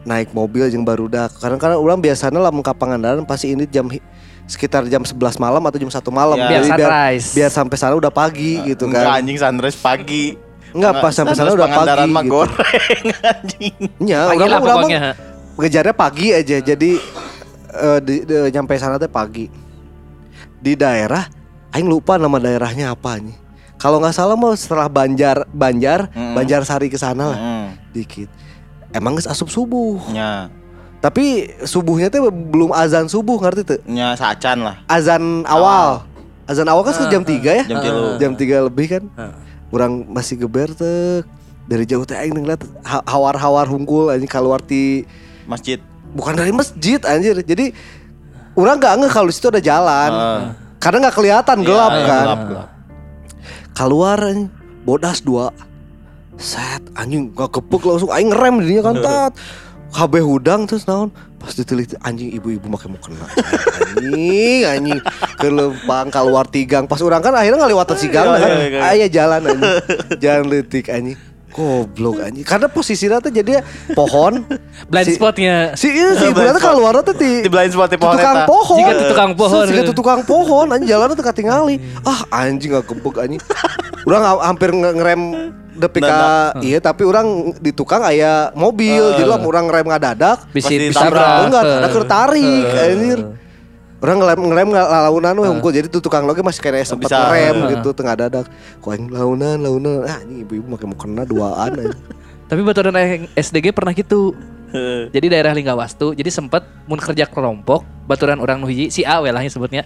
naik 0.07 0.31
mobil 0.31 0.71
jeung 0.71 0.87
barudak 0.87 1.35
karena 1.43 1.59
karena 1.59 1.75
orang 1.75 1.99
biasanya 1.99 2.39
lamun 2.39 2.63
ka 2.63 2.71
Pangandaran 2.71 3.27
pasti 3.27 3.51
ini 3.51 3.67
jam 3.67 3.91
hi- 3.91 3.99
sekitar 4.47 4.87
jam 4.87 5.03
11 5.03 5.15
malam 5.37 5.61
atau 5.61 5.77
jam 5.77 5.87
1 5.87 5.99
malam 6.09 6.37
Ya. 6.37 6.47
Biar 6.49 6.63
Jadi 6.63 6.71
sunrise. 6.81 7.29
biar 7.33 7.51
sampai 7.51 7.77
sana 7.77 7.95
udah 7.95 8.09
pagi 8.09 8.63
gitu 8.65 8.87
Enggak 8.87 9.03
kan 9.05 9.19
anjing 9.19 9.37
sunrise 9.37 9.77
pagi. 9.77 10.39
Enggak 10.71 10.93
pas 10.99 11.11
sampai 11.11 11.35
sana 11.35 11.51
udah 11.51 11.67
pagi 11.67 12.07
mah 12.07 12.23
gitu. 12.23 12.33
goreng 12.33 13.07
anjing. 13.33 13.75
Pagi 13.99 14.13
orang 14.39 14.49
lah 14.49 14.61
pokoknya. 14.61 15.01
ngejarnya 15.57 15.95
pagi 15.95 16.27
aja 16.31 16.57
jadi 16.61 16.91
eh, 17.73 17.99
di, 18.01 18.15
di- 18.23 18.51
nyampe 18.51 18.77
sana 18.77 18.97
teh 18.97 19.09
pagi 19.09 19.49
di 20.57 20.73
daerah 20.73 21.25
aing 21.71 21.87
lupa 21.87 22.15
nama 22.15 22.37
daerahnya 22.37 22.91
apa 22.91 23.17
nih 23.17 23.33
kalau 23.77 23.97
nggak 23.97 24.13
salah 24.13 24.35
mau 24.35 24.53
setelah 24.53 24.85
Banjar 24.87 25.49
Banjar 25.49 26.09
Mm-mm. 26.11 26.33
Banjar 26.33 26.61
Sari 26.63 26.87
ke 26.87 26.97
sana 26.97 27.25
lah 27.27 27.39
Heeh. 27.39 27.67
dikit 27.91 28.29
emang 28.91 29.17
geus 29.17 29.25
asup 29.25 29.49
subuh 29.49 29.97
Nya, 30.09 30.53
tapi 31.07 31.25
subuhnya 31.63 32.11
teh 32.11 32.19
belum 32.19 32.75
azan 32.75 33.07
subuh 33.07 33.39
ngerti 33.39 33.63
tuh? 33.63 33.79
Nya 33.87 34.19
sacan 34.19 34.59
lah. 34.61 34.83
azan 34.87 35.47
awal. 35.47 36.03
Azan 36.45 36.67
awal 36.67 36.83
kan 36.83 36.93
sekitar 36.93 37.13
jam 37.13 37.23
3 37.23 37.39
ya? 37.53 37.65
Jam 37.65 37.79
tilu. 37.79 38.03
jam 38.19 38.33
3 38.35 38.67
lebih 38.67 38.87
kan? 38.89 39.05
Heeh. 39.15 39.35
orang 39.69 40.03
masih 40.09 40.35
geber 40.37 40.71
tuh. 40.73 41.23
Dari 41.67 41.83
jauh 41.83 42.03
teh 42.03 42.15
aing 42.15 42.31
ngeliat 42.33 42.59
ha- 42.83 43.03
hawar-hawar 43.05 43.67
hungkul 43.67 44.11
anjing 44.11 44.27
keluar 44.27 44.59
ti 44.59 45.07
Masjid. 45.45 45.79
bukan 46.11 46.35
dari 46.35 46.51
masjid 46.51 46.99
anjir. 47.03 47.39
Jadi 47.41 47.71
orang 48.55 48.79
nggak 48.79 48.95
nge 48.97 49.09
kalau 49.09 49.27
di 49.27 49.35
situ 49.35 49.47
ada 49.47 49.63
jalan. 49.63 50.11
Heeh. 50.11 50.43
karena 50.77 50.97
nggak 51.03 51.17
kelihatan 51.17 51.59
gelap 51.63 51.93
Iya, 51.93 52.03
kan? 52.05 52.25
gelap, 52.25 52.41
gelap. 52.47 52.69
keluar 53.75 54.19
bodas 54.83 55.19
dua. 55.21 55.51
Set 56.37 56.85
anjing 56.95 57.33
gak 57.33 57.49
kepuk 57.51 57.83
langsung. 57.83 58.13
Aing 58.13 58.29
ngerem 58.29 58.61
dinya 58.61 58.83
kan 58.85 58.97
tat 59.01 59.33
KB 59.97 60.21
hudang 60.21 60.69
terus 60.69 60.85
naon? 60.85 61.09
Pas 61.37 61.51
diteliti 61.51 61.97
anjing 61.99 62.29
ibu-ibu 62.31 62.67
make 62.67 62.85
mau 62.85 62.99
kena 62.99 63.25
anjing 63.95 64.63
anjing. 64.67 65.01
Kelempang 65.37 66.09
keluar 66.09 66.45
tigang. 66.45 66.85
Pas 66.85 67.01
orang 67.01 67.21
kan 67.21 67.33
akhirnya 67.33 67.57
ngelewatan 67.59 67.97
si 67.97 68.07
gang 68.07 68.27
Iya, 68.27 68.37
kan? 68.37 68.51
iya, 68.51 68.67
iya. 68.69 68.81
ayah 68.91 69.09
jalan 69.09 69.41
anjing. 69.47 69.73
Jalan 70.19 70.45
letik 70.47 70.87
anjing. 70.89 71.17
Goblok 71.49 72.21
anjing. 72.21 72.43
Karena 72.43 72.69
posisinya 72.69 73.17
tuh 73.19 73.31
jadi 73.31 73.65
pohon. 73.93 74.45
Blind 74.87 75.07
Si- 75.07 75.17
spotnya. 75.17 75.73
si 75.73 75.89
iya 75.89 76.13
si 76.15 76.25
ibu 76.27 76.39
nanti 76.39 76.61
keluar 76.61 77.01
tuh 77.01 77.17
di 77.17 77.41
Di 77.41 77.49
blind 77.49 77.73
spot 77.73 77.89
di 77.89 77.97
pohon 77.97 78.15
tukang 78.15 78.37
eta. 78.37 78.45
pohon. 78.45 78.77
Jika 78.77 78.93
tukang 79.07 79.31
pohon. 79.33 79.65
Jika 79.65 79.83
tukang 79.91 80.21
pohon 80.23 80.67
anjing 80.69 80.89
jalan 80.91 81.09
tuh 81.11 81.25
katingali. 81.25 81.81
Ah 82.03 82.21
anjing 82.37 82.69
gak 82.71 82.85
gebek 82.85 83.17
anjing. 83.19 83.41
Orang 84.05 84.21
ha- 84.21 84.45
hampir 84.45 84.71
nge- 84.71 84.95
ngerem 84.95 85.23
depi 85.77 85.99
ka 86.01 86.57
iya 86.65 86.79
tapi 86.81 87.05
orang 87.05 87.57
di 87.61 87.71
tukang 87.71 88.03
aya 88.03 88.51
mobil 88.57 89.15
jadi 89.17 89.29
lah 89.29 89.41
orang 89.41 89.69
ngerem 89.69 89.87
ngadadak 89.93 90.39
Bisa 90.51 90.73
Pasti 90.73 90.91
bisa 90.91 91.07
enggak 91.13 91.63
ada 91.63 91.89
kertarik 91.93 92.65
anjir 92.73 93.19
orang 94.01 94.17
ngerem 94.21 94.41
ngerem 94.53 94.69
nggak 94.77 94.89
launan 95.09 95.35
we 95.41 95.47
hungkul 95.49 95.73
jadi 95.73 95.87
tuh 95.89 96.05
tukang 96.05 96.29
loge 96.29 96.45
masih 96.45 96.61
kayak 96.61 96.85
sempat 96.85 97.09
Bisa. 97.09 97.17
ngerem 97.17 97.57
Heeh. 97.57 97.71
gitu 97.81 97.89
tengah 97.97 98.15
dadak 98.15 98.47
kok 98.81 98.91
aing 98.93 99.09
launan 99.09 99.57
launan 99.61 100.05
ah 100.05 100.21
anjing 100.21 100.45
ibu-ibu 100.45 100.67
makin 100.69 100.87
mau 100.93 100.99
kena 100.99 101.23
duaan. 101.25 101.73
Tapi 102.51 102.63
baturan 102.63 102.95
yang 102.95 103.27
SDG 103.35 103.75
pernah 103.75 103.91
gitu. 103.91 104.31
Heeh. 104.71 105.11
Jadi 105.11 105.27
daerah 105.35 105.51
Linggawastu, 105.51 106.15
jadi 106.15 106.31
sempet 106.31 106.63
mun 106.87 107.03
kerja 107.03 107.27
kelompok, 107.27 107.83
baturan 108.07 108.39
orang 108.39 108.63
nuhiji 108.63 108.87
si 108.91 109.03
A 109.03 109.19
lah 109.19 109.43
yang 109.43 109.51
sebutnya. 109.51 109.83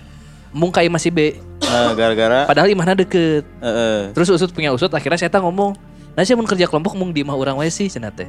Mung 0.51 0.74
kai 0.74 0.90
masih 0.90 1.14
B. 1.14 1.38
Nah, 1.62 1.94
gara-gara 1.94 2.51
Padahal 2.51 2.66
imahna 2.70 2.98
deket. 2.98 3.46
heeh. 3.62 4.11
Terus 4.11 4.28
usut 4.34 4.51
punya 4.51 4.74
usut 4.74 4.90
akhirnya 4.90 5.18
saya 5.18 5.38
ngomong, 5.38 5.78
"Nah, 6.18 6.26
sih 6.26 6.34
mun 6.34 6.46
kerja 6.46 6.66
kelompok 6.66 6.98
mung 6.98 7.14
di 7.14 7.22
imah 7.22 7.38
orang 7.38 7.62
wae 7.62 7.70
sih 7.70 7.86
cenah 7.86 8.11
teh." 8.11 8.26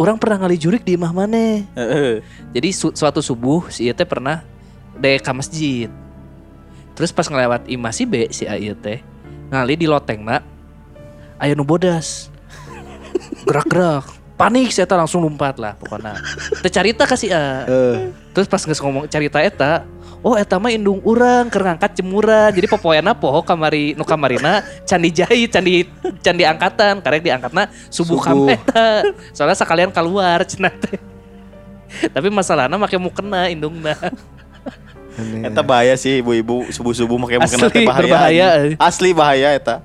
Orang 0.00 0.16
pernah 0.16 0.42
ngali 0.42 0.56
jurik 0.58 0.82
di 0.82 0.96
imah 0.96 1.12
mana? 1.12 1.64
Heeh. 1.76 2.24
Jadi 2.56 2.68
su- 2.72 2.96
suatu 2.96 3.20
subuh 3.20 3.68
si 3.68 3.86
teh 3.92 4.08
pernah 4.08 4.40
dek 4.96 5.22
masjid. 5.36 5.92
Terus 6.96 7.14
pas 7.14 7.28
ngelewat 7.30 7.70
imah 7.70 7.92
si 7.94 8.02
B 8.08 8.26
si 8.32 8.48
A 8.48 8.56
teh 8.58 8.98
ngali 9.48 9.78
di 9.78 9.86
lotengna 9.86 10.42
aya 11.38 11.54
nu 11.54 11.62
bodas. 11.62 12.32
Gerak-gerak. 13.46 14.18
Panik 14.38 14.70
saya 14.70 14.86
langsung 14.94 15.26
lompat 15.26 15.58
lah 15.58 15.74
pokoknya. 15.74 16.14
Teu 16.62 16.70
carita 16.70 17.02
ka 17.10 17.18
si 17.18 17.26
A. 17.34 17.66
Eh, 17.66 18.14
Terus 18.30 18.46
pas 18.46 18.62
ngomong 18.62 19.10
carita 19.10 19.42
eta, 19.42 19.82
oh 20.20 20.34
eta 20.34 20.58
mah 20.58 20.70
indung 20.70 20.98
urang 21.02 21.46
keur 21.48 21.62
ngangkat 21.64 21.98
jemuran. 21.98 22.50
Jadi 22.50 22.66
popoena 22.66 23.14
poho 23.14 23.42
kamari 23.42 23.94
nu 23.94 24.02
kamarina 24.02 24.60
candi 24.82 25.10
jahit, 25.10 25.50
candi 25.50 25.86
candi 26.20 26.44
angkatan, 26.44 26.98
karek 26.98 27.22
diangkatna 27.22 27.68
subuh, 27.88 28.18
Subuh. 28.18 28.22
kam 28.22 28.36
eta. 28.50 28.86
Soalnya 29.36 29.56
sekalian 29.56 29.90
keluar 29.90 30.42
cenah 30.44 30.74
teh. 30.74 30.98
Tapi 32.10 32.28
masalahnya 32.28 32.76
make 32.76 32.96
mukena 32.96 33.48
indungna. 33.48 33.96
aneh. 35.18 35.50
Eta 35.50 35.66
bahaya 35.66 35.98
sih 35.98 36.22
ibu-ibu 36.22 36.70
subuh-subuh 36.70 37.18
make 37.18 37.38
mukena 37.38 37.66
Asli, 37.66 37.74
teh 37.74 37.82
bahaya. 37.82 38.02
berbahaya. 38.06 38.46
anjing. 38.54 38.76
Asli 38.78 39.10
bahaya 39.10 39.50
eta. 39.52 39.76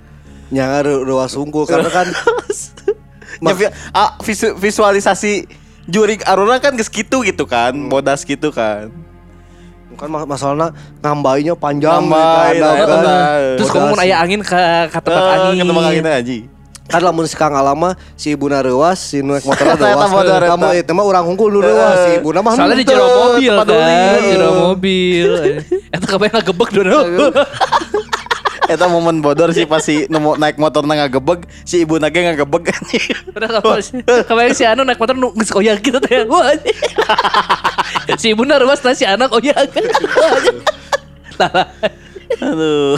Ru- 0.54 1.02
ruas 1.02 1.34
hungkul 1.34 1.66
karena 1.66 1.90
kan 1.90 2.06
Ya, 3.44 3.52
vi- 3.52 3.74
ah, 3.92 4.16
visu- 4.24 4.56
visualisasi 4.56 5.50
jurik 5.84 6.24
aruna 6.24 6.64
kan 6.64 6.72
geus 6.78 6.88
kitu 6.88 7.26
gitu 7.26 7.44
kan, 7.44 7.76
bodas 7.90 8.24
gitu 8.24 8.54
kan. 8.54 8.88
Kan 9.94 10.08
mas- 10.08 10.26
masalahnya 10.26 10.70
ngambainya 11.00 11.54
panjang 11.54 12.02
Ngambai, 12.02 12.56
gitu, 12.56 12.72
kan. 12.86 12.98
nah. 13.00 13.26
Terus 13.56 13.70
kamu 13.70 13.86
mun 13.88 14.00
aya 14.00 14.16
angin 14.18 14.40
ke 14.40 14.62
ke 14.88 15.00
tempat 15.00 15.24
Eh, 15.24 15.36
angin. 15.50 15.58
ke 15.58 15.68
tempat 15.68 15.86
angin 15.86 16.06
aja. 16.06 16.38
kan 16.84 17.00
lamun 17.00 17.24
si 17.24 17.34
Kang 17.34 17.56
Alama 17.56 17.96
si 18.14 18.36
ibuna 18.36 18.60
reuas 18.60 19.00
si 19.00 19.24
nu 19.24 19.34
naik 19.34 19.48
motor 19.48 19.66
eta. 19.72 20.52
kamu 20.52 20.68
itu 20.78 20.92
mah 20.92 21.06
urang 21.08 21.26
hungkul 21.26 21.48
nu 21.48 21.64
reuas 21.64 21.96
si 22.04 22.20
ibuna 22.20 22.44
mah 22.44 22.54
Soalnya 22.54 22.76
di 22.76 22.86
jero 22.86 23.08
mobil 23.08 23.54
kan, 23.56 24.20
jero 24.20 24.50
mobil. 24.68 25.30
Eta 25.96 26.06
kabayang 26.06 26.36
ngagebek 26.38 26.70
dulu. 26.76 27.00
Eta 28.74 28.90
momen 28.90 29.22
bodor 29.22 29.54
sih 29.54 29.70
pas 29.70 29.86
si 29.86 30.10
nemu 30.10 30.34
naik 30.42 30.58
motor 30.58 30.82
nang 30.82 30.98
ngagebeg, 30.98 31.46
si 31.62 31.86
ibu 31.86 32.02
nage 32.02 32.18
ngagebeg 32.18 32.74
anjing. 32.74 33.06
Udah 33.30 33.62
kabayang 34.26 34.58
si 34.58 34.66
Anu 34.66 34.82
naik 34.82 34.98
motor 34.98 35.14
nu 35.14 35.30
geus 35.38 35.54
koyak 35.54 35.78
gitu 35.86 36.02
teh. 36.02 36.26
Wah. 36.26 36.58
anjing. 36.58 36.78
si 38.18 38.34
ibu 38.34 38.42
ruas 38.42 38.82
nah 38.82 38.98
si 38.98 39.06
anak 39.06 39.30
koyak. 39.30 39.70
Aduh. 42.42 42.98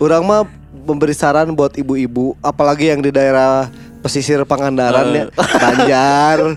Urang 0.00 0.24
mah 0.24 0.48
memberi 0.72 1.12
saran 1.12 1.52
buat 1.52 1.76
ibu-ibu 1.76 2.40
apalagi 2.40 2.88
yang 2.94 3.04
di 3.04 3.12
daerah 3.12 3.68
pesisir 4.00 4.40
Pangandaran 4.46 5.12
ya 5.12 5.24
Banjar 5.34 6.56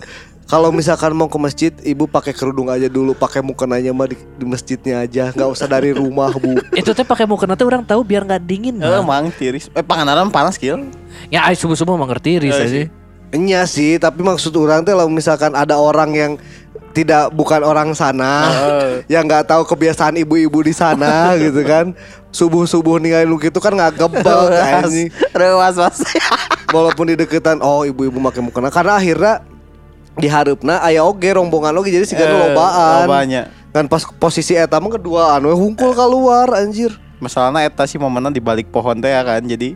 kalau 0.50 0.74
misalkan 0.74 1.14
mau 1.14 1.30
ke 1.30 1.38
masjid 1.38 1.70
ibu 1.86 2.10
pakai 2.10 2.34
kerudung 2.34 2.74
aja 2.74 2.90
dulu 2.90 3.14
pakai 3.14 3.46
mukenanya 3.46 3.94
mah 3.94 4.10
di, 4.10 4.18
di 4.18 4.46
masjidnya 4.50 5.06
aja 5.06 5.30
nggak 5.30 5.46
usah 5.46 5.70
dari 5.70 5.94
rumah 5.94 6.34
bu 6.34 6.58
Itu 6.80 6.98
teh 6.98 7.06
pakai 7.06 7.30
mukena 7.30 7.54
teh 7.54 7.64
orang 7.70 7.86
tahu 7.86 8.02
biar 8.02 8.26
nggak 8.26 8.42
dingin. 8.50 8.82
Eh, 8.82 9.04
mang 9.06 9.30
tiris. 9.30 9.70
Eh, 9.78 9.86
pangandaran 9.86 10.34
panas 10.34 10.58
kieu. 10.58 10.90
Ya 11.30 11.46
ay 11.46 11.54
subuh-subuh 11.54 11.94
mah 11.94 12.10
ngerti 12.10 12.42
ris 12.42 12.58
Eh, 12.58 12.66
aja. 12.66 12.82
Iya 13.30 13.62
sih, 13.70 14.02
tapi 14.02 14.26
maksud 14.26 14.50
orang 14.58 14.82
tuh 14.82 14.98
kalau 14.98 15.06
misalkan 15.06 15.54
ada 15.54 15.78
orang 15.78 16.18
yang 16.18 16.32
tidak 16.98 17.30
bukan 17.30 17.62
orang 17.62 17.94
sana, 17.94 18.50
yang 19.06 19.30
nggak 19.30 19.46
tahu 19.46 19.62
kebiasaan 19.70 20.18
ibu-ibu 20.18 20.66
di 20.66 20.74
sana 20.74 21.30
gitu 21.38 21.62
kan, 21.62 21.94
subuh 22.34 22.66
subuh 22.66 22.98
ninggalin 22.98 23.30
lu 23.30 23.38
gitu 23.38 23.62
kan 23.62 23.78
nggak 23.78 24.02
gebel 24.02 24.50
anjing. 24.50 25.14
Rewas 25.30 25.78
was. 25.78 26.02
Walaupun 26.74 27.14
di 27.14 27.22
deketan, 27.22 27.62
oh 27.62 27.86
ibu-ibu 27.86 28.18
make 28.18 28.42
mukena 28.42 28.74
karena 28.74 28.98
akhirnya 28.98 29.46
diharapna 30.20 30.80
aya 30.80 31.02
oge 31.02 31.30
rombongan 31.30 31.74
oge 31.74 31.90
jadi 31.90 32.04
sigana 32.04 32.30
Eh, 32.30 32.40
lobaan. 32.48 33.00
lobanya. 33.04 33.42
Kan 33.70 33.86
pas 33.86 34.02
posisi 34.04 34.54
eta 34.54 34.78
mah 34.78 34.92
keduaan 34.92 35.42
we 35.42 35.52
hungkul 35.52 35.92
keluar 35.92 36.52
anjir. 36.54 36.92
Masalahnya 37.18 37.64
eta 37.64 37.84
sih 37.84 37.96
momennya 37.96 38.30
di 38.30 38.40
balik 38.40 38.68
pohon 38.68 38.98
teh 38.98 39.08
ya 39.08 39.22
kan. 39.22 39.42
Jadi 39.42 39.76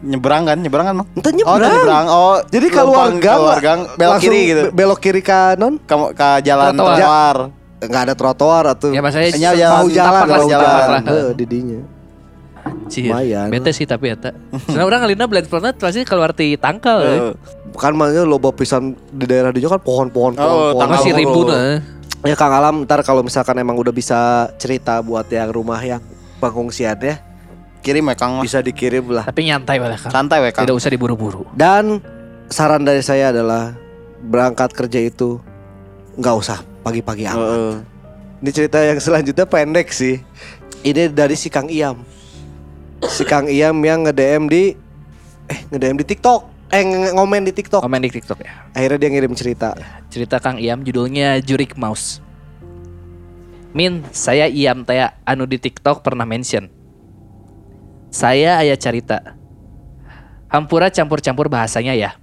nyebrang 0.00 0.44
kan, 0.44 0.56
nyebrang 0.56 0.86
kan, 0.86 0.96
Oh, 1.44 1.56
nyebrang. 1.56 2.06
Oh, 2.08 2.40
Jadi 2.46 2.66
keluar 2.68 3.12
gang, 3.12 3.36
keluar 3.36 3.58
gang 3.58 3.80
belok 3.94 4.16
kiri 4.18 4.40
gitu. 4.46 4.62
be- 4.64 4.72
Belok 4.74 4.98
kiri 4.98 5.20
kanan, 5.20 5.76
Ke, 5.78 5.94
ke 6.10 6.28
jalan 6.42 6.72
Trotoar. 6.72 6.96
trotoar. 6.96 7.36
nggak 7.80 8.02
ada 8.02 8.14
trotoar 8.14 8.64
atau 8.70 8.92
Ya 8.92 9.00
maksudnya 9.00 9.32
Nya 9.34 9.50
jalan, 9.54 9.72
mau 9.74 9.88
jalan, 9.88 10.08
tapak 10.12 10.20
lah, 10.22 10.36
mau 10.36 10.48
tapak 10.48 10.52
jalan, 10.52 10.88
lah. 10.90 11.02
Heeh, 11.06 11.28
didinya. 11.34 11.80
Cie, 12.86 13.06
Lumayan. 13.06 13.48
Bete 13.48 13.70
sih 13.70 13.84
tapi 13.84 14.10
eta. 14.10 14.34
Soalnya 14.66 14.84
orang 14.84 15.00
ngalina 15.02 15.24
Blade 15.24 15.46
Planet 15.46 15.74
pasti 15.74 16.02
keluar 16.02 16.30
di 16.30 16.54
tangkal. 16.54 16.98
eh. 17.00 17.18
Eh, 17.22 17.34
Kan 17.72 17.94
makanya 17.94 18.22
loba 18.22 18.50
pisan 18.50 18.92
di 19.08 19.24
daerah 19.24 19.50
dia 19.50 19.64
kan 19.64 19.78
pohon-pohon 19.78 20.34
pohon, 20.34 20.42
Oh, 20.42 20.74
pohon. 20.74 20.80
tangkal 20.80 20.96
Masih 20.98 21.12
Kalau- 21.12 21.20
rimbun 21.22 21.48
eh. 21.50 21.78
Ya 22.20 22.34
Kang 22.34 22.52
Alam 22.52 22.84
ntar 22.84 23.00
kalau 23.00 23.22
misalkan 23.22 23.56
emang 23.56 23.74
udah 23.74 23.90
bisa 23.90 24.18
cerita 24.54 25.00
buat 25.00 25.24
yang 25.26 25.48
rumah 25.48 25.80
yang 25.80 26.02
pengungsian 26.36 26.92
ya 26.96 27.16
kirim 27.80 28.04
ya 28.04 28.14
Kang. 28.14 28.44
bisa 28.44 28.60
dikirim 28.60 29.08
lah. 29.08 29.24
Tapi 29.24 29.46
nyantai 29.46 29.80
lah 29.80 29.96
kan. 29.96 30.10
Santai 30.10 30.38
we 30.38 30.50
Kang. 30.50 30.66
Tidak 30.66 30.76
usah 30.76 30.90
diburu-buru. 30.90 31.48
Dan 31.50 31.96
saran 32.46 32.82
dari 32.82 33.00
saya 33.00 33.30
adalah 33.30 33.72
berangkat 34.20 34.68
kerja 34.70 35.00
itu 35.00 35.40
nggak 36.12 36.36
usah 36.36 36.60
pagi-pagi 36.80 37.24
amat. 37.24 37.40
Heeh. 37.48 37.74
Ini 38.40 38.50
cerita 38.50 38.78
yang 38.78 38.98
selanjutnya 38.98 39.46
pendek 39.46 39.88
sih. 39.88 40.20
Ini 40.82 41.08
dari 41.08 41.32
si 41.34 41.48
Kang 41.48 41.68
Iam. 41.68 42.04
Si 43.08 43.24
Kang 43.24 43.48
Iam 43.48 43.80
yang 43.80 44.04
nge-DM 44.04 44.44
di 44.50 44.76
eh 45.48 45.60
nge-DM 45.72 45.96
di 46.04 46.06
TikTok. 46.06 46.40
Eh 46.70 46.84
ngomen 47.16 47.48
di 47.48 47.52
TikTok. 47.56 47.80
Komen 47.80 48.04
di 48.04 48.12
TikTok 48.12 48.38
ya. 48.44 48.68
Akhirnya 48.76 48.98
dia 49.00 49.10
ngirim 49.10 49.32
cerita. 49.32 49.72
Cerita 50.12 50.36
Kang 50.36 50.60
Iam 50.60 50.84
judulnya 50.84 51.40
Jurik 51.40 51.80
Mouse. 51.80 52.20
Min, 53.70 54.02
saya 54.10 54.50
Iam 54.50 54.82
teh 54.82 54.98
anu 55.24 55.46
di 55.46 55.56
TikTok 55.56 56.02
pernah 56.02 56.26
mention. 56.26 56.68
Saya 58.10 58.58
ayah 58.58 58.74
cerita. 58.74 59.38
Hampura 60.50 60.90
campur-campur 60.90 61.46
bahasanya 61.46 61.94
ya. 61.94 62.18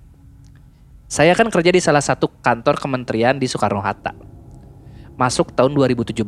Saya 1.08 1.32
kan 1.32 1.48
kerja 1.48 1.72
di 1.72 1.80
salah 1.80 2.04
satu 2.04 2.28
kantor 2.44 2.76
kementerian 2.76 3.40
di 3.40 3.48
Soekarno-Hatta. 3.48 4.12
Masuk 5.16 5.56
tahun 5.56 5.72
2017. 5.72 6.20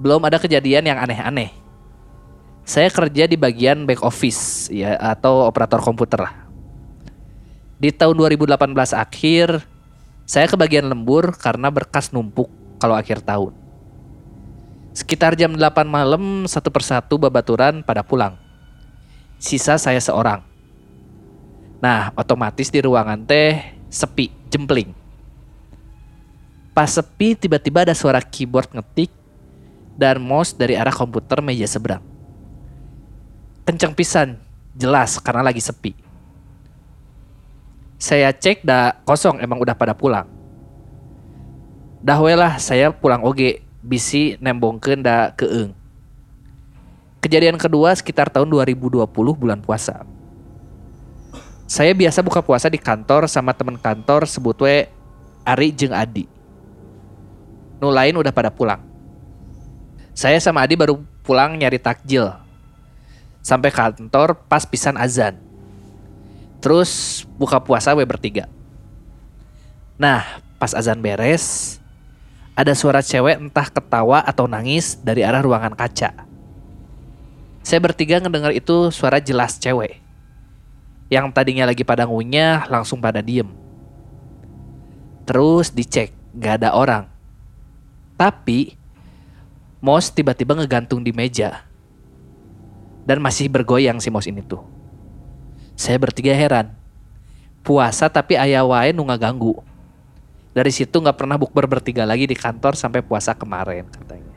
Belum 0.00 0.24
ada 0.24 0.40
kejadian 0.40 0.88
yang 0.88 0.96
aneh-aneh. 0.96 1.67
Saya 2.68 2.92
kerja 2.92 3.24
di 3.24 3.40
bagian 3.40 3.88
back 3.88 4.04
office 4.04 4.68
ya 4.68 5.00
atau 5.00 5.48
operator 5.48 5.80
komputer 5.80 6.20
lah. 6.20 6.36
Di 7.80 7.88
tahun 7.88 8.12
2018 8.12 8.92
akhir, 8.92 9.64
saya 10.28 10.44
ke 10.44 10.52
bagian 10.52 10.84
lembur 10.84 11.32
karena 11.40 11.72
berkas 11.72 12.12
numpuk 12.12 12.52
kalau 12.76 12.92
akhir 12.92 13.24
tahun. 13.24 13.56
Sekitar 14.92 15.32
jam 15.32 15.56
8 15.56 15.88
malam, 15.88 16.44
satu 16.44 16.68
persatu 16.68 17.16
babaturan 17.16 17.80
pada 17.80 18.04
pulang. 18.04 18.36
Sisa 19.40 19.80
saya 19.80 20.02
seorang. 20.04 20.44
Nah, 21.80 22.12
otomatis 22.20 22.68
di 22.68 22.84
ruangan 22.84 23.24
teh 23.24 23.64
sepi, 23.88 24.28
jempling. 24.52 24.92
Pas 26.76 26.92
sepi, 26.92 27.32
tiba-tiba 27.32 27.88
ada 27.88 27.96
suara 27.96 28.20
keyboard 28.20 28.76
ngetik 28.76 29.08
dan 29.96 30.20
mouse 30.20 30.52
dari 30.52 30.76
arah 30.76 30.92
komputer 30.92 31.40
meja 31.40 31.64
seberang. 31.64 32.17
Kenceng 33.68 33.92
pisan, 33.92 34.40
jelas 34.72 35.20
karena 35.20 35.44
lagi 35.44 35.60
sepi. 35.60 35.92
Saya 38.00 38.32
cek 38.32 38.64
dah 38.64 38.96
kosong 39.04 39.44
emang 39.44 39.60
udah 39.60 39.76
pada 39.76 39.92
pulang. 39.92 40.24
Dah 42.00 42.16
lah 42.16 42.56
saya 42.56 42.88
pulang 42.88 43.20
oge 43.20 43.60
bisi 43.84 44.40
nembongkeun 44.40 45.04
da 45.04 45.36
keeng. 45.36 45.76
Kejadian 47.20 47.60
kedua 47.60 47.92
sekitar 47.92 48.32
tahun 48.32 48.48
2020 48.48 49.04
bulan 49.36 49.60
puasa. 49.60 50.00
Saya 51.68 51.92
biasa 51.92 52.24
buka 52.24 52.40
puasa 52.40 52.72
di 52.72 52.80
kantor 52.80 53.28
sama 53.28 53.52
temen 53.52 53.76
kantor 53.76 54.24
sebut 54.24 54.56
we 54.64 54.88
Ari 55.44 55.76
jeung 55.76 55.92
Adi. 55.92 56.24
Nu 57.84 57.92
lain 57.92 58.16
udah 58.16 58.32
pada 58.32 58.48
pulang. 58.48 58.80
Saya 60.16 60.40
sama 60.40 60.64
Adi 60.64 60.72
baru 60.72 61.04
pulang 61.20 61.52
nyari 61.52 61.76
takjil. 61.76 62.47
Sampai 63.48 63.72
kantor 63.72 64.36
pas 64.44 64.68
pisan 64.68 65.00
azan. 65.00 65.40
Terus 66.60 67.24
buka 67.40 67.56
puasa 67.56 67.96
we 67.96 68.04
bertiga. 68.04 68.44
Nah, 69.96 70.44
pas 70.60 70.76
azan 70.76 71.00
beres, 71.00 71.80
ada 72.52 72.76
suara 72.76 73.00
cewek 73.00 73.40
entah 73.40 73.72
ketawa 73.72 74.20
atau 74.20 74.44
nangis 74.44 75.00
dari 75.00 75.24
arah 75.24 75.40
ruangan 75.40 75.72
kaca. 75.72 76.28
Saya 77.64 77.80
bertiga 77.80 78.20
ngedengar 78.20 78.52
itu 78.52 78.92
suara 78.92 79.16
jelas 79.16 79.56
cewek. 79.56 79.96
Yang 81.08 81.32
tadinya 81.32 81.64
lagi 81.72 81.88
pada 81.88 82.04
ngunyah 82.04 82.68
langsung 82.68 83.00
pada 83.00 83.24
diem. 83.24 83.48
Terus 85.24 85.72
dicek, 85.72 86.12
gak 86.36 86.60
ada 86.60 86.76
orang. 86.76 87.08
Tapi, 88.12 88.76
mouse 89.80 90.12
tiba-tiba 90.12 90.52
ngegantung 90.52 91.00
di 91.00 91.16
meja. 91.16 91.67
Dan 93.08 93.24
masih 93.24 93.48
bergoyang 93.48 94.04
si 94.04 94.12
mouse 94.12 94.28
ini 94.28 94.44
tuh. 94.44 94.60
Saya 95.72 95.96
bertiga 95.96 96.36
heran. 96.36 96.76
Puasa 97.64 98.12
tapi 98.12 98.36
ayah 98.36 98.68
wae 98.68 98.92
nu 98.92 99.08
ganggu. 99.08 99.64
Dari 100.52 100.68
situ 100.68 100.92
nggak 100.92 101.16
pernah 101.16 101.40
bukber 101.40 101.64
bertiga 101.64 102.04
lagi 102.04 102.28
di 102.28 102.36
kantor 102.36 102.76
sampai 102.76 103.00
puasa 103.00 103.32
kemarin 103.32 103.88
katanya. 103.88 104.28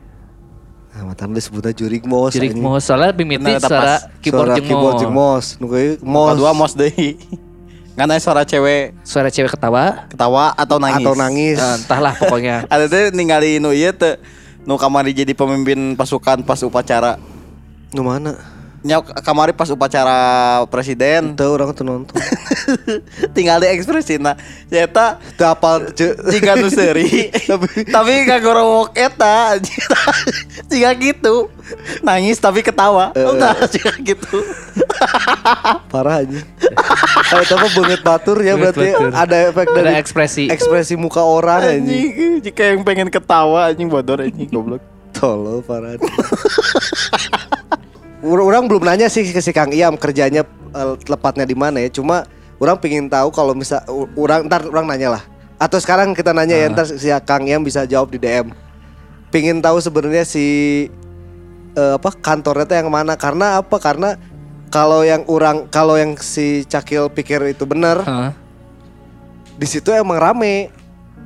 Nah, 0.92 1.08
matan 1.08 1.32
disebutnya 1.32 1.72
jurik 1.72 2.04
mos. 2.04 2.36
Anjing. 2.36 2.60
mau 2.60 2.76
soalnya 2.76 3.16
mimiti 3.16 3.48
suara 3.60 3.96
keyboard 4.20 4.48
Suara 4.52 4.56
jeung 4.60 4.66
keyboard 4.68 5.00
mos. 5.08 5.46
Nu 5.56 5.66
kayak 5.68 6.00
Mos. 6.04 6.32
mos. 6.32 6.36
Dua 6.40 6.50
mos 6.52 6.72
deui. 6.72 7.16
Karena 7.96 8.16
suara 8.16 8.44
cewek 8.44 8.96
Suara 9.04 9.28
cewek 9.28 9.52
ketawa. 9.52 10.08
ketawa 10.08 10.52
atau 10.56 10.76
nangis. 10.80 11.04
Atau 11.04 11.14
nangis. 11.16 11.56
eh, 11.60 11.74
entahlah 11.80 12.14
pokoknya. 12.16 12.56
Ada 12.72 12.88
teh 12.88 13.12
ningali 13.12 13.56
nu 13.60 13.72
ieu 13.72 13.92
teh 13.92 14.16
nu 14.64 14.76
kamari 14.76 15.12
jadi 15.16 15.32
pemimpin 15.32 15.96
pasukan 15.96 16.44
pas 16.44 16.60
upacara. 16.60 17.16
Nu 17.92 18.04
mana? 18.04 18.36
Nya 18.82 18.98
kamari 18.98 19.50
pas 19.50 19.66
upacara 19.66 20.18
presiden 20.66 21.32
Itu 21.32 21.46
orang 21.48 21.70
tuh 21.70 21.82
nonton. 21.82 22.18
tinggal 23.36 23.58
di 23.58 23.68
ekspresina. 23.68 24.34
Eta 24.68 25.22
Itu 25.22 25.42
apal 25.42 25.90
ce- 25.92 26.18
jika 26.28 26.54
nu 26.54 26.66
seuri 26.66 27.30
tapi 27.94 28.12
gak 28.22 28.40
gorowok 28.40 28.90
eta 28.92 29.54
jika 29.56 30.90
gitu 31.04 31.46
nangis 32.00 32.36
tapi 32.36 32.60
ketawa 32.60 33.10
Eh. 33.12 33.22
udah 33.24 33.54
jika 33.66 33.94
gitu 33.98 34.38
parah 35.88 36.20
aja. 36.20 36.42
Kalau 37.24 37.42
itu 37.42 37.54
apa 37.54 37.68
banget 37.72 38.00
batur 38.02 38.38
ya 38.38 38.54
berarti 38.54 38.88
ada 39.10 39.36
efek 39.46 39.66
dari 39.70 39.94
ekspresi. 39.94 40.48
ekspresi 40.48 40.94
muka 40.94 41.20
orang 41.20 41.62
anjing. 41.78 42.10
anjing 42.10 42.32
jika 42.42 42.62
yang 42.66 42.82
pengen 42.82 43.08
ketawa 43.08 43.70
anjing 43.70 43.86
bodor 43.86 44.20
anjing 44.20 44.48
goblok 44.48 44.82
Tolol 45.12 45.60
parah. 45.60 45.94
Orang 48.22 48.70
belum 48.70 48.86
nanya 48.86 49.10
sih 49.10 49.26
ke 49.26 49.42
si 49.42 49.50
Kang 49.50 49.74
Iam 49.74 49.98
kerjanya 49.98 50.46
eh, 50.74 50.94
tepatnya 51.02 51.42
di 51.42 51.58
mana 51.58 51.82
ya. 51.82 51.90
Cuma 51.90 52.22
orang 52.62 52.78
pengen 52.78 53.10
tahu 53.10 53.34
kalau 53.34 53.52
misal 53.52 53.82
orang 54.14 54.46
ntar 54.46 54.62
orang 54.70 54.86
nanya 54.86 55.18
lah. 55.18 55.22
Atau 55.58 55.82
sekarang 55.82 56.14
kita 56.14 56.30
nanya 56.30 56.54
ya 56.54 56.70
ntar 56.70 56.86
si 56.86 57.10
Kang 57.26 57.50
Iam 57.50 57.66
bisa 57.66 57.82
jawab 57.82 58.14
di 58.14 58.22
DM. 58.22 58.54
Pengen 59.34 59.58
tahu 59.58 59.82
sebenarnya 59.82 60.22
si 60.22 60.86
eh, 61.74 61.94
apa 61.98 62.14
kantornya 62.14 62.64
tuh 62.66 62.76
yang 62.78 62.90
mana? 62.94 63.18
Karena 63.18 63.58
apa? 63.58 63.76
Karena 63.82 64.14
kalau 64.70 65.02
yang 65.02 65.26
orang 65.26 65.66
kalau 65.66 65.98
yang 65.98 66.14
si 66.16 66.62
Cakil 66.64 67.10
pikir 67.10 67.42
itu 67.50 67.66
benar, 67.66 68.06
di 69.58 69.66
situ 69.66 69.90
emang 69.90 70.22
rame. 70.22 70.70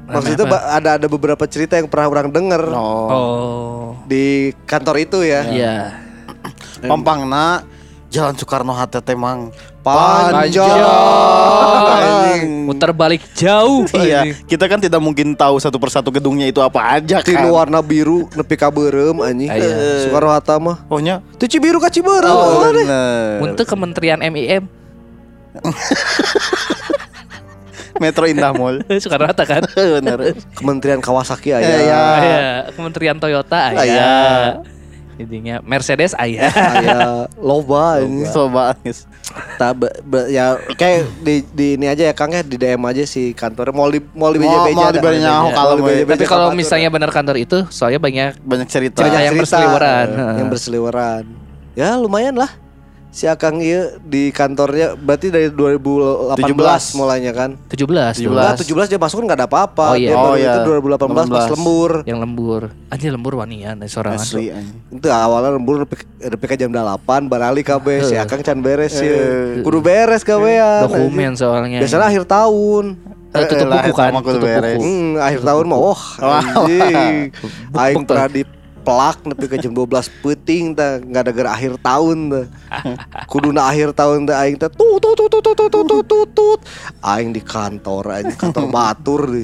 Maksudnya 0.07 0.47
ada 0.71 1.03
ada 1.03 1.07
beberapa 1.11 1.51
cerita 1.51 1.75
yang 1.75 1.91
pernah 1.91 2.07
orang 2.07 2.31
denger 2.31 2.63
oh 2.71 3.99
di 4.07 4.55
kantor 4.65 4.97
itu 5.03 5.19
ya. 5.27 5.43
Iya. 5.51 5.77
Pampangna 6.83 7.63
Jalan 8.07 8.39
Soekarno 8.39 8.71
Hatta 8.71 9.03
teh 9.03 9.19
mang 9.19 9.51
Panjang. 9.87 10.67
Anjing. 11.87 12.67
Muter 12.67 12.91
balik 12.91 13.23
jauh. 13.39 13.87
Iya, 13.95 14.35
kita 14.51 14.67
kan 14.67 14.83
tidak 14.83 14.99
mungkin 14.99 15.39
tahu 15.39 15.63
satu 15.63 15.79
persatu 15.79 16.11
gedungnya 16.11 16.51
itu 16.51 16.59
apa 16.59 16.99
aja 16.99 17.23
kan. 17.23 17.31
Tinu 17.31 17.55
warna 17.55 17.79
biru 17.79 18.27
nepi 18.35 18.59
ka 18.59 18.67
beureum 18.67 19.23
anjing. 19.23 19.47
Aya. 19.47 20.03
Soekarno 20.03 20.35
Hatta 20.35 20.59
mah. 20.59 20.83
Ohnya. 20.91 21.23
Teu 21.39 21.47
Cibiru 21.47 21.79
ka 21.79 21.87
Ciberem. 21.87 22.35
Oh. 22.35 22.67
Untuk 23.47 23.63
Kementerian 23.63 24.19
MIM 24.27 24.67
Metro 28.03 28.27
Indah 28.27 28.53
Mall. 28.53 28.83
Soekarno 29.03 29.31
Hatta 29.31 29.47
kan. 29.47 29.63
bener. 30.03 30.35
Kementerian 30.59 30.99
Kawasaki 30.99 31.55
aya. 31.55 31.63
Iya. 31.63 31.79
Iya, 31.87 32.05
Kementerian 32.75 33.23
Toyota 33.23 33.71
aya. 33.71 33.79
Aya. 33.79 34.11
Intinya 35.17 35.59
Mercedes 35.61 36.13
aya. 36.13 36.53
Aya 36.53 37.25
loba 37.37 37.99
anjing. 37.99 38.29
Coba 38.29 38.77
guys. 38.77 39.09
Ta- 39.57 39.73
be- 39.73 39.97
be- 40.03 40.29
ya 40.29 40.55
kayak 40.71 41.09
di, 41.19 41.41
di 41.49 41.67
ini 41.75 41.87
aja 41.87 42.05
ya 42.05 42.13
Kang 42.13 42.31
ya 42.31 42.41
di 42.41 42.55
DM 42.55 42.81
aja 42.83 43.03
si 43.03 43.33
kantornya 43.33 43.73
mau 43.73 43.89
di 43.89 44.01
mau 44.13 44.29
di 44.29 44.39
Mau- 44.39 44.65
beja 44.65 44.77
mau 44.77 44.85
ada. 44.85 44.93
di 44.93 45.01
beja 45.01 45.19
nyaho 45.23 45.47
Mau 45.47 45.53
kalau 45.53 45.73
Tapi 46.07 46.25
kalau 46.25 46.49
misalnya 46.53 46.89
benar 46.89 47.09
kantor 47.09 47.37
itu, 47.37 47.65
soalnya 47.69 47.97
banyak 47.97 48.37
Banyak 48.39 48.69
cerita. 48.69 49.01
Banyak 49.01 49.21
yang 49.23 49.35
cerita, 49.35 49.57
berseliweran. 49.57 50.09
yang 50.37 50.49
berseliweran. 50.49 51.25
Ya 51.73 51.89
lumayan 51.97 52.37
lah. 52.37 52.49
Si 53.17 53.25
Akang 53.25 53.65
iya 53.65 53.97
di 54.05 54.29
kantornya 54.29 54.93
berarti 54.93 55.33
dari 55.33 55.49
2018 55.49 56.37
17. 56.37 57.01
mulainya 57.01 57.33
kan. 57.33 57.57
17 57.73 58.21
dulu. 58.21 58.37
Enggak, 58.37 58.61
17 58.61 58.93
dia 58.93 59.01
masuk 59.01 59.17
kan 59.17 59.25
enggak 59.25 59.39
ada 59.41 59.49
apa-apa. 59.49 59.87
Oh, 59.87 59.97
iya. 59.97 60.13
Dia 60.13 60.17
Oh, 60.21 60.35
iya. 60.37 60.53
itu 60.61 60.61
2018 60.69 61.25
pas 61.33 61.49
18. 61.49 61.55
lembur. 61.57 61.91
Yang 62.05 62.19
lembur. 62.21 62.63
Anjir 62.93 63.11
lembur 63.17 63.33
wanian 63.41 63.81
dari 63.81 63.89
sorangan. 63.89 64.21
Asli. 64.21 64.53
Itu 64.93 65.09
awalnya 65.09 65.57
lembur 65.57 65.89
ka 66.21 66.55
jam 66.61 66.69
8 66.69 67.25
barali 67.25 67.65
kabeh 67.65 68.05
si 68.05 68.21
Akang 68.21 68.45
can 68.45 68.61
beres 68.61 68.93
ya. 69.01 69.65
Kudu 69.65 69.81
beres 69.81 70.21
kabean. 70.21 70.85
Dokumen 70.85 71.33
soalnya. 71.41 71.81
Biasanya 71.81 72.13
akhir 72.13 72.29
tahun. 72.29 73.01
Eh, 73.37 73.45
tutup 73.49 73.69
Eh, 73.69 73.81
buku 73.85 73.93
kan, 73.97 74.13
tutup 74.17 74.41
beres. 74.45 74.77
buku. 74.77 74.85
Hmm, 74.85 75.13
akhir 75.21 75.41
tahun 75.45 75.65
mah 75.69 75.79
oh 75.81 76.01
anjing. 76.21 77.33
Aing 77.73 78.05
di 78.33 78.43
pelak 78.87 79.27
nepi 79.27 79.51
ke 79.51 79.59
jam 79.59 79.75
12 79.75 80.23
peting 80.23 80.79
tah 80.79 81.03
nggak 81.03 81.23
ada 81.27 81.33
gara 81.35 81.51
akhir 81.59 81.75
tahun 81.83 82.19
tah. 82.31 82.47
Kuduna 83.27 83.67
akhir 83.67 83.91
tahun 83.99 84.31
teh 84.31 84.37
aing 84.39 84.55
teh 84.63 84.71
tut 84.71 85.03
tut 85.03 85.19
tut 85.19 85.27
tut 85.27 85.43
tut 85.43 85.67
tut 85.67 86.07
tut 86.07 86.29
tut. 86.31 86.61
Aing 87.03 87.35
di 87.35 87.43
kantor 87.43 88.23
anjing 88.23 88.39
kantor 88.39 88.71
batur 88.71 89.27
di. 89.27 89.43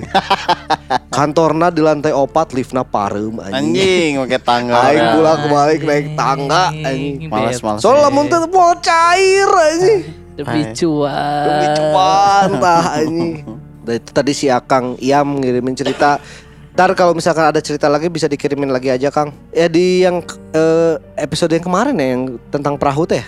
Kantorna 1.10 1.74
di 1.74 1.82
lantai 1.82 2.14
opat 2.14 2.54
liftna 2.54 2.86
pareum 2.86 3.42
anjing. 3.42 3.58
Anjing 3.58 4.10
pakai 4.22 4.40
tangga. 4.46 4.74
Aing 4.78 5.06
bolak 5.18 5.40
balik 5.50 5.80
naik 5.82 6.06
tangga 6.14 6.70
anjing. 6.70 7.26
Males, 7.26 7.58
males. 7.58 7.82
Soalnya 7.82 8.06
lamun 8.06 8.30
teh 8.30 8.38
mau 8.46 8.78
cair 8.78 9.50
anjing. 9.50 10.00
Demi 10.38 10.62
cuan. 10.70 11.44
Demi 11.50 11.66
cuan 11.74 12.48
tah 12.62 12.84
anjing. 12.94 13.42
Tadi 13.82 14.30
si 14.30 14.46
Akang 14.46 14.94
Iam 15.02 15.42
ngirimin 15.42 15.74
cerita. 15.74 16.22
Ntar 16.72 16.88
kalau 16.92 17.12
misalkan 17.12 17.44
ada 17.44 17.60
cerita 17.60 17.84
lagi 17.86 18.08
bisa 18.08 18.24
dikirimin 18.24 18.68
lagi 18.68 18.88
aja 18.88 19.08
Kang. 19.08 19.28
Ya 19.50 19.68
di 19.68 20.00
yang 20.00 20.24
eh, 20.50 20.94
episode 21.16 21.52
yang 21.52 21.62
kemarin 21.62 21.94
ya 21.94 22.06
yang 22.10 22.22
tentang 22.48 22.74
perahu 22.74 23.04
teh. 23.04 23.20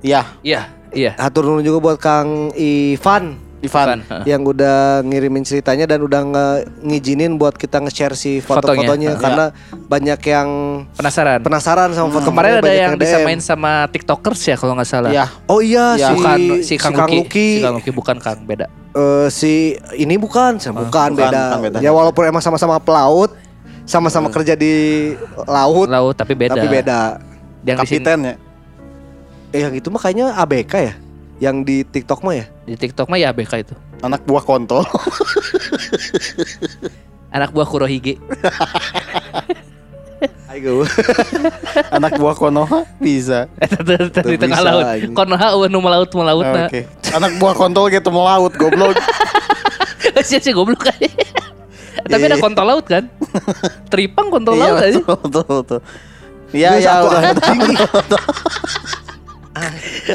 Iya, 0.00 0.28
Iya, 0.40 0.68
iya. 0.92 1.12
Hatur 1.16 1.44
nuhun 1.46 1.62
juga 1.62 1.80
buat 1.82 1.96
Kang 1.96 2.52
Ivan 2.52 3.40
Ivan. 3.58 4.04
Yang 4.22 4.42
udah 4.52 5.00
ngirimin 5.02 5.40
ceritanya 5.42 5.88
dan 5.88 5.98
udah 5.98 6.20
nge 6.22 6.46
ngizinin 6.84 7.34
buat 7.34 7.56
kita 7.56 7.80
nge-share 7.80 8.12
si 8.12 8.38
Fotonya. 8.38 8.60
foto-fotonya 8.84 9.10
Ya. 9.10 9.18
karena 9.18 9.44
banyak 9.82 10.20
yang 10.22 10.48
Penasaran. 10.92 11.40
penasaran 11.40 11.90
sama 11.90 12.12
foto 12.12 12.28
Kemarin 12.28 12.52
ada 12.52 12.62
banyak 12.62 12.76
yang 12.78 12.94
DM. 12.94 13.02
disamain 13.02 13.40
sama 13.40 13.88
TikTokers 13.88 14.40
ya 14.44 14.56
kalau 14.56 14.76
nggak 14.76 14.86
salah. 14.86 15.10
Iya. 15.10 15.26
Oh 15.48 15.64
iya 15.64 15.96
Ya. 15.96 16.06
si, 16.06 16.14
Bukan 16.14 16.38
si 16.62 16.74
Kang, 16.76 16.92
Luki. 16.94 17.16
Luki. 17.18 17.48
Si 17.50 17.64
Kang 17.64 17.74
Luki 17.80 17.90
bukan 17.90 18.16
Kang, 18.20 18.38
beda. 18.44 18.68
Eh, 18.96 19.28
si 19.28 19.76
ini 20.00 20.16
bukan, 20.16 20.56
bukan, 20.56 20.72
bukan, 20.88 21.10
beda. 21.12 21.42
bukan 21.52 21.60
beda. 21.68 21.78
Ya 21.84 21.92
walaupun 21.92 22.24
emang 22.24 22.40
sama-sama 22.40 22.80
pelaut, 22.80 23.36
sama-sama 23.84 24.32
kerja 24.32 24.56
di 24.56 25.12
laut, 25.44 25.84
Laut 25.92 26.16
tapi 26.16 26.32
beda. 26.32 26.56
tapi 26.56 26.64
beda. 26.64 27.20
Yang 27.68 27.76
Kapiten 27.84 28.18
ya. 28.24 28.34
Eh 29.52 29.60
yang 29.68 29.74
itu 29.76 29.92
mah 29.92 30.00
kayaknya 30.00 30.32
ABK 30.40 30.72
ya, 30.80 30.94
yang 31.44 31.60
di 31.60 31.84
TikTok 31.84 32.24
mah 32.24 32.40
ya. 32.40 32.46
di 32.64 32.72
TikTok 32.72 33.12
mah 33.12 33.20
ya 33.20 33.36
ABK 33.36 33.68
itu. 33.68 33.74
Anak 34.00 34.24
buah 34.24 34.40
kontol. 34.40 34.80
Anak 37.36 37.52
buah 37.52 37.68
Kurohige. 37.68 38.16
Ayo. 40.46 40.86
Anak 41.96 42.16
buah 42.16 42.36
Konoha 42.38 42.86
bisa. 42.96 43.50
di 44.24 44.36
tengah 44.38 44.60
bisa, 44.60 44.68
laut. 44.70 44.84
Konoha 45.12 45.46
eueuh 45.58 45.68
nu 45.68 45.82
melaut 45.82 46.10
melaut 46.14 46.46
na. 46.46 46.66
Oke. 46.70 46.86
Anak 47.10 47.32
buah 47.36 47.54
kontol 47.56 47.90
gitu 47.90 48.08
mau 48.14 48.24
laut 48.24 48.54
goblok. 48.54 48.94
Sia 50.26 50.38
sih 50.38 50.54
goblok 50.54 50.86
aja. 50.86 51.08
Tapi 52.10 52.22
ada 52.30 52.38
kontol 52.38 52.66
laut 52.66 52.86
kan? 52.86 53.10
Teripang 53.90 54.30
kontol 54.30 54.54
laut 54.56 54.78
aja. 54.78 55.02
betul, 55.02 55.44
betul. 55.66 55.80
Iya, 56.54 56.78
iya, 56.78 57.02
satu 57.02 57.06
udah. 57.10 57.20
anjing. 57.34 57.60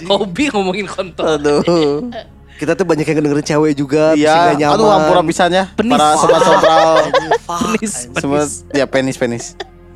Hobi 0.08 0.44
ngomongin 0.54 0.88
kontol. 0.88 1.26
Aduh. 1.38 2.08
Kita 2.56 2.78
tuh 2.78 2.86
banyak 2.86 3.10
yang 3.10 3.26
dengerin 3.26 3.42
cewek 3.42 3.74
juga, 3.74 4.14
Iya, 4.14 4.54
nyaman. 4.54 4.78
aduh 4.78 4.88
ampura 4.94 5.22
pisannya. 5.26 5.66
Penis. 5.74 5.98
Para 5.98 6.14
sobat 6.14 6.42
sombral. 6.46 6.94
Penis, 7.50 7.94
Semua 8.14 8.46
penis. 8.46 8.54
ya 8.70 8.86
penis 8.86 9.16
penis. 9.18 9.46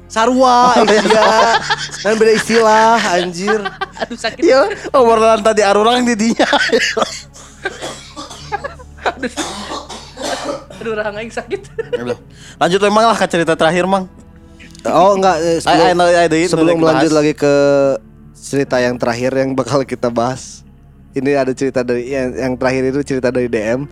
Sarwa, 0.06 0.78
iya. 0.86 1.60
Kan 2.06 2.14
beda 2.16 2.34
istilah, 2.38 2.98
anjir. 3.18 3.58
Aduh 4.06 4.18
sakit. 4.18 4.42
Iya, 4.46 4.70
obrolan 4.94 5.42
tadi 5.42 5.66
arurang 5.66 6.06
di 6.06 6.14
dinya. 6.14 6.46
Aduh 10.78 10.94
rahang 10.94 11.18
aing 11.18 11.34
sakit. 11.34 11.62
Aduh. 11.98 12.18
Lanjut 12.62 12.80
emang 12.86 13.10
lah 13.10 13.18
ke 13.18 13.26
cerita 13.26 13.58
terakhir, 13.58 13.90
Mang. 13.90 14.06
Oh 14.86 15.18
enggak, 15.18 15.42
eh, 15.42 15.58
sebelum, 15.58 15.98
Ay, 15.98 15.98
ay, 15.98 15.98
ay, 15.98 16.30
ay, 16.30 16.30
ay, 16.30 16.46
sebelum 16.46 16.78
lanjut 16.78 17.10
lagi 17.10 17.34
ke 17.34 17.54
cerita 18.38 18.78
yang 18.78 19.02
terakhir 19.02 19.34
yang 19.34 19.58
bakal 19.58 19.82
kita 19.82 20.14
bahas. 20.14 20.62
Ini 21.18 21.42
ada 21.42 21.50
cerita 21.58 21.82
dari 21.82 22.14
yang, 22.14 22.38
yang 22.38 22.54
terakhir 22.54 22.94
itu 22.94 23.00
cerita 23.02 23.34
dari 23.34 23.50
DM. 23.50 23.90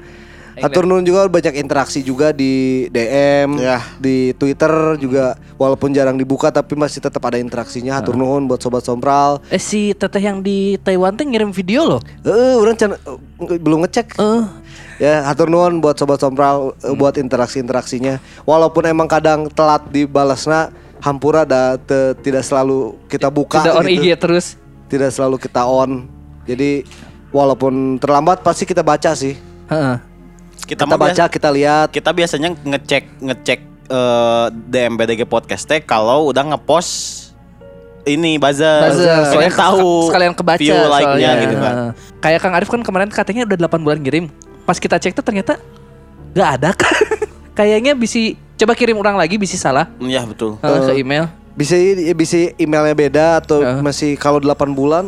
Atur 0.56 0.84
nuhun 0.84 1.02
juga 1.02 1.26
banyak 1.26 1.56
interaksi 1.56 2.00
juga 2.00 2.30
di 2.30 2.86
DM, 2.88 3.58
Ya. 3.58 3.82
di 3.98 4.32
Twitter 4.34 4.70
juga 4.98 5.34
walaupun 5.56 5.90
jarang 5.90 6.14
dibuka 6.14 6.50
tapi 6.50 6.74
masih 6.74 7.00
tetap 7.00 7.24
ada 7.24 7.36
interaksinya. 7.36 7.98
Hatur 7.98 8.14
nuhun 8.14 8.46
buat 8.46 8.60
sobat 8.60 8.82
sompral. 8.82 9.42
Eh 9.48 9.58
si 9.58 9.92
teteh 9.92 10.22
yang 10.22 10.40
di 10.40 10.78
Taiwan 10.78 11.14
teh 11.14 11.24
ngirim 11.24 11.50
video 11.50 11.88
loh. 11.88 12.02
Eh, 12.22 12.54
orang 12.54 12.76
can- 12.76 13.00
eh, 13.42 13.58
belum 13.58 13.82
ngecek. 13.84 14.14
Eh, 14.16 14.42
Ya, 14.96 15.26
hatur 15.26 15.50
nuhun 15.50 15.82
buat 15.82 15.98
sobat 15.98 16.18
sompral 16.18 16.78
eh, 16.78 16.94
buat 16.94 17.18
interaksi-interaksinya. 17.18 18.22
Walaupun 18.44 18.86
emang 18.86 19.10
kadang 19.10 19.50
telat 19.50 19.90
dibalasna, 19.90 20.70
hampura 21.00 21.44
da 21.44 21.76
te- 21.76 22.14
tidak 22.22 22.42
selalu 22.42 22.94
kita 23.08 23.28
buka 23.28 23.58
tidak 23.60 23.76
on 23.76 23.86
gitu. 23.86 24.00
IG 24.00 24.06
terus. 24.16 24.46
Tidak 24.88 25.10
selalu 25.10 25.36
kita 25.38 25.66
on. 25.66 26.06
Jadi 26.46 26.86
walaupun 27.30 27.98
terlambat 27.98 28.40
pasti 28.40 28.64
kita 28.64 28.80
baca 28.80 29.12
sih. 29.14 29.34
Heeh. 29.66 29.98
Kita 30.64 30.84
Kita, 30.84 30.96
baca, 30.96 31.12
biasa- 31.12 31.30
kita 31.30 31.50
lihat. 31.50 31.88
kita 31.90 32.10
biasanya 32.10 32.50
ngecek 32.56 33.04
ngecek 33.20 33.60
eh, 33.86 34.46
DM 34.66 34.94
BDG 34.96 35.22
podcast 35.24 35.64
teh 35.64 35.80
kalau 35.80 36.28
udah 36.28 36.44
ngepost 36.46 37.22
ini 38.04 38.36
buzzer, 38.36 38.84
Buzzer, 38.84 39.32
soalnya 39.32 39.54
tahu 39.54 40.12
sekalian 40.12 40.36
kebaca 40.36 40.60
view 40.60 40.76
like-nya 40.76 41.00
soalnya. 41.08 41.32
gitu 41.42 41.56
kan. 41.56 41.76
Kayak 42.20 42.40
Kang 42.42 42.54
Arif 42.54 42.68
kan 42.68 42.82
kemarin 42.82 43.08
katanya 43.08 43.48
udah 43.48 43.58
8 43.64 43.80
bulan 43.80 43.98
ngirim. 43.98 44.26
Pas 44.64 44.76
kita 44.76 45.00
cek 45.00 45.16
tuh 45.16 45.24
ternyata 45.24 45.56
nggak 46.36 46.50
ada 46.60 46.70
kan. 46.76 46.92
Kayaknya 47.60 47.96
bisa 47.96 48.20
coba 48.56 48.76
kirim 48.76 48.98
ulang 48.98 49.16
lagi 49.16 49.38
bisa 49.38 49.56
salah 49.56 49.88
Iya 49.98 50.26
betul. 50.26 50.60
Heeh, 50.60 50.80
ke 50.84 50.94
email. 50.98 51.32
Bisa 51.54 51.78
bisa 52.12 52.52
emailnya 52.58 52.92
beda 52.92 53.26
atau 53.40 53.62
Heeh. 53.62 53.80
masih 53.80 54.12
kalau 54.18 54.42
8 54.42 54.52
bulan 54.74 55.08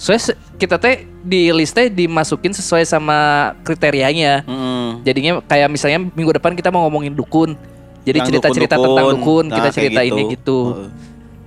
Soalnya 0.00 0.32
se- 0.32 0.38
kita 0.56 0.80
teh 0.80 1.04
di 1.20 1.52
listnya 1.52 1.86
dimasukin 1.86 2.50
sesuai 2.50 2.88
sama 2.88 3.52
kriterianya. 3.60 4.48
Mm. 4.48 5.04
Jadinya 5.04 5.32
kayak 5.44 5.68
misalnya 5.68 6.00
minggu 6.00 6.32
depan 6.32 6.56
kita 6.56 6.72
mau 6.72 6.88
ngomongin 6.88 7.12
dukun. 7.12 7.52
Jadi 8.00 8.18
cerita-cerita 8.24 8.80
tentang 8.80 9.12
dukun, 9.12 9.52
Nah, 9.52 9.60
kita 9.60 9.68
cerita 9.70 10.00
ini 10.00 10.24
gitu. 10.24 10.32
gitu. 10.32 10.58
Heeh. 10.72 10.88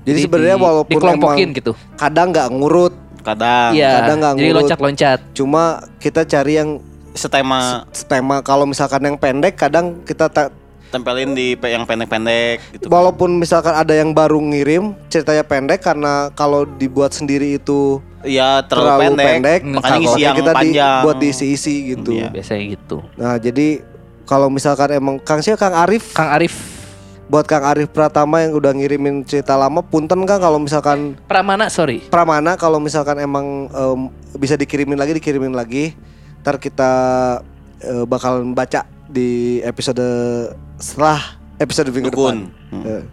Jadi 0.03 0.19
sebenarnya 0.21 0.57
walaupun 0.61 0.91
dikelompokin 0.93 1.49
emang- 1.49 1.57
gitu. 1.57 1.71
kadang 1.97 2.29
nggak 2.29 2.49
ngurut, 2.53 2.93
Kadang 3.23 3.71
Iya. 3.71 4.03
kadang 4.03 4.17
nggak 4.19 4.33
Jadi 4.35 4.43
ngurut. 4.43 4.57
loncat-loncat. 4.67 5.19
cuma 5.31 5.63
kita 5.97 6.27
cari 6.27 6.53
yang 6.59 6.69
setema 7.15 7.87
tema 8.03 8.43
kalau 8.43 8.67
misalkan 8.67 8.99
yang 8.99 9.15
pendek 9.15 9.55
kadang 9.55 10.03
kita 10.03 10.27
ta- 10.27 10.51
tempelin 10.93 11.33
di 11.33 11.57
pe- 11.57 11.69
yang 11.69 11.83
pendek-pendek 11.83 12.61
gitu. 12.71 12.85
walaupun 12.85 13.33
misalkan 13.33 13.73
ada 13.73 13.91
yang 13.91 14.13
baru 14.13 14.37
ngirim 14.37 14.93
ceritanya 15.07 15.41
pendek 15.41 15.81
karena 15.81 16.29
kalau 16.31 16.63
dibuat 16.63 17.09
sendiri 17.11 17.57
itu 17.57 17.97
Iya 18.21 18.63
terlalu, 18.63 18.87
terlalu, 18.87 19.01
pendek, 19.11 19.27
pendek, 19.27 19.59
Hmm, 19.59 19.73
makanya 19.73 19.91
kalau 19.97 20.05
isi 20.07 20.21
yang 20.21 20.35
kita 20.37 20.51
di- 20.51 20.57
panjang. 20.61 21.01
buat 21.01 21.17
diisi-isi 21.17 21.75
gitu. 21.89 22.11
Iya. 22.13 22.27
Biasanya 22.29 22.63
gitu. 22.71 22.97
Nah 23.13 23.35
jadi 23.35 23.67
kalau 24.23 24.47
misalkan 24.47 24.89
emang 24.93 25.19
Kang 25.19 25.41
siapa 25.41 25.59
Kang 25.59 25.75
Arif 25.75 26.13
Kang 26.13 26.31
Arif 26.31 26.55
buat 27.25 27.43
Kang 27.43 27.65
Arif 27.65 27.89
Pratama 27.89 28.39
yang 28.39 28.53
udah 28.53 28.71
ngirimin 28.71 29.23
cerita 29.23 29.53
lama 29.53 29.81
punten 29.81 30.23
Kang 30.23 30.39
kalau 30.39 30.55
misalkan 30.55 31.19
Pramana 31.25 31.67
sorry. 31.67 31.99
Pramana 32.05 32.55
kalau 32.55 32.77
misalkan 32.77 33.17
emang 33.17 33.67
em, 33.67 33.99
bisa 34.33 34.53
dikirimin 34.53 34.95
lagi 34.95 35.11
dikirimin 35.13 35.51
lagi 35.51 35.91
ntar 36.39 36.55
kita 36.57 36.91
eh, 37.79 38.03
bakalan 38.05 38.51
baca 38.51 38.87
di 39.07 39.59
episode 39.63 40.03
setelah 40.79 41.39
episode 41.59 41.91
minggu 41.91 42.11
Dukun. 42.11 42.49
depan. 42.49 42.83
Eh. 42.87 43.03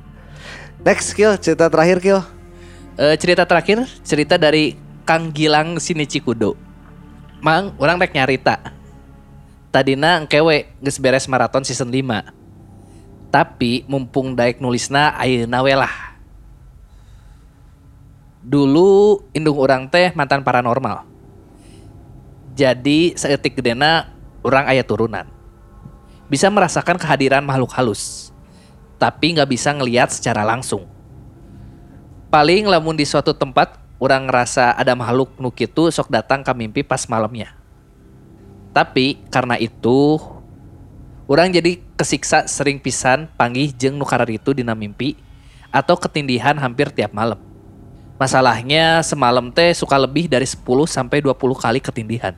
Next 0.80 1.12
kill 1.12 1.36
cerita 1.36 1.68
terakhir 1.68 1.99
kill. 2.01 2.20
Eh, 2.97 3.16
cerita 3.16 3.45
terakhir 3.45 3.84
cerita 4.05 4.34
dari 4.41 4.76
Kang 5.05 5.32
Gilang 5.32 5.80
Sinichi 5.82 6.22
Kudo. 6.22 6.55
Mang, 7.41 7.72
orang 7.80 7.97
rek 7.97 8.12
nyarita. 8.12 8.61
Tadina 9.72 10.20
engkewe 10.20 10.68
geus 10.82 10.99
beres 11.01 11.30
maraton 11.30 11.64
season 11.64 11.88
5. 11.88 12.34
Tapi 13.30 13.86
mumpung 13.86 14.34
daek 14.34 14.59
nulisna 14.59 15.14
ayeuna 15.14 15.62
we 15.62 15.72
lah. 15.72 15.95
Dulu 18.43 19.20
indung 19.30 19.57
orang 19.61 19.86
teh 19.86 20.11
mantan 20.16 20.43
paranormal. 20.43 21.07
Jadi 22.59 23.14
seetik 23.14 23.57
gedena 23.57 24.11
orang 24.43 24.66
aya 24.66 24.82
turunan. 24.82 25.39
Bisa 26.31 26.47
merasakan 26.47 26.95
kehadiran 26.95 27.43
makhluk 27.43 27.74
halus. 27.74 28.31
Tapi 29.03 29.35
nggak 29.35 29.51
bisa 29.51 29.74
ngelihat 29.74 30.14
secara 30.14 30.47
langsung 30.47 30.87
paling 32.31 32.70
lamun 32.70 32.95
di 32.95 33.03
suatu 33.03 33.35
tempat 33.35 33.74
orang 33.99 34.31
ngerasa 34.31 34.78
ada 34.78 34.95
makhluk 34.95 35.35
nu 35.43 35.51
kitu 35.51 35.91
sok 35.91 36.09
datang 36.09 36.47
ke 36.47 36.55
mimpi 36.55 36.87
pas 36.87 37.03
malamnya. 37.11 37.53
Tapi 38.70 39.18
karena 39.35 39.59
itu 39.59 40.16
orang 41.26 41.51
jadi 41.51 41.83
kesiksa 41.99 42.47
sering 42.47 42.78
pisan 42.78 43.26
panggih 43.35 43.74
jeung 43.74 43.99
nu 43.99 44.07
itu 44.31 44.55
dina 44.55 44.78
mimpi 44.78 45.18
atau 45.74 45.99
ketindihan 45.99 46.55
hampir 46.55 46.89
tiap 46.95 47.11
malam. 47.11 47.43
Masalahnya 48.16 49.03
semalam 49.03 49.51
teh 49.51 49.74
suka 49.74 49.99
lebih 49.99 50.31
dari 50.31 50.47
10 50.47 50.62
sampai 50.87 51.18
20 51.24 51.35
kali 51.57 51.81
ketindihan. 51.83 52.37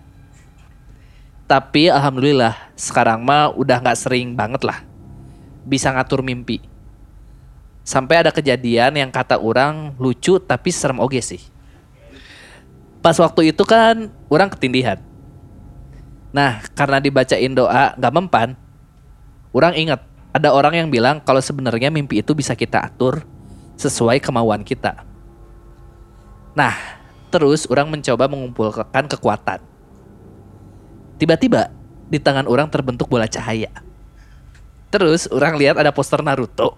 Tapi 1.53 1.93
alhamdulillah 1.93 2.73
sekarang 2.81 3.21
mah 3.21 3.53
udah 3.53 3.77
nggak 3.85 4.01
sering 4.01 4.33
banget 4.33 4.65
lah. 4.65 4.81
Bisa 5.69 5.93
ngatur 5.93 6.25
mimpi. 6.25 6.65
Sampai 7.85 8.25
ada 8.25 8.33
kejadian 8.33 8.97
yang 8.97 9.13
kata 9.13 9.37
orang 9.37 9.93
lucu 10.01 10.41
tapi 10.41 10.73
serem 10.73 10.97
oge 10.97 11.21
sih. 11.21 11.45
Pas 13.05 13.21
waktu 13.21 13.53
itu 13.53 13.69
kan 13.69 14.09
orang 14.33 14.49
ketindihan. 14.49 14.97
Nah 16.33 16.65
karena 16.73 17.05
dibacain 17.05 17.53
doa 17.53 17.93
nggak 18.01 18.15
mempan, 18.17 18.57
orang 19.53 19.77
ingat 19.77 20.01
ada 20.33 20.57
orang 20.57 20.73
yang 20.73 20.89
bilang 20.89 21.21
kalau 21.21 21.45
sebenarnya 21.45 21.93
mimpi 21.93 22.25
itu 22.25 22.33
bisa 22.33 22.57
kita 22.57 22.81
atur 22.81 23.29
sesuai 23.77 24.25
kemauan 24.25 24.65
kita. 24.65 25.05
Nah, 26.57 26.73
terus 27.29 27.69
orang 27.69 27.93
mencoba 27.93 28.25
mengumpulkan 28.25 29.05
kekuatan. 29.05 29.72
Tiba-tiba 31.23 31.71
di 32.11 32.19
tangan 32.19 32.51
orang 32.51 32.67
terbentuk 32.67 33.07
bola 33.07 33.31
cahaya. 33.31 33.71
Terus 34.91 35.31
orang 35.31 35.55
lihat 35.55 35.79
ada 35.79 35.95
poster 35.95 36.19
Naruto. 36.19 36.75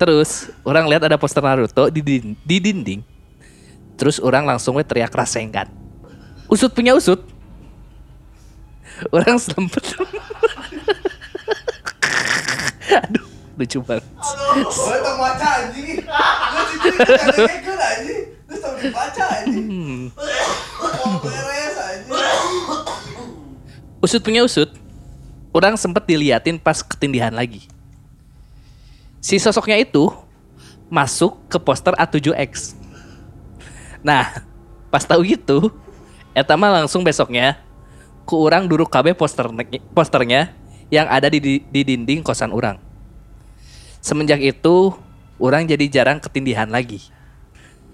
Terus 0.00 0.48
orang 0.64 0.88
lihat 0.88 1.04
ada 1.04 1.20
poster 1.20 1.44
Naruto 1.44 1.92
di, 1.92 2.00
din- 2.00 2.32
di 2.40 2.56
dinding. 2.64 3.04
Terus 4.00 4.16
orang 4.24 4.48
langsung 4.48 4.80
we 4.80 4.84
teriak 4.88 5.12
Rasengan. 5.12 5.68
Usut 6.48 6.72
punya 6.72 6.96
usut. 6.96 7.20
Orang 9.12 9.36
sempet. 9.36 9.84
Aduh, 13.04 13.29
lucu 13.60 13.84
banget. 13.84 14.04
Baca 18.80 19.24
anjing. 19.44 20.08
Usut 24.00 24.24
punya 24.24 24.40
usut. 24.40 24.72
Orang 25.52 25.76
sempet 25.76 26.08
diliatin 26.08 26.56
pas 26.56 26.80
ketindihan 26.80 27.34
lagi. 27.34 27.68
Si 29.20 29.36
sosoknya 29.36 29.76
itu 29.76 30.08
masuk 30.88 31.36
ke 31.52 31.60
poster 31.60 31.92
A7X. 32.00 32.72
Nah, 34.00 34.40
pas 34.88 35.04
tahu 35.04 35.20
gitu, 35.28 35.68
eta 36.32 36.56
mah 36.56 36.80
langsung 36.80 37.04
besoknya 37.04 37.60
ku 38.24 38.40
orang 38.40 38.64
duduk 38.64 38.88
KB 38.88 39.12
poster 39.12 39.44
posternya 39.92 40.54
yang 40.88 41.06
ada 41.10 41.28
di, 41.28 41.38
di, 41.38 41.54
di 41.68 41.80
dinding 41.84 42.24
kosan 42.24 42.54
orang. 42.54 42.89
Semenjak 44.00 44.40
itu, 44.40 44.96
orang 45.36 45.68
jadi 45.68 45.84
jarang 45.88 46.18
ketindihan 46.20 46.68
lagi. 46.68 47.04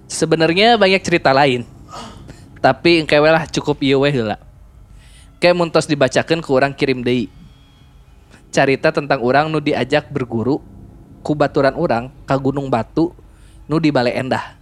Sebenarnya 0.07 0.79
banyak 0.79 1.03
cerita 1.03 1.35
lain, 1.35 1.67
tapi 2.63 3.03
engke 3.03 3.19
lah 3.19 3.47
cukup 3.51 3.83
ieu 3.83 3.99
we 4.03 4.11
heula. 4.15 4.39
Kayak 5.43 5.59
muntos 5.59 5.91
dibacakan 5.91 6.39
ke 6.39 6.51
orang 6.51 6.73
kirim 6.73 7.03
deui. 7.03 7.27
Carita 8.55 8.95
tentang 8.95 9.21
orang 9.21 9.51
nu 9.51 9.59
diajak 9.59 10.09
berguru 10.09 10.63
ku 11.27 11.35
baturan 11.35 11.75
orang 11.75 12.09
ke 12.23 12.35
Gunung 12.39 12.71
Batu 12.71 13.11
nu 13.67 13.83
di 13.83 13.91
Bale 13.91 14.15
Endah. 14.15 14.55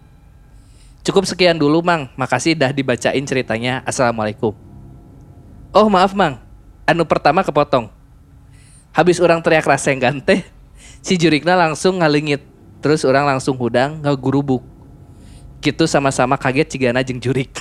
Cukup 1.05 1.29
sekian 1.29 1.61
dulu 1.61 1.85
Mang, 1.85 2.09
makasih 2.17 2.57
dah 2.57 2.73
dibacain 2.73 3.21
ceritanya. 3.29 3.85
Assalamualaikum. 3.85 4.57
Oh 5.77 5.87
maaf 5.93 6.17
Mang, 6.17 6.41
anu 6.89 7.05
pertama 7.05 7.45
kepotong. 7.45 7.93
Habis 8.97 9.21
orang 9.21 9.45
teriak 9.45 9.69
rasenggan 9.69 10.25
teh, 10.25 10.41
si 11.05 11.21
jurikna 11.21 11.53
langsung 11.53 12.01
ngalingit. 12.01 12.41
Terus 12.81 13.05
orang 13.05 13.29
langsung 13.29 13.61
hudang 13.61 14.01
ngagurubuk. 14.01 14.65
Gitu 15.61 15.85
sama-sama 15.85 16.41
kaget 16.41 16.77
cigana 16.77 17.05
jeung 17.05 17.21
jurik. 17.21 17.53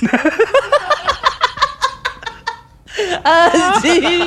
Anjing. 3.24 4.20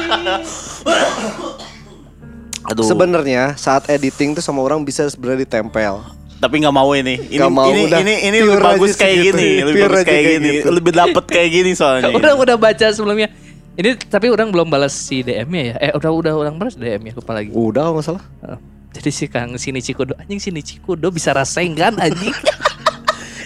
Aduh. 2.67 2.85
Sebenarnya 2.85 3.53
saat 3.57 3.85
editing 3.89 4.33
tuh 4.37 4.43
sama 4.45 4.61
orang 4.61 4.81
bisa 4.85 5.05
sebenarnya 5.09 5.45
ditempel. 5.45 6.01
tapi 6.37 6.61
nggak 6.61 6.75
mau 6.75 6.93
ini. 6.93 7.17
Ini 7.17 7.41
Nggak 7.41 7.49
mau, 7.49 7.65
ini, 7.73 7.89
udah 7.89 7.97
ini 8.05 8.15
ini 8.29 8.37
lebih 8.45 8.61
bagus 8.61 8.93
kayak 8.93 9.17
segitu. 9.17 9.41
gini, 9.41 9.49
lebih 9.65 9.81
Pure 9.81 9.89
bagus 9.89 10.05
kayak 10.05 10.21
kayak 10.21 10.29
gini, 10.37 10.49
gitu. 10.53 10.69
lebih 10.69 10.93
dapet 10.93 11.23
kayak 11.25 11.49
gini 11.49 11.71
soalnya. 11.73 12.13
udah 12.13 12.33
udah 12.37 12.55
baca 12.61 12.85
sebelumnya. 12.93 13.33
Ini 13.73 13.89
tapi 14.05 14.29
orang 14.29 14.53
belum 14.53 14.69
balas 14.69 14.93
si 14.93 15.25
DM-nya 15.25 15.63
ya. 15.65 15.75
Eh 15.81 15.91
udah 15.97 16.11
udah 16.13 16.33
orang 16.37 16.53
balas 16.61 16.77
DM-nya 16.77 17.17
lupa 17.17 17.33
lagi. 17.33 17.49
Udah 17.49 17.89
nggak 17.89 18.05
salah. 18.05 18.21
Oh, 18.45 18.57
Jadi 18.97 19.09
si 19.09 19.25
Kang 19.25 19.53
sini 19.55 19.77
Cikudo 19.77 20.17
anjing 20.17 20.41
sini 20.41 20.59
Cikudo 20.59 21.07
bisa 21.07 21.29
rasenggan 21.31 21.93
anjing. 21.95 22.33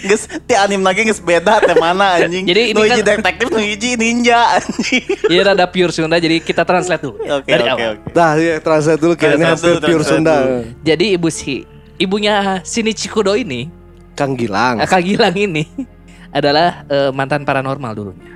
Geus 0.02 0.26
ti 0.26 0.58
anim 0.58 0.82
lagi 0.82 1.06
geus 1.06 1.22
beda 1.22 1.62
teh 1.62 1.78
mana 1.78 2.18
anjing. 2.18 2.42
Jadi 2.42 2.74
ini 2.74 2.80
kan- 2.82 3.06
detektif, 3.06 3.46
hiji 3.52 3.94
ninja 3.94 4.58
anjing. 4.58 5.04
Iya 5.28 5.40
rada 5.46 5.62
pure 5.64 5.94
Sunda 5.94 6.18
jadi 6.18 6.40
kita 6.40 6.64
translate 6.64 7.04
dulu. 7.04 7.22
Oke 7.22 7.46
dari 7.46 7.62
oke 7.62 7.70
awal. 7.70 7.92
oke. 7.94 8.10
Nah, 8.10 8.30
ya, 8.34 8.58
translate 8.58 8.98
dulu 8.98 9.14
kayaknya 9.14 9.54
Translate 9.54 9.78
hampir 9.78 9.86
pure 9.86 10.02
Sunda. 10.02 10.34
dulu. 10.34 10.58
Jadi 10.82 11.04
ibu 11.14 11.28
si 11.30 11.62
ibunya 11.96 12.34
sini 12.62 12.90
Cikudo 12.90 13.38
ini, 13.38 13.70
Kang 14.12 14.34
Gilang. 14.34 14.82
Kak 14.82 15.06
Gilang 15.06 15.38
ini 15.38 15.70
adalah 16.30 16.82
eh, 16.84 17.14
mantan 17.14 17.46
paranormal 17.46 17.92
dulunya. 17.94 18.32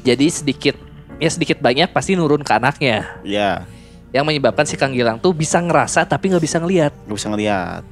Jadi 0.00 0.24
sedikit 0.24 0.72
ya 1.20 1.28
sedikit 1.28 1.60
banyak 1.60 1.92
pasti 1.92 2.16
nurun 2.16 2.40
ke 2.40 2.48
anaknya 2.48 3.20
Iya, 3.20 3.68
yang 4.10 4.26
menyebabkan 4.26 4.66
si 4.66 4.74
Kang 4.74 4.90
Gilang 4.90 5.18
tuh 5.22 5.30
bisa 5.30 5.62
ngerasa 5.62 6.02
tapi 6.06 6.30
nggak 6.34 6.42
bisa 6.42 6.58
ngelihat. 6.58 6.92
gak 6.94 7.16
bisa 7.16 7.28
ngeliat. 7.30 7.82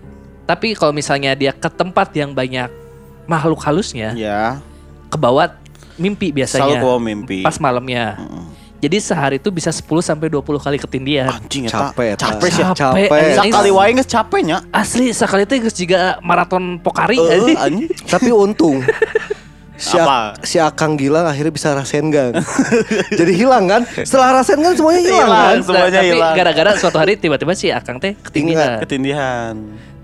Tapi 0.49 0.73
kalau 0.75 0.91
misalnya 0.97 1.37
dia 1.37 1.53
ke 1.53 1.69
tempat 1.69 2.09
yang 2.17 2.33
banyak 2.33 2.73
makhluk 3.29 3.61
halusnya, 3.61 4.17
Ya, 4.17 4.59
ke 5.13 5.17
bawah 5.21 5.53
mimpi 6.01 6.33
selalu 6.33 6.39
biasanya 6.41 6.79
bawa 6.81 6.99
mimpi. 6.99 7.45
pas 7.45 7.57
malamnya. 7.61 8.17
Mm. 8.17 8.45
Jadi 8.79 8.97
sehari 9.03 9.37
itu 9.43 9.51
bisa 9.51 9.75
10 9.75 9.83
sampai 10.07 10.31
20 10.31 10.39
kali 10.63 10.79
ketindihan. 10.79 11.35
Anjing 11.35 11.67
eta. 11.67 11.91
Capek. 11.91 12.15
Capek 12.15 12.51
sih. 12.55 12.63
Capek, 12.63 13.09
Capek. 13.11 13.35
Sakali 13.35 13.71
wae 13.75 13.91
geus 13.91 14.07
capek 14.07 14.41
nya. 14.47 14.59
Asli 14.71 15.11
sekali 15.11 15.43
itu 15.43 15.67
geus 15.67 15.75
juga 15.75 16.15
maraton 16.23 16.79
pokari 16.79 17.19
anjing. 17.19 17.91
Tapi 18.07 18.31
untung 18.31 18.79
si, 19.79 19.95
Apa? 19.95 20.35
Si 20.43 20.57
Akang 20.59 20.99
Gilang 20.99 21.25
akhirnya 21.25 21.55
bisa 21.55 21.71
rasain 21.73 22.11
gang. 22.11 22.35
Jadi 23.19 23.33
hilang 23.33 23.65
kan? 23.65 23.83
Setelah 24.03 24.43
rasain 24.43 24.59
kan 24.59 24.75
semuanya 24.75 25.01
hilang 25.01 25.15
Hilang. 25.25 25.47
kan? 25.49 25.57
Semuanya 25.63 25.91
tapi 25.95 26.09
hilang. 26.13 26.35
gara-gara 26.35 26.71
suatu 26.75 26.99
hari 26.99 27.15
tiba-tiba 27.15 27.55
si 27.55 27.71
Akang 27.71 27.97
teh 27.97 28.19
ketindihan. 28.19 28.83
Ketindihan. 28.83 29.55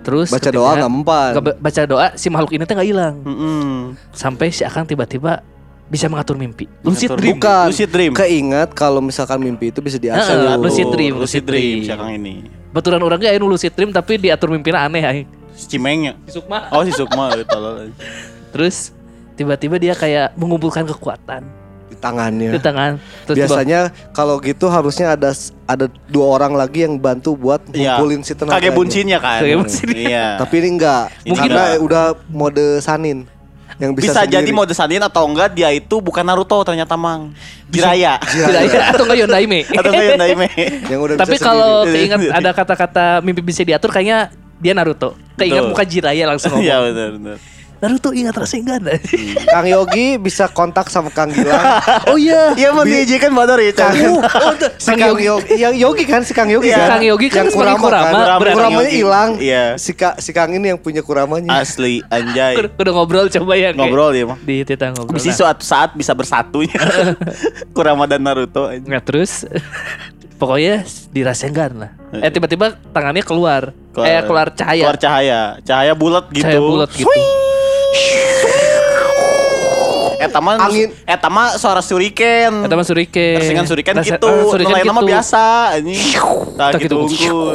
Terus 0.01 0.29
Baca 0.31 0.49
doa 0.49 0.71
nggak 0.79 0.93
mempan. 0.93 1.31
baca 1.59 1.83
doa 1.85 2.07
si 2.15 2.31
makhluk 2.31 2.55
ini 2.55 2.63
teh 2.63 2.75
nggak 2.79 2.89
hilang. 2.89 3.15
Mm-mm. 3.21 3.99
Sampai 4.15 4.55
si 4.55 4.63
Akang 4.63 4.87
tiba-tiba 4.87 5.43
bisa 5.85 6.09
mengatur 6.09 6.39
mimpi. 6.39 6.65
Lucid 6.81 7.13
dream. 7.13 7.37
Bukan. 7.37 7.67
Lucid 7.69 7.91
dream. 7.91 8.13
Keingat 8.15 8.73
kalau 8.73 9.03
misalkan 9.03 9.37
mimpi 9.37 9.69
itu 9.69 9.83
bisa 9.83 10.01
diatur. 10.01 10.33
Heeh, 10.33 10.57
lucid 10.57 10.89
dream, 10.89 11.13
Lucid 11.19 11.43
lucid 11.43 11.45
dream 11.45 11.77
siakang 11.83 12.15
ini. 12.15 12.47
Betulan 12.71 13.03
orang 13.03 13.19
gak 13.19 13.35
anu 13.35 13.47
lucid 13.47 13.75
dream 13.75 13.91
tapi 13.91 14.17
diatur 14.17 14.49
mimpina 14.49 14.87
aneh 14.87 15.03
aing. 15.03 15.29
Si 15.55 15.67
Cimengnya. 15.67 16.15
Si 16.27 16.39
Sukma. 16.39 16.71
Oh 16.71 16.83
si 16.83 16.91
Sukma. 16.91 17.31
Terus 18.51 18.94
tiba-tiba 19.35 19.77
dia 19.77 19.95
kayak 19.95 20.35
mengumpulkan 20.35 20.87
kekuatan 20.87 21.43
di 21.85 21.97
tangannya. 21.97 22.51
di 22.51 22.61
tangan. 22.61 22.93
Terus 23.25 23.37
Biasanya 23.39 23.81
kalau 24.11 24.39
gitu 24.39 24.67
harusnya 24.67 25.13
ada 25.13 25.31
ada 25.65 25.87
dua 26.07 26.27
orang 26.33 26.55
lagi 26.55 26.83
yang 26.83 26.97
bantu 26.97 27.35
buat 27.35 27.61
Iya. 27.69 27.95
ngumpulin 27.95 28.21
si 28.21 28.33
tenaga. 28.33 28.57
Kage 28.57 28.71
buncinya 28.71 29.19
kan. 29.19 29.41
Kage 29.43 29.55
buncinya. 29.55 29.95
Iya. 29.95 30.27
Tapi 30.39 30.55
ini 30.59 30.69
enggak. 30.73 31.03
Mungkin- 31.23 31.51
karena 31.51 31.63
udah 31.79 32.05
mode 32.29 32.67
Sanin 32.81 33.27
yang 33.75 33.91
bisa, 33.91 34.15
bisa, 34.17 34.23
jadi 34.25 34.51
mode 34.51 34.71
Sanin 34.71 35.03
atau 35.03 35.27
enggak 35.27 35.51
dia 35.51 35.67
itu 35.69 35.99
bukan 35.99 36.23
Naruto 36.23 36.57
ternyata 36.63 36.95
mang. 36.95 37.35
Jiraya. 37.67 38.23
tidak 38.23 38.95
atau 38.95 39.03
enggak 39.03 39.19
Yondaime. 39.21 39.61
atau 39.79 39.91
enggak 39.91 40.07
Yondaime. 40.15 40.47
yang 40.87 41.01
udah 41.01 41.15
Tapi 41.19 41.37
kalau 41.37 41.83
keinget 41.85 42.31
ada 42.31 42.51
kata-kata 42.51 43.05
mimpi 43.21 43.43
bisa 43.43 43.61
diatur 43.61 43.91
kayaknya 43.91 44.31
dia 44.57 44.73
Naruto. 44.73 45.19
Keinget 45.35 45.59
Betul. 45.61 45.71
muka 45.71 45.85
Jiraya 45.85 46.25
langsung 46.25 46.55
Iya 46.63 46.79
ngomong. 46.79 46.87
benar 46.89 47.09
benar. 47.19 47.37
Naruto 47.85 48.17
ingat 48.17 48.33
Rasengan. 48.33 48.81
sendiri. 48.81 49.37
Kang 49.53 49.69
Yogi 49.69 50.17
bisa 50.17 50.49
kontak 50.49 50.89
sama 50.89 51.13
Kang 51.13 51.29
Gilang. 51.29 51.61
oh 52.09 52.17
iya. 52.17 52.57
Iya 52.57 52.73
mau 52.73 52.81
diizinkan 52.81 53.29
badar 53.37 53.61
ya. 53.61 53.77
Kang, 53.77 53.93
Cang. 53.93 54.17
si 54.81 54.91
Kang 54.97 55.21
Yogi, 55.21 55.53
yang 55.61 55.77
Yogi 55.77 56.05
kan 56.09 56.25
si 56.25 56.33
Kang 56.33 56.49
Yogi 56.49 56.73
Iya. 56.73 56.81
kan. 56.81 56.89
Kang 56.97 57.05
Yogi 57.05 57.29
kan 57.29 57.45
yang 57.45 57.53
Kurama 57.53 57.77
Kurama, 57.77 58.09
kan. 58.09 58.41
berarti 58.41 58.57
Kuramanya 58.57 58.89
hilang. 58.91 59.31
Iya. 59.37 59.65
Si 59.77 59.93
Ka, 59.93 60.17
si 60.17 60.33
Kang 60.33 60.57
ini 60.57 60.73
yang 60.73 60.81
punya 60.81 61.05
kuramanya. 61.05 61.61
Asli 61.61 62.01
anjay. 62.09 62.57
Udah 62.57 62.93
ngobrol 62.97 63.29
coba 63.29 63.53
ya. 63.53 63.77
Ngobrol 63.77 64.17
dia 64.17 64.25
mah. 64.25 64.41
Di 64.41 64.65
Tita 64.65 64.89
ngobrol. 64.89 65.21
Bisa 65.21 65.37
suatu 65.37 65.61
saat 65.61 65.93
bisa 65.93 66.17
bersatunya. 66.17 66.81
Kurama 67.77 68.09
dan 68.09 68.25
Naruto. 68.25 68.73
Nggak 68.73 69.05
terus 69.05 69.45
Pokoknya 70.35 70.83
dirasenggan 71.15 71.73
lah. 71.79 71.91
Eh 72.11 72.29
tiba-tiba 72.29 72.75
tangannya 72.91 73.23
keluar. 73.23 73.71
Eh 73.95 74.19
keluar 74.27 74.51
cahaya. 74.51 74.83
Keluar 74.83 74.99
cahaya. 74.99 75.41
Cahaya 75.63 75.93
bulat 75.95 76.27
gitu. 76.35 76.43
Cahaya 76.43 76.61
bulat 76.61 76.91
gitu. 76.91 77.44
Eta 80.25 80.39
mah 80.39 80.55
Angin. 80.59 80.89
Eta 81.05 81.29
mah 81.29 81.49
suara 81.55 81.81
suriken. 81.81 82.65
Kata 82.65 82.75
Mas 82.75 82.87
Surike. 82.87 83.37
Rasengan 83.37 83.65
suriken 83.65 83.95
Rase- 83.95 84.11
gitu. 84.13 84.27
ah, 84.27 84.49
Suriken 84.49 84.73
Nelayan 84.73 84.89
mah 84.89 84.97
gitu. 84.97 85.11
biasa 85.11 85.43
anjing. 85.73 86.01
Tah 86.55 86.69
Tak 86.71 86.81
gitu 86.81 86.97
gitu. 87.07 87.29
unggul. 87.29 87.49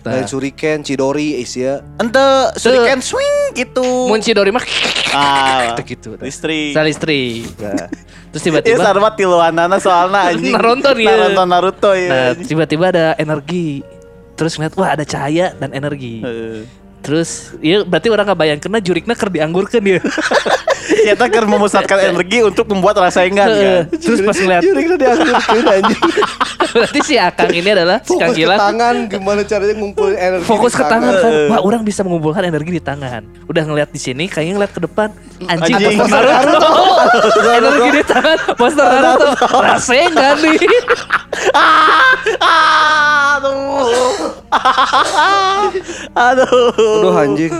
Nah. 0.00 0.12
Lain 0.12 0.24
Suriken, 0.24 0.78
Cidori, 0.80 1.34
Asia. 1.36 1.82
Ente 1.98 2.22
suriken 2.54 3.02
swing 3.02 3.36
gitu. 3.52 4.06
Munci 4.06 4.30
Dori 4.30 4.50
mah 4.50 4.62
Ah, 5.10 5.74
gitu. 5.82 6.14
listrik. 6.16 6.70
Sal 6.72 6.86
istri. 6.86 7.42
Nah, 7.56 7.90
Terus 8.30 8.42
Iya 8.42 8.46
tiba-tiba 8.62 8.84
sarwa 8.84 9.10
tiluanana 9.10 9.76
soalna 9.76 10.20
anjing. 10.30 10.54
Naruto 10.54 10.90
dia. 10.92 11.10
Naruto 11.10 11.42
Naruto 11.44 11.90
Nah, 11.90 11.98
ya. 11.98 12.38
tiba-tiba 12.38 12.84
ada 12.88 13.06
energi. 13.16 13.82
Terus 14.36 14.54
ngeliat 14.54 14.74
wah 14.74 14.94
ada 14.94 15.02
cahaya 15.02 15.56
dan 15.56 15.72
energi. 15.72 16.20
Heeh. 16.20 16.85
Terus 17.06 17.54
ya 17.62 17.86
berarti 17.86 18.10
orang 18.10 18.26
nggak 18.26 18.40
bayang 18.42 18.58
kena 18.58 18.82
jurikna 18.82 19.14
ker 19.14 19.30
dianggurkan 19.30 19.78
dia. 19.78 20.02
Kita 20.86 21.26
kan 21.30 21.44
memusatkan 21.46 21.98
energi 22.02 22.42
untuk 22.42 22.66
membuat 22.66 22.98
rasa 22.98 23.22
enggan 23.26 23.46
kan. 23.46 23.82
Terus 23.94 24.22
pas 24.22 24.34
ngeliat 24.34 24.62
Juri 24.62 24.82
kita 24.86 24.96
dianggurin 24.98 25.66
anjing. 25.66 26.02
berarti 26.76 26.98
si 27.06 27.14
Akang 27.16 27.50
ini 27.50 27.68
adalah 27.72 28.02
si 28.02 28.14
Kang 28.18 28.30
Fokus 28.30 28.36
ke 28.36 28.42
Gilang 28.42 28.58
tangan 28.58 28.94
gimana 29.08 29.40
caranya 29.46 29.74
ngumpulin 29.80 30.18
energi 30.18 30.44
fokus 30.46 30.72
di 30.74 30.78
ke 30.78 30.84
tangan 30.86 31.14
kan. 31.18 31.32
Wah, 31.50 31.60
orang 31.62 31.82
bisa 31.86 32.00
mengumpulkan 32.02 32.42
energi 32.46 32.70
di 32.74 32.82
tangan. 32.82 33.22
Udah 33.46 33.62
ngeliat 33.64 33.90
di 33.90 34.00
sini, 34.02 34.26
kayaknya 34.26 34.60
ngeliat 34.60 34.72
ke 34.74 34.80
depan. 34.82 35.08
Anjing, 35.46 35.74
Anjing. 35.78 35.98
Monster 35.98 36.22
Naruto. 36.26 36.70
energi 37.60 37.88
di 37.90 38.02
tangan, 38.04 38.38
Monster 38.58 38.86
Naruto. 38.86 39.46
Rasengan 39.62 40.34
nih. 40.42 40.58
Ah, 41.52 43.36
aduh. 43.36 44.35
Aduh. 46.28 46.72
Aduh 46.74 47.14
anjing. 47.16 47.52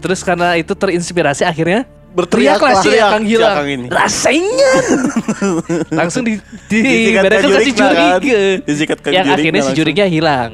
Terus 0.00 0.20
karena 0.22 0.54
itu 0.58 0.72
terinspirasi 0.74 1.42
akhirnya 1.42 1.86
Berteriaklah. 2.16 2.80
Teriaklah 2.80 3.20
si. 3.20 3.36
Akang 3.36 3.68
ini. 3.68 3.86
Rasengan. 3.92 4.84
Langsung 6.00 6.24
di 6.24 6.40
di 6.64 7.12
ke 7.12 7.28
si 7.60 7.76
jurikna 7.76 7.92
kan. 7.92 8.20
Jurik. 8.24 8.64
Disikat 8.64 8.98
ke 9.04 9.08
Yang 9.12 9.26
akhirnya 9.36 9.60
si 9.60 9.68
langsung. 9.68 9.76
juriknya 9.76 10.06
hilang. 10.08 10.50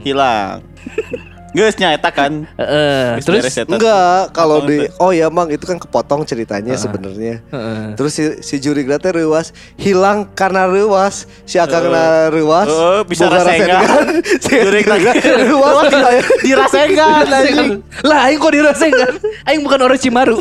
Geus 1.53 1.76
nyata 1.76 2.09
kan. 2.09 2.48
Heeh. 2.57 3.20
Geus 3.20 3.24
terus. 3.28 3.44
Enggak, 3.68 4.32
kalau 4.32 4.64
di. 4.64 4.88
Oh 4.96 5.12
ya 5.12 5.28
Mang, 5.28 5.53
itu 5.53 5.64
kan 5.68 5.76
kepotong 5.76 6.24
ceritanya 6.24 6.72
sebenarnya. 6.74 7.44
Heeh. 7.53 7.84
Terus 7.96 8.12
si, 8.16 8.24
si 8.40 8.57
juri 8.57 8.88
teh 8.88 9.12
reuas 9.12 9.53
hilang 9.76 10.28
karena 10.32 10.64
reuas 10.64 11.28
si 11.44 11.61
akang 11.61 11.92
na 11.92 12.32
reuas 12.32 12.68
Heeh, 12.68 13.00
bisa 13.05 13.28
rasengan. 13.28 14.20
Juri 14.48 14.82
reuas 14.84 15.88
kayak 15.92 16.24
Dirasengan 16.42 17.24
anjing. 17.28 17.70
lah 18.05 18.28
aing 18.28 18.38
kok 18.40 18.53
dirasengan 18.53 19.12
aing 19.48 19.61
bukan 19.64 19.80
Orochimaru 19.86 20.38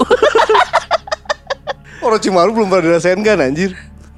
Orochimaru 2.02 2.50
belum 2.54 2.68
pernah 2.70 2.84
dirasengan 2.96 3.38
anjir 3.40 3.72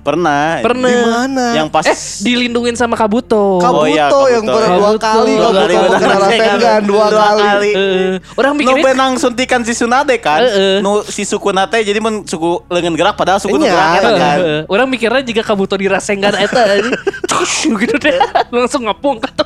Pernah. 0.04 0.60
Pernah. 0.60 0.90
Di 0.90 1.00
mana? 1.08 1.46
Yang 1.56 1.68
pas 1.72 1.86
eh 1.86 1.96
dilindungin 2.22 2.76
sama 2.76 2.94
Kabuto 2.94 3.58
Kabuto 3.58 3.80
Oh 3.80 3.88
iya, 3.88 4.12
yang 4.30 4.44
Kabuto. 4.44 4.52
pernah 4.54 4.70
dua 4.70 4.84
Kabuto. 4.84 5.00
kali 5.00 5.32
Dua 5.32 5.44
Kabuto 5.46 5.58
kali 5.58 5.74
kena 5.96 6.16
rasengan. 6.20 6.82
dua 6.84 7.06
Dua 7.08 7.24
kali. 7.24 7.42
kali. 7.42 7.72
Eh, 7.72 8.14
orang 8.36 8.52
Nu 8.52 8.60
mikirnya 8.60 8.84
benang 8.86 9.12
suntikan 9.16 9.62
si 9.62 9.72
Sunade 9.72 10.16
kan. 10.18 10.44
Heeh. 10.44 10.78
Nu 10.80 11.02
si 11.04 11.24
suku 11.24 11.50
nate 11.50 11.80
jadi 11.80 11.98
men 11.98 12.24
suku 12.24 12.68
lengan 12.68 12.94
gerak 12.94 13.16
padahal 13.16 13.40
suku 13.40 13.56
Iya. 13.58 13.72
gerak 13.72 13.88
Eh, 13.96 14.14
kan. 14.14 14.38
eh, 14.38 14.62
orang 14.68 14.88
mikirnya 14.88 15.24
jika 15.24 15.42
Kabuto 15.42 15.74
dirasengan 15.74 16.36
eta 16.36 16.62
gitu 17.64 17.96
deh 17.98 18.20
langsung 18.50 18.84
ngapung 18.84 19.18
kata 19.18 19.44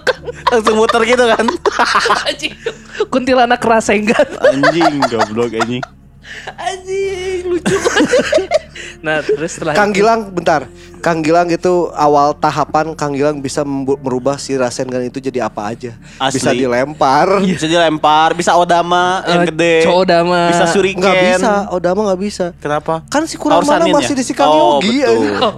Langsung 0.47 0.75
muter 0.75 1.01
gitu 1.03 1.23
kan. 1.23 1.45
anjing 2.27 2.53
kuntilanak 3.07 3.61
rasengan 3.61 4.25
Anjing 4.43 4.99
goblok 5.05 5.53
anjing. 5.53 5.83
Anjing 6.53 7.45
lucu 7.45 7.75
nah 9.05 9.19
terus 9.19 9.51
setelah 9.51 9.73
Kang 9.73 9.91
itu- 9.91 9.99
Gilang 9.99 10.29
bentar. 10.29 10.61
Kang 10.97 11.21
Gilang 11.21 11.47
itu 11.47 11.69
awal 11.93 12.33
tahapan 12.33 12.91
Kang 12.91 13.13
Gilang 13.13 13.37
bisa 13.37 13.61
merubah 13.63 14.35
si 14.35 14.53
rasengan 14.53 14.99
itu 15.01 15.17
jadi 15.19 15.45
apa 15.45 15.69
aja. 15.69 15.93
Asli. 16.17 16.37
Bisa 16.37 16.51
dilempar. 16.51 17.39
Bisa 17.39 17.63
dilempar, 17.65 18.33
bisa 18.33 18.51
odama 18.53 19.21
yang 19.23 19.45
Eh, 19.45 19.47
gede. 19.47 19.75
Chodama. 19.83 20.49
Bisa 20.49 20.65
shuriken. 20.67 20.99
Nggak 20.99 21.15
bisa, 21.37 21.53
Odama 21.69 21.99
nggak 22.03 22.19
bisa. 22.19 22.45
Kenapa? 22.57 23.05
Kan 23.07 23.23
si 23.23 23.37
Kuramana 23.37 23.79
Sanin 23.79 23.93
masih 23.93 24.13
ya? 24.13 24.19
di 24.19 24.23
Sikan 24.25 24.47
Oh, 24.47 24.81
Yogi. 24.81 24.97
betul. 24.99 25.53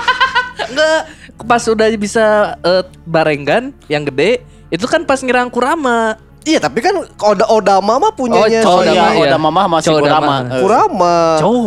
Enggak, 0.68 1.00
pas 1.42 1.62
udah 1.64 1.86
bisa 1.94 2.26
eh, 2.60 2.82
barengan 3.02 3.74
yang 3.86 4.04
gede, 4.04 4.40
itu 4.68 4.84
kan 4.84 5.02
pas 5.02 5.18
ngirang 5.18 5.48
Kurama. 5.48 6.16
Iya 6.48 6.58
tapi 6.58 6.80
kan 6.80 6.96
Oda 7.20 7.44
Odama 7.46 8.00
mah 8.00 8.08
punyanya 8.10 8.64
Oh, 8.64 8.80
si 8.80 8.88
iya, 8.88 9.12
iya. 9.12 9.20
Odama 9.28 9.48
mah 9.50 9.66
masih. 9.68 9.92
Kurama. 9.92 10.36
Eh, 10.48 10.60
Kurama. 10.60 11.16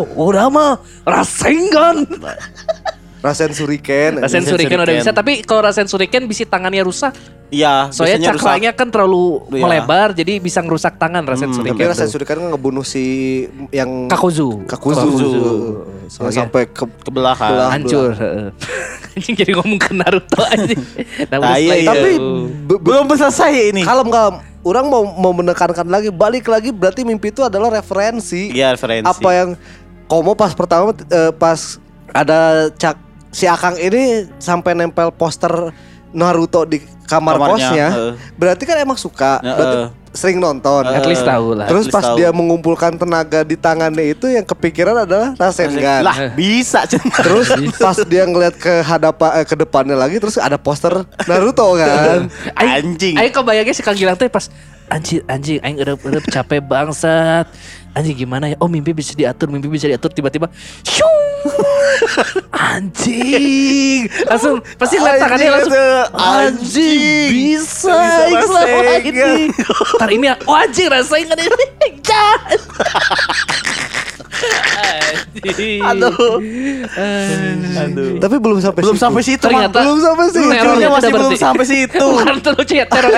Kurama, 0.09 0.65
Rasengan. 1.05 1.97
Rasen 3.21 3.53
Suriken. 3.53 4.17
Rasen 4.17 4.41
Suriken 4.41 4.81
udah 4.81 4.95
bisa, 4.97 5.13
tapi 5.13 5.45
kalau 5.45 5.61
Rasen 5.61 5.85
Suriken 5.85 6.25
bisi 6.25 6.41
tangannya 6.43 6.81
rusak. 6.81 7.13
Iya, 7.51 7.91
Soalnya 7.91 8.31
cakranya 8.31 8.71
kan 8.71 8.89
terlalu 8.89 9.45
Iya. 9.51 9.61
melebar, 9.61 10.07
jadi 10.11 10.39
bisa 10.39 10.57
ngerusak 10.57 10.97
tangan 10.97 11.21
Rasen 11.21 11.51
Hmm, 11.51 11.61
Tapi 11.61 11.69
Suriken. 11.69 11.85
Rasen. 11.85 12.07
Suriken 12.09 12.37
kan 12.39 12.47
ngebunuh 12.49 12.81
si 12.81 13.03
yang 13.69 14.09
Kakuzu. 14.09 14.65
Kakuzu. 14.65 14.97
Kakuzu. 14.97 15.29
Yang 15.29 16.09
Soalnya- 16.09 16.37
sampai 16.41 16.63
ke 16.65 16.81
ke 16.81 17.09
belakang. 17.11 17.51
Belah. 17.53 17.69
Hancur. 17.69 18.09
Anjing 19.13 19.35
jadi 19.35 19.51
ngomong 19.53 19.77
ke 19.77 19.91
Naruto. 19.91 20.41
Nah, 20.41 21.37
Ah, 21.43 21.59
iya, 21.59 21.75
iya. 21.77 21.85
tapi 21.85 22.09
be- 22.63 22.79
be- 22.79 22.81
Belum 22.81 23.05
selesai 23.11 23.51
ini. 23.69 23.83
kalem 23.83 24.07
kalem. 24.07 24.35
Orang 24.61 24.93
mau 24.93 25.03
mau 25.17 25.33
menekankan 25.33 25.89
lagi 25.89 26.13
balik 26.13 26.45
lagi 26.45 26.69
berarti 26.69 27.01
mimpi 27.01 27.33
itu 27.33 27.41
adalah 27.41 27.73
referensi. 27.73 28.53
Iya, 28.53 28.77
referensi. 28.77 29.09
Apa 29.09 29.29
yang 29.33 29.49
Komo 30.05 30.35
pas 30.37 30.53
pertama 30.53 30.91
eh, 30.91 31.31
pas 31.33 31.79
ada 32.11 32.69
cak 32.75 32.99
si 33.31 33.47
Akang 33.47 33.79
ini 33.79 34.27
sampai 34.37 34.75
nempel 34.75 35.09
poster 35.15 35.71
Naruto 36.11 36.67
di 36.67 36.83
kamar 37.11 37.35
Kamarnya, 37.35 37.51
kosnya. 37.51 37.87
heeh. 37.91 38.13
Berarti 38.39 38.63
kan 38.63 38.77
emang 38.79 38.95
suka. 38.95 39.43
Heeh. 39.43 39.55
Berarti 39.59 39.77
sering 40.11 40.43
nonton. 40.43 40.83
At 40.83 41.07
least 41.07 41.23
tahu 41.23 41.55
lah. 41.55 41.67
Terus 41.67 41.87
pas 41.87 42.03
tahu. 42.03 42.17
dia 42.19 42.29
mengumpulkan 42.31 42.95
tenaga 42.99 43.43
di 43.47 43.55
tangannya 43.55 44.11
itu 44.11 44.27
yang 44.27 44.43
kepikiran 44.43 45.07
adalah 45.07 45.35
Rasengan. 45.39 46.03
Lah, 46.03 46.15
bisa 46.35 46.83
Cen. 46.87 46.99
Terus 46.99 47.47
pas 47.83 47.95
dia 48.03 48.27
ngeliat 48.27 48.55
ke 48.55 48.83
hadapan 48.83 49.43
eh, 49.43 49.45
ke 49.47 49.55
depannya 49.55 49.95
lagi 49.95 50.19
terus 50.19 50.35
ada 50.35 50.59
poster 50.59 51.03
Naruto 51.27 51.75
kan. 51.79 52.27
Anjing. 52.59 53.15
Aing 53.15 53.33
kebayangnya 53.33 53.75
si 53.75 53.83
Kang 53.83 53.95
Gilang 53.95 54.19
teh 54.19 54.27
pas 54.27 54.51
anjing 54.91 55.23
anjing 55.23 55.63
aing 55.63 55.79
udah 55.79 55.95
udah 55.95 56.21
capek 56.27 56.59
bangsat. 56.59 57.47
Anjing 57.95 58.27
gimana 58.27 58.51
ya? 58.51 58.55
Oh 58.59 58.67
mimpi 58.67 58.91
bisa 58.91 59.15
diatur, 59.15 59.47
mimpi 59.47 59.71
bisa 59.71 59.87
diatur 59.87 60.11
tiba-tiba 60.11 60.51
syung. 60.83 61.30
Anjing. 62.51 64.01
Langsung 64.25 64.55
pasti 64.75 64.95
ngeliat 64.95 65.19
tangannya 65.19 65.49
langsung 65.51 65.71
anjing 66.11 66.17
Anjing. 66.17 67.27
bisa 67.31 67.97
rasengan. 68.27 68.99
ini. 69.03 69.51
Ntar 69.95 70.09
ini 70.09 70.25
ya, 70.25 70.33
oh 70.43 70.55
anjing 70.55 70.87
rasain 70.87 71.25
kan 71.25 71.37
ini. 71.37 71.51
Aduh. 75.83 76.13
Aduh. 77.77 78.09
Tapi 78.17 78.35
belum 78.37 78.57
sampai 78.59 78.81
Belum 78.81 78.95
situ. 78.95 79.03
sampai 79.03 79.21
situ. 79.21 79.41
Ternyata 79.41 79.77
belum 79.81 79.97
sampai 79.99 80.25
situ. 80.29 80.49
terornya 80.49 80.87
masih 80.89 81.09
belum 81.09 81.29
berhenti. 81.29 81.39
sampai 81.39 81.65
situ. 81.65 82.03
Bukan 82.17 82.35
terlucu 82.41 82.73
ya 82.73 82.85
teror. 82.87 83.11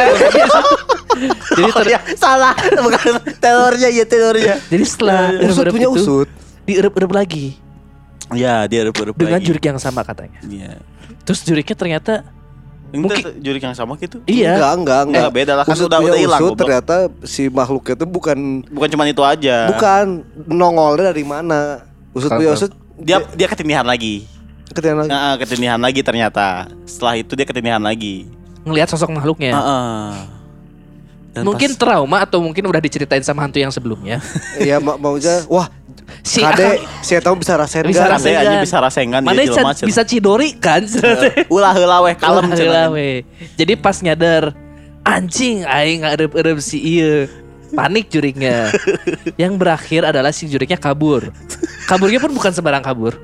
Jadi 1.53 1.61
Oh, 1.63 1.71
ter- 1.77 1.91
ya, 1.93 1.99
salah. 2.17 2.53
Bukan 2.57 2.99
telurnya 3.37 3.87
ya 3.87 4.03
telurnya. 4.03 4.55
Jadi 4.67 4.83
setelah 4.83 5.29
Usut 5.45 5.69
punya 5.69 5.87
usut. 5.87 6.27
dierep-erep 6.63 7.11
lagi 7.11 7.59
Ya, 8.35 8.65
dia 8.65 8.81
rup-rup 8.83 9.13
dengan 9.13 9.37
lagi. 9.37 9.45
jurik 9.45 9.63
yang 9.63 9.77
sama 9.77 10.01
katanya. 10.01 10.39
Iya. 10.43 10.81
Terus 11.23 11.39
juriknya 11.41 11.75
ternyata 11.75 12.13
Mungkin 12.93 13.09
Mungkin- 13.25 13.41
jurik 13.41 13.57
yang 13.59 13.73
sama 13.73 13.97
gitu. 13.97 14.21
iya. 14.23 14.53
Enggak, 14.53 14.73
enggak, 14.77 15.01
enggak. 15.09 15.25
Eh, 15.25 15.31
beda 15.33 15.53
lah, 15.55 15.65
kan 15.65 15.73
usut 15.73 15.89
udah- 15.89 15.97
udah 15.99 16.13
hilang, 16.13 16.41
usut 16.45 16.53
ternyata 16.53 16.95
si 17.23 17.49
makhluk 17.49 17.89
itu 17.89 18.05
bukan 18.05 18.37
Bukan 18.69 18.85
cuma 18.87 19.09
itu 19.09 19.17
aja. 19.19 19.65
bukan 19.65 20.21
nongolnya 20.45 21.09
dari 21.09 21.25
mana. 21.25 21.81
Usut 22.13 22.29
punya 22.29 22.53
usut 22.53 22.69
Dia 22.95 23.17
dia 23.33 23.49
ketinihan 23.49 23.81
lagi. 23.81 24.29
ketika 24.69 24.93
lagi. 24.95 25.09
Nah, 25.09 25.33
ketinihan 25.35 25.77
lagi 25.77 26.01
ternyata. 26.01 26.69
Setelah 26.83 27.17
itu 27.17 27.33
dia 27.33 27.43
ketinihan 27.43 27.81
lagi. 27.81 28.29
ngelihat 28.61 28.87
sosok 28.87 29.09
makhluknya. 29.11 29.51
Heeh. 29.51 30.09
Dan 31.33 31.43
mungkin 31.43 31.73
pas- 31.73 31.79
trauma 31.81 32.21
atau 32.21 32.37
mungkin 32.39 32.61
udah 32.63 32.77
diceritain 32.77 33.19
sama 33.19 33.41
hantu 33.41 33.57
yang 33.57 33.73
sebelumnya. 33.73 34.21
Iya, 34.55 34.77
ma- 34.77 34.95
maunya 34.95 35.41
wah 35.49 35.65
Si 36.23 36.39
Kade, 36.39 36.83
saya 37.03 37.19
tahu 37.19 37.39
bisa 37.39 37.53
rasain 37.55 37.83
Bisa 37.87 38.07
rasain. 38.07 38.35
aja 38.35 38.57
bisa 38.59 38.77
rasengan 38.79 39.21
Mana 39.23 39.43
dia 39.43 39.51
bisa, 39.51 39.85
bisa 39.85 40.01
cidori 40.03 40.55
kan? 40.57 40.83
Ulah 41.53 41.73
heula 41.75 42.03
weh 42.03 42.15
kalem 42.15 42.51
Ulah. 42.51 42.89
Jadi 43.59 43.73
pas 43.75 43.99
nyadar 43.99 44.55
anjing 45.03 45.67
aing 45.67 46.03
ngarep-erep 46.07 46.57
si 46.63 46.79
ieu. 46.79 47.27
Panik 47.73 48.13
juriknya. 48.13 48.69
yang 49.41 49.57
berakhir 49.57 50.05
adalah 50.05 50.29
si 50.29 50.45
juriknya 50.45 50.77
kabur. 50.77 51.33
Kaburnya 51.89 52.21
pun 52.21 52.29
bukan 52.29 52.53
sembarang 52.53 52.85
kabur. 52.85 53.17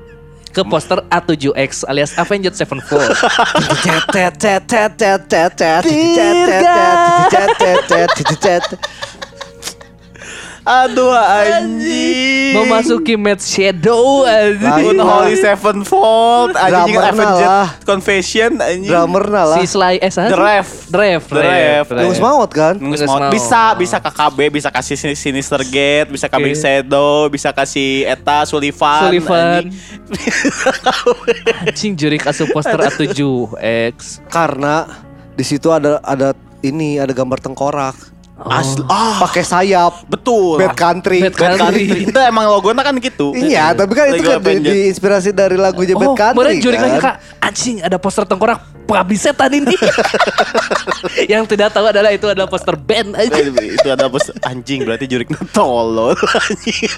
ke 0.50 0.66
poster 0.66 0.98
A7X 1.14 1.86
alias 1.86 2.10
Avenged 2.18 2.58
Sevenfold. 2.58 3.14
Aduh 10.60 11.08
anjing. 11.16 12.52
Memasuki 12.52 13.16
Mad 13.16 13.40
Shadow 13.40 14.28
anjing. 14.28 14.60
Lain. 14.60 15.00
Unholy 15.00 15.34
Sevenfold 15.40 16.52
anjing 16.52 17.00
Avenged 17.00 17.40
lah. 17.40 17.68
Confession 17.82 18.60
anjing. 18.60 18.92
Drummer 18.92 19.24
nah 19.24 19.44
lah. 19.48 19.58
Si 19.60 19.72
Sly 19.72 19.96
eh 19.96 20.12
The. 20.12 20.36
Ref. 20.36 20.68
The 20.92 21.40
Ref. 21.40 21.86
Nunggu 21.88 22.20
maut 22.20 22.50
kan? 22.52 22.76
Semua. 22.76 22.96
semua. 22.96 23.28
Bisa, 23.32 23.72
bisa 23.74 23.96
KKB, 23.96 24.38
bisa 24.52 24.68
kasih 24.68 24.96
Sin- 25.00 25.16
Sinister 25.16 25.64
Gate, 25.64 26.12
bisa 26.12 26.28
kasih. 26.28 26.52
Shadow, 26.52 27.32
bisa 27.32 27.50
kasih 27.56 28.04
Eta 28.04 28.44
Sullivan. 28.44 29.08
Sullivan. 29.08 29.64
anjing. 29.64 29.72
Anjing 31.64 31.92
jurik 31.96 32.22
asup 32.28 32.52
poster 32.52 32.76
A7X. 32.76 34.20
Karena 34.28 34.84
di 35.32 35.44
situ 35.46 35.72
ada 35.72 36.04
ada 36.04 36.36
ini 36.60 37.00
ada 37.00 37.16
gambar 37.16 37.40
tengkorak. 37.40 38.19
Asli. 38.40 38.80
Ah, 38.86 39.20
Pakai 39.20 39.44
sayap. 39.44 40.08
betul. 40.08 40.56
Bad 40.56 40.72
Country. 40.72 41.20
Bad 41.20 41.36
Country. 41.36 41.84
Itu 42.08 42.16
emang 42.16 42.48
logonya 42.48 42.80
kan 42.80 42.96
gitu. 42.96 43.30
Iya, 43.30 43.76
tapi 43.76 43.92
kan 43.92 44.08
itu 44.08 44.22
kan 44.22 44.40
di, 44.40 44.48
Avenged. 44.56 44.64
diinspirasi 44.66 45.30
dari 45.30 45.54
lagunya 45.54 45.92
Oh, 45.92 46.16
Bad 46.16 46.16
Country 46.32 46.56
lagi 46.72 46.96
kan. 46.96 47.00
kak 47.02 47.16
Anjing 47.42 47.76
ada 47.80 47.96
poster 47.96 48.24
tengkorak 48.24 48.58
Pengabdi 48.82 49.14
setan 49.14 49.52
ini 49.52 49.76
Yang 51.32 51.42
tidak 51.48 51.70
tahu 51.70 51.86
adalah 51.86 52.10
itu 52.10 52.26
adalah 52.26 52.48
poster 52.48 52.74
band 52.74 53.14
anjing. 53.14 53.54
itu 53.54 53.86
ada 53.86 54.08
bos 54.08 54.32
anjing 54.42 54.82
berarti 54.82 55.06
juriknya 55.06 55.38
tolol. 55.50 56.16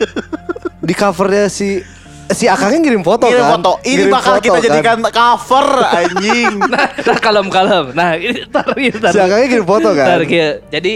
Di 0.81 0.95
covernya 0.95 1.47
si 1.47 1.83
si 2.29 2.49
Akangnya 2.49 2.81
ngirim 2.81 3.03
foto 3.03 3.29
Ini 3.29 3.37
kan. 3.37 3.51
foto. 3.53 3.73
Ini 3.83 3.93
Ngirim 3.99 4.09
bakal 4.11 4.33
foto 4.33 4.43
kita 4.43 4.57
kan. 4.57 4.65
jadikan 4.65 4.99
cover 5.05 5.67
anjing. 5.85 6.55
Nah, 6.65 6.87
nah 6.97 7.19
kalem-kalem 7.19 7.85
Nah 7.93 8.11
ini 8.15 8.41
tar, 8.49 8.67
ini, 8.73 8.89
tar. 8.91 9.13
Si 9.13 9.19
Akangnya 9.19 9.47
ngirim 9.49 9.67
foto 9.67 9.89
kan. 9.93 10.07
Tar. 10.09 10.23
Jadi 10.25 10.93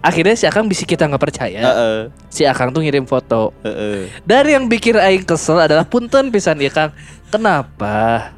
akhirnya 0.00 0.36
si 0.36 0.44
Akang 0.48 0.66
bisa 0.66 0.88
kita 0.88 1.04
nggak 1.04 1.22
percaya 1.22 1.60
Heeh. 1.60 1.98
Si 2.32 2.42
Akang 2.48 2.72
tuh 2.72 2.80
ngirim 2.80 3.04
foto 3.04 3.52
Heeh. 3.64 4.08
Dari 4.24 4.56
yang 4.56 4.66
bikin 4.66 4.96
Aing 4.96 5.24
kesel 5.24 5.60
adalah 5.60 5.84
punten 5.84 6.32
pisan 6.32 6.60
ya 6.60 6.72
Kang 6.72 6.90
Kenapa 7.30 8.32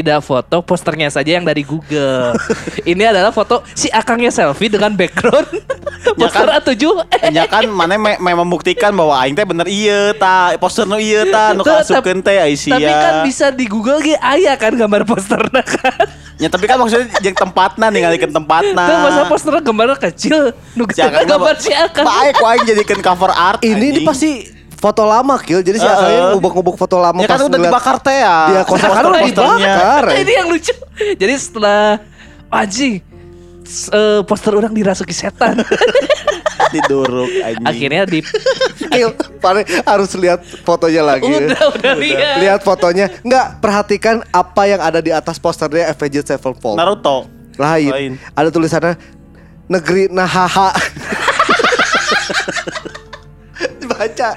tidak 0.00 0.20
foto 0.20 0.60
posternya 0.60 1.08
saja 1.08 1.40
yang 1.40 1.44
dari 1.46 1.64
Google 1.64 2.36
Ini 2.90 3.16
adalah 3.16 3.32
foto 3.32 3.64
si 3.72 3.88
Akangnya 3.88 4.28
selfie 4.28 4.68
dengan 4.68 4.92
background 4.92 5.48
Ya 6.20 6.28
Poster 6.28 6.48
kan? 6.48 6.60
A7 6.60 6.84
Ya 7.32 7.44
kan 7.48 7.64
mana 7.72 7.96
me 7.96 8.20
me 8.20 8.32
membuktikan 8.36 8.92
bahwa 8.92 9.16
aing 9.24 9.34
teh 9.34 9.44
bener 9.44 9.66
iya 9.68 10.12
ta 10.16 10.54
poster 10.56 10.84
nu 10.88 10.96
iya 11.00 11.26
ta 11.28 11.52
nu 11.52 11.66
Tuh, 11.66 11.82
kasupkeun 11.82 12.20
teh 12.22 12.36
Aisyah. 12.38 12.78
Tapi 12.78 12.92
kan 12.92 13.14
bisa 13.26 13.46
di 13.50 13.66
Google 13.66 13.98
ge 14.00 14.14
aya 14.20 14.54
kan 14.56 14.72
gambar 14.72 15.02
posternya 15.04 15.62
kan. 15.64 16.06
Ya 16.36 16.48
tapi 16.52 16.68
kan 16.68 16.76
maksudnya 16.76 17.10
jeung 17.20 17.36
tempatna 17.36 17.90
ningalikeun 17.90 18.32
tempatna. 18.32 18.84
Tuh 18.86 18.98
masa 19.02 19.22
posternya 19.26 19.62
gambarnya 19.64 19.96
kecil. 19.98 20.52
Nu 20.78 20.84
Ya 20.94 21.10
kan, 21.10 21.26
gambar 21.26 21.54
si 21.58 21.72
Akang. 21.74 22.06
Baik 22.06 22.32
ku 22.38 22.44
aing 22.46 22.64
jadikeun 22.64 23.00
cover 23.02 23.32
art. 23.34 23.60
Ini, 23.60 23.86
ini 23.92 24.00
pasti 24.06 24.55
foto 24.76 25.02
lama 25.02 25.34
Kil. 25.40 25.60
Jadi 25.60 25.80
si. 25.80 25.86
Akangnya 25.86 26.36
ngubuk-ngubuk 26.36 26.76
foto 26.76 27.00
lama 27.00 27.18
Ya 27.18 27.28
kan 27.28 27.40
udah 27.42 27.58
dibakar 27.58 27.96
teh 27.98 28.18
ya. 28.20 28.36
Dia 28.52 28.62
kosakan 28.62 29.02
udah 29.02 29.20
Poster-posternya. 29.24 29.56
dibakar. 29.58 30.04
Nah, 30.04 30.16
ini 30.20 30.32
yang 30.32 30.48
lucu. 30.48 30.74
Jadi 31.16 31.34
setelah 31.34 31.80
anjing 32.46 33.00
eh, 33.90 34.20
poster 34.22 34.52
orang 34.54 34.72
dirasuki 34.72 35.12
setan. 35.12 35.58
Diduruk 36.72 37.30
anjing. 37.42 37.66
Akhirnya 37.66 38.02
di 38.04 38.20
Kil, 38.90 39.12
Pare 39.38 39.62
harus 39.84 40.10
lihat 40.16 40.42
fotonya 40.64 41.02
lagi. 41.04 41.26
udah 41.26 41.62
udah 41.74 41.94
lihat. 41.94 42.36
Lihat 42.42 42.60
fotonya. 42.62 43.06
Enggak, 43.22 43.60
perhatikan 43.60 44.24
apa 44.30 44.62
yang 44.66 44.80
ada 44.80 45.00
di 45.00 45.12
atas 45.12 45.38
posternya 45.38 45.92
Avenged 45.92 46.26
Sevenfold. 46.26 46.76
Naruto. 46.80 47.28
Lain. 47.56 47.92
Lain. 47.92 48.12
Ada 48.34 48.48
tulisannya 48.52 48.94
negeri 49.68 50.12
Nahaha. 50.12 50.70
Baca. 53.86 54.30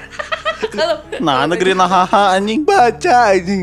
Nah, 1.20 1.44
negeri 1.44 1.72
nahaha 1.72 2.34
anjing. 2.34 2.62
Baca 2.62 3.14
anjing. 3.32 3.60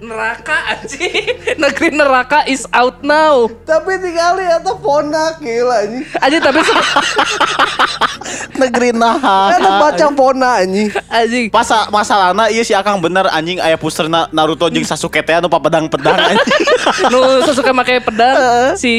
Neraka 0.00 0.56
anjing. 0.72 1.12
Negeri 1.56 1.88
neraka 1.92 2.38
is 2.44 2.64
out 2.70 3.02
now. 3.02 3.46
Tapi 3.62 3.98
tinggal 3.98 4.38
lihat 4.38 4.64
fona 4.78 5.36
gila 5.36 5.84
anjing. 5.84 6.04
Anjing 6.16 6.40
tapi 6.40 6.58
Negeri 8.60 8.90
nahaha. 8.92 9.56
Ada 9.56 9.70
baca 9.78 10.06
fona 10.10 10.50
anjing. 10.60 10.88
anjing. 11.06 11.46
Pas 11.48 11.68
masalahna 11.88 12.48
iya 12.48 12.62
si 12.62 12.72
Akang 12.72 12.98
bener 12.98 13.28
anjing 13.28 13.58
aya 13.58 13.76
poster 13.76 14.06
na- 14.06 14.28
Naruto 14.30 14.66
jeung 14.68 14.84
Sasuke 14.84 15.20
teh 15.20 15.34
anu 15.34 15.46
pedang-pedang 15.46 16.16
anjing. 16.16 16.58
Nu 17.12 17.20
suka 17.46 17.70
pakai 17.72 18.00
pedang 18.00 18.74
si 18.74 18.92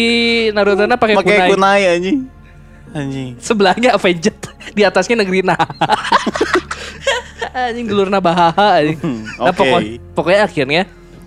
Naruto 0.51 0.85
na 0.85 0.95
pakai 0.95 1.15
kunai. 1.17 1.49
kunai 1.49 1.81
anjing. 1.89 2.17
Anjing. 2.91 3.39
Sebelahnya 3.39 3.95
Avenged 3.95 4.50
di 4.77 4.81
atasnya 4.81 5.15
negeri 5.17 5.41
nah. 5.41 5.57
anjing 7.51 7.85
gelurna 7.85 8.17
bahaha 8.17 8.79
anjing. 8.79 8.99
Nah, 9.37 9.49
oke. 9.49 9.57
pokok- 9.57 9.83
pokoknya 10.13 10.41
akhirnya 10.43 10.81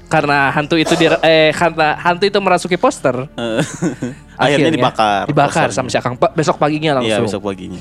karena 0.05 0.53
hantu 0.53 0.77
itu 0.77 0.95
di 0.95 1.09
eh 1.09 1.51
karena 1.51 1.97
hantu 1.97 2.25
itu 2.25 2.39
merasuki 2.39 2.77
poster. 2.77 3.27
Akhirnya 4.35 4.71
dibakar. 4.71 5.25
Dibakar 5.27 5.71
posternya. 5.71 5.75
sama 5.75 5.89
si 5.89 5.97
Akang 5.97 6.19
besok 6.35 6.59
paginya 6.59 6.99
Iya, 6.99 7.23
langsung. 7.23 7.27
besok 7.31 7.43
paginya. 7.47 7.79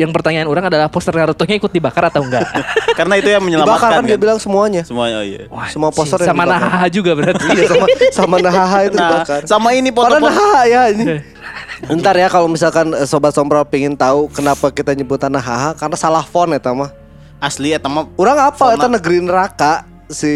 Yang 0.00 0.16
pertanyaan 0.16 0.48
orang 0.48 0.64
adalah 0.66 0.88
poster 0.88 1.12
Naruto-nya 1.12 1.60
ikut 1.60 1.68
dibakar 1.68 2.08
atau 2.08 2.24
enggak? 2.24 2.48
Karena 2.98 3.20
itu 3.20 3.28
yang 3.28 3.44
Dibakar 3.44 3.68
menyelamatkan 3.68 3.90
kan 3.92 4.02
dia 4.02 4.16
kan. 4.16 4.22
bilang 4.24 4.38
semuanya. 4.40 4.80
Semuanya 4.80 5.20
oh 5.20 5.26
iya. 5.26 5.44
Semua 5.68 5.92
poster 5.92 6.16
sama 6.18 6.48
dibakar. 6.48 6.56
Nahaha 6.56 6.86
juga 6.88 7.10
berarti. 7.12 7.44
Iya 7.46 7.64
sama 7.68 7.86
sama 8.10 8.36
Nahaha 8.40 8.78
itu 8.82 8.96
Nah, 8.96 9.08
dibakar. 9.12 9.40
sama 9.44 9.68
ini 9.76 9.92
Padahal 9.92 10.16
foto-foto 10.16 10.26
Nahaha 10.32 10.62
ya 10.64 10.82
ini. 10.88 11.04
Ntar 12.00 12.16
ya 12.16 12.28
kalau 12.28 12.48
misalkan 12.48 12.92
eh, 12.92 13.04
sobat 13.04 13.32
sombra 13.32 13.60
pengen 13.62 13.92
tahu 13.92 14.28
kenapa 14.28 14.72
kita 14.72 14.96
nyebutan 14.96 15.28
Nahaha 15.28 15.76
karena 15.76 15.96
salah 15.96 16.24
font 16.24 16.48
ya 16.48 16.60
mah. 16.72 16.90
asli 17.36 17.72
eta 17.72 17.88
mah. 17.88 18.08
Orang 18.16 18.36
apa 18.36 18.56
Fona. 18.56 18.76
eta 18.76 18.86
negeri 18.88 19.20
neraka 19.20 19.84
si 20.08 20.28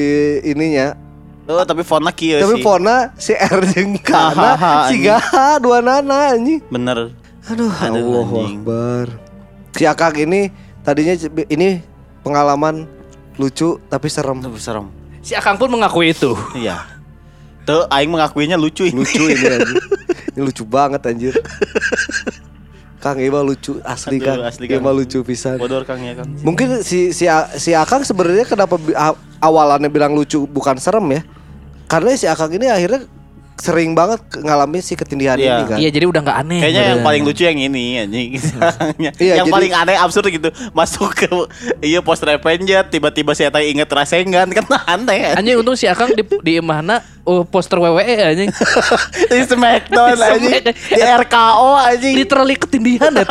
ininya. 0.44 0.96
Oh, 1.44 1.60
tapi 1.60 1.84
fontnya 1.84 2.08
kieu 2.08 2.40
Tapi 2.40 2.56
sih. 2.56 2.64
fona 2.64 3.12
si 3.20 3.36
R 3.36 3.60
jeung 3.68 4.00
si. 4.88 4.96
Gaha 5.04 5.60
dua 5.60 5.84
nana 5.84 6.32
anjing. 6.32 6.64
Bener. 6.68 7.12
Aduh, 7.44 7.68
Aduh, 7.68 8.00
Allah 8.00 8.24
anjing. 8.24 8.56
Akbar. 8.64 9.06
Si 9.74 9.84
Akang 9.84 10.14
ini 10.14 10.54
tadinya 10.80 11.12
ini 11.50 11.82
pengalaman 12.22 12.86
lucu 13.34 13.82
tapi 13.86 14.06
serem. 14.06 14.38
Aduh, 14.38 14.54
serem. 14.56 14.86
Si 15.20 15.34
Akang 15.34 15.58
pun 15.58 15.66
mengakui 15.68 16.14
itu. 16.14 16.32
Iya. 16.54 16.86
Tuh 17.64 17.88
aing 17.88 18.12
mengakuinya 18.12 18.54
lucu 18.54 18.86
ini. 18.86 19.02
Lucu 19.02 19.24
ini 19.24 19.44
anjir. 19.48 19.82
Ini 20.36 20.40
lucu 20.42 20.62
banget 20.62 21.00
anjir. 21.08 21.34
Kang 23.00 23.20
Iwa 23.20 23.44
lucu 23.44 23.80
asli 23.84 24.16
Aduh, 24.16 24.24
Kang. 24.24 24.40
asli, 24.48 24.64
Iwa 24.64 24.80
Kang. 24.80 24.96
lucu 24.96 25.18
pisan. 25.20 25.56
Bodor 25.60 25.84
Kang 25.84 26.00
ya 26.00 26.16
Kang. 26.16 26.28
Mungkin 26.40 26.80
si 26.80 27.12
si 27.12 27.28
si 27.56 27.70
Akang 27.72 28.00
sebenarnya 28.00 28.44
kenapa 28.44 28.76
awalannya 29.40 29.88
bilang 29.88 30.12
lucu 30.12 30.44
bukan 30.44 30.76
serem 30.76 31.04
ya? 31.12 31.20
Karena 31.84 32.16
si 32.16 32.24
Akang 32.24 32.52
ini 32.52 32.68
akhirnya 32.68 33.04
sering 33.54 33.94
banget 33.94 34.18
ngalamin 34.34 34.82
si 34.82 34.92
ketindihan 34.94 35.38
Iya. 35.38 35.46
ini 35.46 35.64
kan. 35.64 35.78
Iya 35.78 35.90
jadi 35.90 36.04
udah 36.10 36.20
nggak 36.20 36.38
aneh. 36.42 36.60
Kayaknya 36.60 36.82
yang 36.90 37.00
paling 37.02 37.22
lucu 37.22 37.42
yang 37.42 37.58
ini 37.58 37.84
anjing. 38.02 38.28
Iya, 39.14 39.40
yang 39.40 39.46
jadi- 39.46 39.54
paling 39.54 39.72
aneh 39.72 39.96
absurd 39.96 40.26
gitu. 40.28 40.48
Masuk 40.70 41.14
ke 41.14 41.26
iya 41.80 42.02
poster 42.02 42.28
Avenged 42.30 42.90
tiba-tiba 42.90 43.30
si 43.32 43.46
Eta 43.46 43.62
inget 43.62 43.86
Rasengan 43.86 44.50
kan 44.58 44.64
aneh. 44.86 45.38
Anjing 45.38 45.56
untung 45.56 45.78
si 45.78 45.86
Akang 45.86 46.10
di, 46.10 46.22
di 46.42 46.58
imahna 46.58 46.98
oh, 47.22 47.46
poster 47.46 47.78
WWE 47.78 48.02
anjing. 48.34 48.50
Di 49.30 49.40
Smackdown 49.46 50.18
anjing. 50.18 50.62
Di 50.90 51.00
RKO 51.00 51.70
anjing. 51.78 52.14
Literally 52.18 52.56
ketindihan 52.58 53.14
ya. 53.14 53.24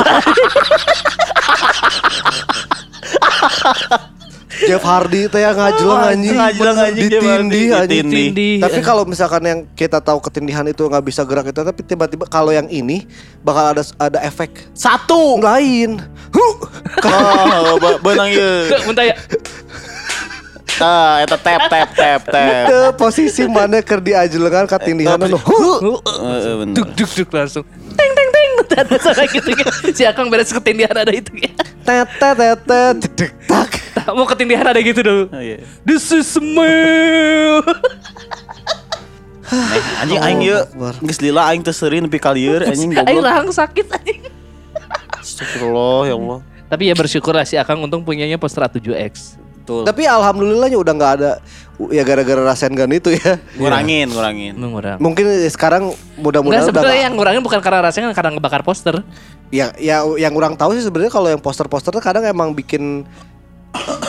Jeff 4.66 4.82
Hardy 4.82 5.26
teh 5.26 5.40
yang 5.40 5.54
ngajelang 5.54 6.00
Oh, 6.00 6.10
anjing. 6.10 6.34
ngajelang 6.34 6.78
anjing, 6.80 7.08
Jeff 7.08 7.22
Hardy. 7.22 7.48
Ditindih 7.50 7.66
anjing. 7.74 8.06
Ditindih. 8.06 8.56
Tapi 8.60 8.80
kalau 8.80 9.04
misalkan 9.04 9.42
yang 9.42 9.60
kita 9.72 9.98
tahu 9.98 10.20
ketindihan 10.20 10.64
itu 10.64 10.82
nggak 10.82 11.02
bisa 11.02 11.22
gerak 11.22 11.48
itu 11.48 11.60
tapi 11.60 11.82
tiba-tiba 11.82 12.26
kalau 12.26 12.50
yang 12.50 12.68
ini 12.68 13.04
bakal 13.40 13.72
ada 13.72 13.84
ada 13.98 14.20
efek 14.22 14.50
Satu. 14.72 15.38
lain. 15.38 16.00
Huh. 16.30 16.56
Oh, 17.02 17.76
be- 17.84 18.00
benang 18.02 18.30
ieu. 18.30 18.72
Bentar 18.84 19.06
ya. 19.06 19.16
Tah, 20.74 21.22
eta 21.22 21.38
tap 21.38 21.62
tap 21.70 21.90
tap 21.94 22.22
tap. 22.26 22.66
Teu 22.66 22.84
posisi 22.96 23.46
mana 23.46 23.78
keur 23.80 24.02
diajelengan 24.02 24.66
ketindihan 24.66 25.22
anu. 25.22 25.38
Huh. 25.38 26.02
Heeh, 26.02 26.54
bener. 26.58 26.74
Duk 26.74 26.88
duk 26.98 27.12
duk 27.14 27.30
langsung. 27.30 27.62
Teng 27.94 28.12
teng 28.12 28.30
teng. 28.32 28.43
Ada 28.74 28.96
suara 29.00 29.24
gitu 29.26 29.50
ya. 29.54 29.66
Si 29.92 30.04
Akang 30.04 30.28
beres 30.28 30.50
ketindihan 30.50 30.94
ada 30.94 31.14
itu 31.14 31.30
ya. 31.38 31.52
Tet 31.84 32.10
tet 32.18 32.36
tet 32.38 32.60
tet 32.64 32.96
jedek 33.06 33.32
tak. 33.46 33.70
Tak 33.94 34.14
mau 34.14 34.26
ketindihan 34.26 34.66
ada 34.66 34.80
gitu 34.82 35.00
dulu. 35.00 35.24
Oh, 35.30 35.40
iya. 35.40 35.62
This 35.86 36.10
is 36.12 36.28
smell. 36.28 37.62
Eh, 39.54 39.84
anjing 40.02 40.18
aing 40.18 40.42
ieu 40.42 40.58
Akbar. 40.58 40.94
geus 40.98 41.20
lila 41.22 41.46
aing 41.52 41.62
teu 41.62 41.70
seurin 41.70 42.02
nepi 42.02 42.18
ka 42.18 42.34
lieur 42.34 42.66
anjing 42.66 42.90
Aing 43.06 43.22
rahang 43.22 43.54
sakit 43.54 43.86
anjing. 43.94 44.22
Astagfirullah 45.20 46.10
ya 46.10 46.16
Allah. 46.18 46.40
Tapi 46.68 46.90
ya 46.90 46.96
bersyukur 46.98 47.38
lah 47.38 47.46
si 47.46 47.54
Akang 47.54 47.78
untung 47.80 48.02
punyanya 48.02 48.42
poster 48.42 48.66
A7X. 48.66 49.38
Betul. 49.64 49.86
Tapi 49.86 50.04
alhamdulillahnya 50.04 50.76
udah 50.76 50.94
nggak 50.98 51.14
ada 51.22 51.32
ya 51.90 52.04
gara-gara 52.04 52.42
Rasengan 52.44 52.90
itu 52.90 53.10
ya. 53.12 53.42
ngurangin, 53.58 54.08
ngurangin. 54.10 54.54
Mengurang. 54.54 54.98
Mungkin 55.02 55.26
sekarang 55.50 55.90
mudah-mudahan 56.16 56.62
udah 56.62 56.70
sebenarnya 56.70 57.02
yang 57.08 57.14
ngurangin 57.14 57.42
bukan 57.42 57.60
karena 57.60 57.80
rasanya 57.84 58.14
karena 58.14 58.32
ngebakar 58.34 58.62
poster. 58.62 59.02
ya 59.50 59.70
ya 59.78 60.02
yang 60.18 60.34
kurang 60.34 60.58
tahu 60.58 60.74
sih 60.74 60.82
sebenarnya 60.82 61.14
kalau 61.14 61.30
yang 61.30 61.38
poster-poster 61.38 61.94
tuh 61.94 62.02
kadang 62.02 62.26
emang 62.26 62.50
bikin 62.52 63.06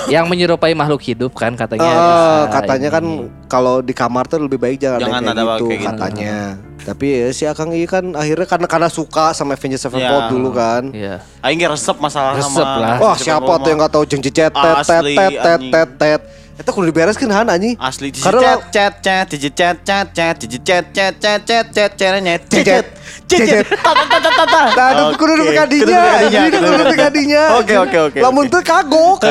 yang 0.07 0.25
menyerupai 0.25 0.73
makhluk 0.73 1.01
hidup 1.03 1.33
kan 1.33 1.53
katanya. 1.53 1.85
bisa 1.85 2.53
katanya 2.55 2.89
kan 2.91 3.05
ini. 3.05 3.29
kalau 3.45 3.81
di 3.81 3.93
kamar 3.93 4.25
tuh 4.25 4.37
lebih 4.39 4.57
baik 4.57 4.77
jangan, 4.77 5.01
Jangan 5.01 5.23
ada 5.23 5.33
kayak 5.33 5.53
gitu, 5.57 5.65
kayak 5.65 5.81
gitu. 5.81 5.89
katanya. 5.89 6.37
Tapi 6.85 7.07
ya 7.09 7.29
si 7.33 7.45
Akang 7.45 7.73
ini 7.73 7.85
kan 7.85 8.13
akhirnya 8.13 8.45
karena 8.45 8.69
karena 8.69 8.89
suka 8.89 9.33
sama 9.33 9.53
Avengers 9.53 9.81
Sevenfold 9.81 10.25
Ya. 10.27 10.33
dulu 10.33 10.49
kan. 10.53 10.83
Iya. 10.93 11.17
Aing 11.41 11.57
ge 11.57 11.69
resep 11.69 11.97
masalah 11.97 12.37
Resep 12.37 12.53
sama. 12.53 12.77
lah. 12.77 12.97
Wah 13.01 13.17
siapa 13.17 13.53
tuh 13.57 13.69
yang 13.69 13.79
nggak 13.81 13.93
tahu 13.93 14.05
jeng 14.05 14.21
cecet 14.21 14.53
tet 14.53 14.77
tet 14.83 15.05
tet 15.41 15.61
tet 15.73 15.91
tet. 15.97 16.21
Itu 16.55 16.71
kudu 16.71 16.95
dibereskan 16.95 17.31
Han 17.35 17.51
anjing. 17.51 17.75
Asli 17.83 18.15
di 18.15 18.23
Karena 18.23 18.63
chat 18.71 19.03
chat 19.03 19.27
di 19.27 19.51
chat 19.51 19.77
chat 19.83 20.07
chat 20.15 20.37
di 20.39 20.59
chat 20.63 20.85
chat 20.95 21.15
chat 21.19 21.41
chat 21.43 21.67
chat 21.75 21.91
chatnya 21.99 22.39
chat 22.47 22.63
chat 22.63 22.85
tata 23.27 24.05
tata 24.13 24.31
tata. 24.31 24.63
Nah, 24.79 24.89
itu 24.95 25.05
kudu 25.19 25.33
dipekadinya. 25.43 26.03
Ini 26.31 26.49
kudu 26.55 26.75
dipekadinya. 26.87 27.43
Oke 27.59 27.75
oke 27.75 27.99
oke. 28.11 28.19
Lamun 28.23 28.47
teu 28.47 28.63
kagok. 28.63 29.19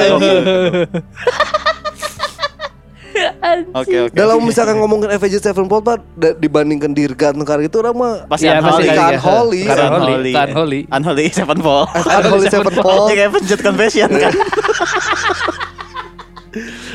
Oke 3.78 4.10
oke. 4.10 4.16
Dalam 4.18 4.42
misalkan 4.42 4.82
ngomongin 4.82 5.14
Avengers 5.14 5.46
Sevenfold 5.46 5.86
pak 5.86 6.02
dibandingkan 6.42 6.92
Dirgan 6.98 7.38
Nekar 7.38 7.62
itu 7.62 7.78
orang 7.78 7.94
mah 7.94 8.14
pasti 8.26 8.50
ya, 8.50 8.58
Unholy. 8.58 8.90
Kan 8.90 9.14
Holy. 9.22 9.62
Kan 9.70 9.78
Holy. 9.78 10.32
Kan 10.34 10.50
Holy. 10.50 10.80
Unholy 10.90 11.26
Sevenfold. 11.30 11.88
Unholy 11.94 12.48
Sevenfold. 12.50 13.14
Kayak 13.14 13.30
Avengers 13.30 13.62
Confession 13.62 14.10
kan. 14.10 14.34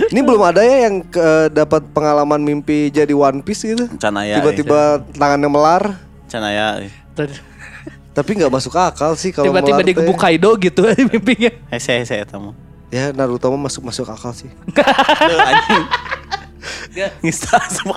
Ini 0.09 0.21
belum 0.21 0.41
ada 0.41 0.61
ya 0.61 0.89
yang 0.89 1.05
ke- 1.05 1.53
dapat 1.53 1.85
pengalaman 1.93 2.41
mimpi 2.41 2.89
jadi 2.89 3.13
One 3.13 3.45
Piece 3.45 3.65
gitu. 3.65 3.85
Can 3.97 4.17
aya. 4.17 4.41
Tiba-tiba 4.41 5.05
tangannya 5.13 5.49
melar. 5.49 5.83
Can 6.29 6.43
aya. 6.43 6.89
Tapi 8.13 8.31
nggak 8.35 8.51
masuk 8.51 8.75
akal 8.75 9.15
sih 9.15 9.31
kalau 9.31 9.47
Tiba-tiba 9.47 9.85
digebuk 9.85 10.19
Kaido 10.19 10.51
gitu 10.57 10.83
mimpinya. 11.13 11.53
Hese 11.71 12.03
hese 12.03 12.25
eta 12.25 12.41
mah. 12.41 12.57
Ya 12.89 13.13
Naruto 13.13 13.53
mah 13.53 13.69
masuk 13.69 13.85
masuk 13.85 14.09
akal 14.09 14.33
sih. 14.33 14.49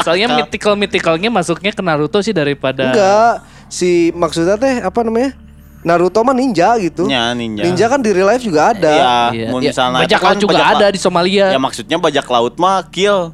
Soalnya 0.04 0.28
mythical 0.38 0.78
mythicalnya 0.78 1.30
masuknya 1.34 1.72
ke 1.74 1.82
Naruto 1.82 2.22
sih 2.22 2.32
daripada 2.32 2.92
Enggak, 2.92 3.34
si 3.68 4.14
maksudnya 4.14 4.56
teh 4.56 4.84
apa 4.84 5.00
namanya? 5.02 5.34
Naruto 5.82 6.22
mah 6.22 6.32
ninja 6.32 6.78
gitu. 6.78 7.06
Ya, 7.06 7.34
ninja. 7.34 7.66
Ninja 7.66 7.86
kan 7.86 7.98
di 7.98 8.10
real 8.10 8.28
life 8.28 8.42
juga 8.42 8.70
ada. 8.70 8.86
Iya, 8.88 9.14
Iya, 9.34 9.48
mun 9.50 9.60
iya. 9.60 9.70
misalnya 9.70 10.00
bajak 10.02 10.20
kan 10.20 10.30
laut 10.30 10.40
juga 10.40 10.54
bajak 10.54 10.68
ada 10.72 10.86
di 10.88 11.00
Somalia. 11.00 11.48
Ya 11.50 11.58
maksudnya 11.58 11.98
bajak 11.98 12.26
laut 12.28 12.54
mah 12.56 12.86
kill. 12.86 13.34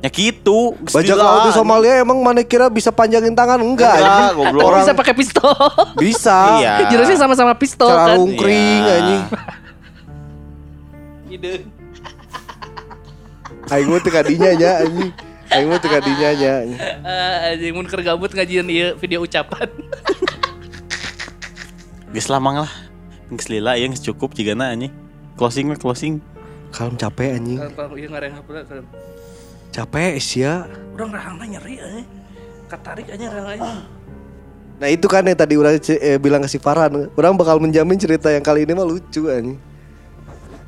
Ya 0.00 0.08
gitu. 0.08 0.72
Bajak 0.80 1.12
laut 1.12 1.42
di 1.44 1.52
Somalia 1.52 2.00
emang 2.00 2.16
mana 2.18 2.40
kira 2.40 2.66
bisa 2.66 2.88
panjangin 2.88 3.36
tangan 3.36 3.60
enggak? 3.60 3.92
Enggak, 3.92 4.08
anjing. 4.16 4.36
goblok. 4.40 4.64
Orang 4.64 4.80
bisa 4.80 4.94
pakai 4.96 5.12
pistol. 5.12 5.52
bisa. 5.94 6.38
Iya. 6.56 6.74
Jurusnya 6.90 7.18
sama-sama 7.20 7.52
pistol 7.52 7.84
Cara 7.86 8.06
kan. 8.06 8.16
lungkring 8.16 8.80
Iya. 8.80 8.94
anjing. 8.96 9.22
Ide. 11.30 11.52
Aing 13.70 13.86
mah 13.86 14.00
teu 14.00 14.10
kadinya 14.10 14.50
nya 14.50 14.72
anjing. 14.82 15.12
Aing 15.46 15.68
mah 15.68 15.78
teu 15.78 15.90
kadinya 15.90 16.30
nya. 16.32 16.52
anjing. 16.64 16.80
Ah, 17.04 17.52
anjing 17.52 17.72
mun 17.72 17.84
keur 17.84 18.00
gabut 18.00 18.32
ngajian 18.32 18.66
ieu 18.66 18.96
video 18.96 19.20
ucapan. 19.20 19.68
Geus 22.10 22.26
lamang 22.26 22.66
lah. 22.66 22.72
Geus 23.30 23.46
lila 23.46 23.78
yang 23.78 23.94
cukup 23.94 24.34
jika 24.34 24.58
na 24.58 24.74
anjing. 24.74 24.90
Closing 25.38 25.70
mah 25.70 25.78
closing. 25.78 26.18
Kalem 26.74 26.94
capek 26.98 27.38
anjing. 27.38 27.58
Kalau 27.58 27.94
ngareng 27.96 28.34
apa 28.38 28.50
Capek 29.70 30.18
sia. 30.18 30.66
Urang 30.94 31.14
rahangna 31.14 31.46
nyeri 31.46 31.78
euy. 31.78 32.02
Katarik 32.66 33.06
aja 33.06 33.26
rahangna. 33.30 33.86
Nah 34.80 34.88
itu 34.88 35.06
kan 35.06 35.22
yang 35.22 35.38
tadi 35.38 35.54
urang 35.54 35.76
ce- 35.78 36.00
eh, 36.00 36.16
bilang 36.16 36.40
ke 36.40 36.48
si 36.48 36.56
Farhan 36.56 37.12
Orang 37.12 37.36
bakal 37.36 37.60
menjamin 37.60 38.00
cerita 38.00 38.32
yang 38.32 38.40
kali 38.40 38.64
ini 38.64 38.72
mah 38.72 38.88
lucu 38.88 39.28
anjing 39.28 39.60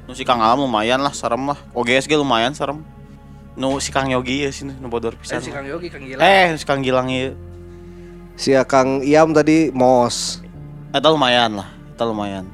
Nu 0.05 0.13
si 0.13 0.21
Kang 0.21 0.45
Alam 0.45 0.69
lumayan 0.69 1.01
lah, 1.01 1.15
serem 1.17 1.41
lah. 1.49 1.57
OGS 1.73 2.05
ge 2.05 2.19
lumayan 2.21 2.53
serem. 2.53 2.85
Nu 3.57 3.81
si 3.81 3.89
Kang 3.89 4.11
Yogi 4.13 4.45
ya 4.45 4.51
sih 4.53 4.69
nu 4.69 4.87
bodor 4.93 5.17
pisan. 5.17 5.41
Si 5.41 5.49
Kang 5.49 5.65
Yogi 5.65 5.89
Kang 5.89 6.05
Gila. 6.05 6.21
Eh, 6.21 6.53
si 6.59 6.65
Kang 6.69 6.85
Gilang 6.85 7.09
ieu. 7.09 7.33
Si 8.37 8.53
Kang 8.69 9.01
Iam 9.01 9.33
tadi 9.33 9.73
mos 9.73 10.43
Eta 10.93 11.09
lumayan 11.09 11.51
lah, 11.55 11.69
eta 11.89 12.05
lumayan. 12.05 12.45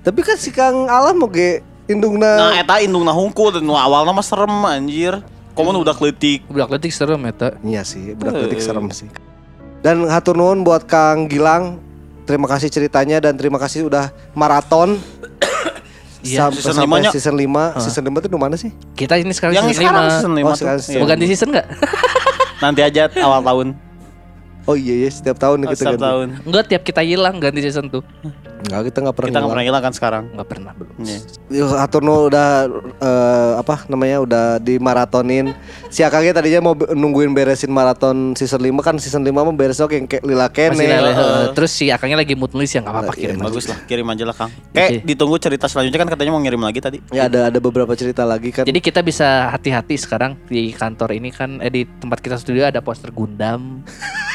Tapi 0.00 0.22
kan 0.22 0.34
si 0.34 0.48
Kang 0.48 0.86
Alam 0.86 1.18
oge 1.20 1.60
indungna 1.84 2.38
Nah, 2.38 2.52
eta 2.54 2.78
indungna 2.78 3.10
hungkul 3.10 3.50
dan 3.50 3.62
nu 3.62 3.74
awalna 3.74 4.10
mah 4.10 4.22
serem 4.22 4.50
anjir. 4.64 5.18
Komun 5.52 5.74
udah 5.76 5.90
kletik. 5.92 6.46
Budak 6.46 6.70
letik 6.70 6.90
serem 6.90 7.18
eta. 7.24 7.58
Iya 7.60 7.82
sih, 7.82 8.14
budak 8.14 8.32
Eh. 8.32 8.40
detik 8.46 8.60
serem 8.60 8.86
sih. 8.88 9.10
Dan 9.80 10.06
hatur 10.06 10.34
nuhun 10.34 10.62
buat 10.62 10.84
Kang 10.84 11.26
Gilang. 11.26 11.82
Terima 12.22 12.46
kasih 12.46 12.68
ceritanya 12.68 13.18
dan 13.20 13.34
terima 13.34 13.56
kasih 13.56 13.84
udah 13.84 14.08
maraton. 14.32 14.94
Iya, 16.20 16.50
Sampai- 16.50 16.58
season 16.58 16.74
sampai 16.74 16.84
limanya. 16.84 17.10
season 17.10 17.34
5 17.36 17.78
Season 17.78 18.02
5 18.02 18.18
itu 18.18 18.26
di 18.26 18.34
mana 18.36 18.54
sih? 18.54 18.70
Kita 18.92 19.14
ini 19.14 19.30
sekarang 19.30 19.54
Yang 19.54 19.66
season 19.70 19.80
sekarang 19.80 20.02
5. 20.02 20.10
season 20.10 20.26
Oh, 20.28 20.36
5 20.36 20.50
sekarang 20.52 20.76
tuh. 20.76 20.82
season 20.82 20.98
Mau 20.98 21.06
Iya. 21.06 21.12
ganti 21.14 21.24
season 21.26 21.48
enggak? 21.48 21.66
Nanti 22.58 22.80
aja 22.82 23.02
awal 23.18 23.40
tahun. 23.40 23.66
Oh 24.68 24.76
iya 24.76 24.94
iya 24.98 25.08
setiap 25.08 25.40
tahun 25.40 25.58
Oh, 25.58 25.64
kita 25.66 25.80
setiap 25.80 25.96
ganti. 25.96 26.04
tahun. 26.04 26.26
Enggak 26.44 26.64
tiap 26.68 26.82
kita 26.84 27.00
hilang 27.00 27.40
ganti 27.40 27.60
season 27.60 27.88
tuh. 27.88 28.04
Enggak, 28.58 28.90
kita 28.90 28.98
enggak 29.00 29.16
pernah. 29.16 29.28
Kita 29.30 29.38
nggak 29.38 29.52
pernah 29.54 29.64
hilang 29.64 29.80
kan 29.80 29.92
sekarang. 29.92 30.24
Enggak 30.28 30.48
pernah 30.50 30.72
belum. 30.74 30.94
Iya. 31.00 31.18
Hatur 31.78 32.02
nuhun 32.02 32.28
udah 32.28 32.48
eh, 33.00 33.52
apa 33.56 33.74
namanya 33.88 34.16
udah 34.20 34.44
dimaratonin. 34.60 35.56
Si 35.88 36.02
Akangnya 36.02 36.36
tadinya 36.36 36.60
mau 36.62 36.74
nungguin 36.76 37.32
beresin 37.32 37.70
maraton 37.70 38.36
season 38.36 38.60
5 38.60 38.76
kan 38.82 38.94
season 38.98 39.22
5 39.22 39.32
mah 39.32 39.54
beres 39.54 39.78
oke 39.78 39.94
yang 39.94 40.04
kayak 40.04 40.20
Lila 40.20 40.48
Kene. 40.48 40.74
Masih 40.74 40.84
lele, 40.86 41.00
Heeh. 41.06 41.16
heeh. 41.16 41.44
Terus 41.54 41.70
si 41.72 41.88
akangnya 41.88 42.18
lagi 42.18 42.34
mood 42.34 42.52
nulis 42.52 42.68
ya 42.68 42.82
enggak 42.82 42.92
apa-apa 42.92 43.12
Iya, 43.14 43.20
kirim. 43.24 43.34
aja. 43.34 43.44
Bagus 43.48 43.64
lah, 43.64 43.78
kirim 43.86 44.06
aja 44.06 44.24
lah 44.26 44.36
Kang. 44.36 44.50
Kayak 44.68 44.90
Oke. 44.90 44.96
ditunggu 45.06 45.36
cerita 45.38 45.64
selanjutnya 45.64 45.98
kan 45.98 46.08
katanya 46.10 46.30
mau 46.30 46.42
ngirim 46.42 46.60
lagi 46.60 46.80
tadi. 46.82 46.98
Ya 47.08 47.24
ada 47.24 47.48
ada 47.48 47.58
beberapa 47.58 47.94
cerita 47.94 48.22
lagi 48.22 48.52
kan. 48.52 48.68
Jadi 48.68 48.80
kita 48.82 49.00
bisa 49.00 49.48
hati-hati 49.48 49.96
sekarang 49.96 50.36
di 50.44 50.70
kantor 50.70 51.16
ini 51.16 51.32
kan 51.32 51.56
eh, 51.58 51.72
di 51.72 51.88
tempat 51.88 52.20
kita 52.20 52.36
studio 52.36 52.66
ada 52.66 52.82
poster 52.82 53.08
Gundam, 53.10 53.80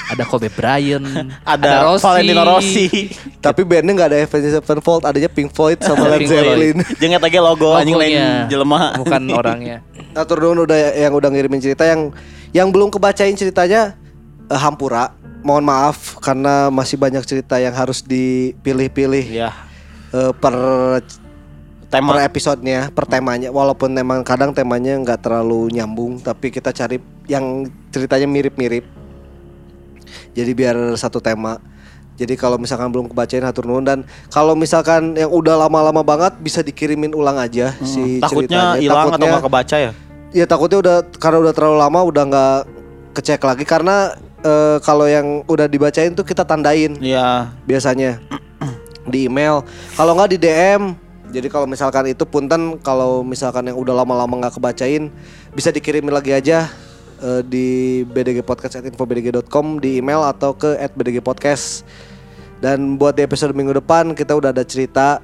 ada 0.07 0.22
Kobe 0.25 0.49
Bryant, 0.51 1.05
Ada, 1.53 1.95
Valentino 1.99 2.43
Rossi. 2.43 3.11
Tapi 3.45 3.61
bandnya 3.67 3.91
nggak 3.93 4.09
ada 4.09 4.17
Avenged 4.23 4.53
Sevenfold, 4.59 5.03
adanya 5.03 5.29
Pink 5.29 5.51
Floyd 5.51 5.79
sama 5.83 6.07
Led. 6.11 6.25
Zeppelin. 6.27 6.77
Jangan 7.01 7.21
lagi 7.21 7.37
logo 7.39 7.75
anjing 7.75 7.97
lain 7.99 8.47
jelema. 8.47 8.95
bukan 8.97 9.21
orangnya. 9.31 9.77
Atur 10.15 10.39
nuhun 10.39 10.65
udah 10.67 10.77
yang 10.95 11.13
udah 11.13 11.29
ngirimin 11.31 11.61
cerita 11.61 11.83
yang 11.87 12.13
yang 12.53 12.67
belum 12.69 12.93
kebacain 12.93 13.33
ceritanya 13.35 13.97
eh, 14.47 14.59
Hampura. 14.59 15.15
Mohon 15.43 15.65
maaf 15.67 16.15
karena 16.23 16.71
masih 16.71 16.95
banyak 16.95 17.19
cerita 17.27 17.59
yang 17.59 17.75
harus 17.75 17.99
dipilih-pilih 17.99 19.27
Ya, 19.27 19.51
eh, 20.15 20.31
per 20.31 20.55
tema 21.93 22.17
per 22.17 22.25
episodenya, 22.25 22.89
per 22.89 23.05
temanya. 23.05 23.53
Walaupun 23.53 23.93
memang 23.93 24.25
kadang 24.25 24.49
temanya 24.49 24.97
nggak 24.97 25.21
terlalu 25.21 25.69
nyambung, 25.69 26.17
tapi 26.17 26.49
kita 26.49 26.73
cari 26.73 26.97
yang 27.29 27.69
ceritanya 27.93 28.25
mirip-mirip. 28.25 28.81
Jadi 30.33 30.51
biar 30.51 30.75
satu 30.93 31.17
tema. 31.17 31.57
Jadi 32.13 32.37
kalau 32.37 32.57
misalkan 32.57 32.89
belum 32.89 33.09
kebacain 33.09 33.41
hatur 33.41 33.65
nuhun 33.65 33.81
dan 33.81 33.99
kalau 34.27 34.53
misalkan 34.53 35.13
yang 35.13 35.29
udah 35.29 35.57
lama-lama 35.59 36.01
banget 36.01 36.37
bisa 36.37 36.61
dikirimin 36.61 37.09
ulang 37.09 37.37
aja 37.37 37.73
si 37.81 38.17
Hmm, 38.17 38.21
takutnya 38.21 38.45
ceritanya. 38.69 38.77
hilang 38.77 38.97
atau 38.99 39.09
Takutnya- 39.11 39.31
nggak 39.31 39.45
kebaca 39.45 39.75
ya? 39.79 39.91
Ya 40.29 40.45
takutnya 40.45 40.77
udah 40.79 40.95
karena 41.11 41.37
udah 41.41 41.53
terlalu 41.53 41.77
lama 41.79 41.99
udah 42.03 42.23
nggak 42.23 42.57
kecek 43.13 43.41
lagi 43.41 43.63
karena 43.63 44.13
eh, 44.39 44.77
kalau 44.81 45.07
yang 45.07 45.41
udah 45.45 45.65
dibacain 45.65 46.11
tuh 46.11 46.21
kita 46.21 46.43
tandain 46.43 46.99
Iya. 46.99 47.49
biasanya 47.63 48.21
di 49.05 49.25
email. 49.25 49.63
Kalau 49.93 50.13
nggak 50.13 50.29
di 50.29 50.37
DM. 50.37 50.83
Jadi 51.31 51.47
kalau 51.47 51.65
misalkan 51.65 52.05
itu 52.05 52.21
punten 52.23 52.77
kalau 52.77 53.23
misalkan 53.23 53.65
yang 53.65 53.73
udah 53.73 53.95
lama-lama 53.95 54.37
nggak 54.37 54.53
kebacain 54.53 55.09
bisa 55.49 55.71
dikirimin 55.71 56.11
lagi 56.11 56.29
aja 56.29 56.69
eh, 57.21 57.41
di 57.45 57.67
bdgpodcast@infobdg.com 58.07 59.77
di 59.77 59.99
email 59.99 60.23
atau 60.25 60.55
ke 60.55 60.73
@bdgpodcast. 60.95 61.83
Dan 62.57 62.95
buat 62.95 63.13
di 63.13 63.27
episode 63.27 63.51
minggu 63.51 63.75
depan 63.77 64.15
kita 64.15 64.33
udah 64.33 64.55
ada 64.55 64.63
cerita 64.63 65.19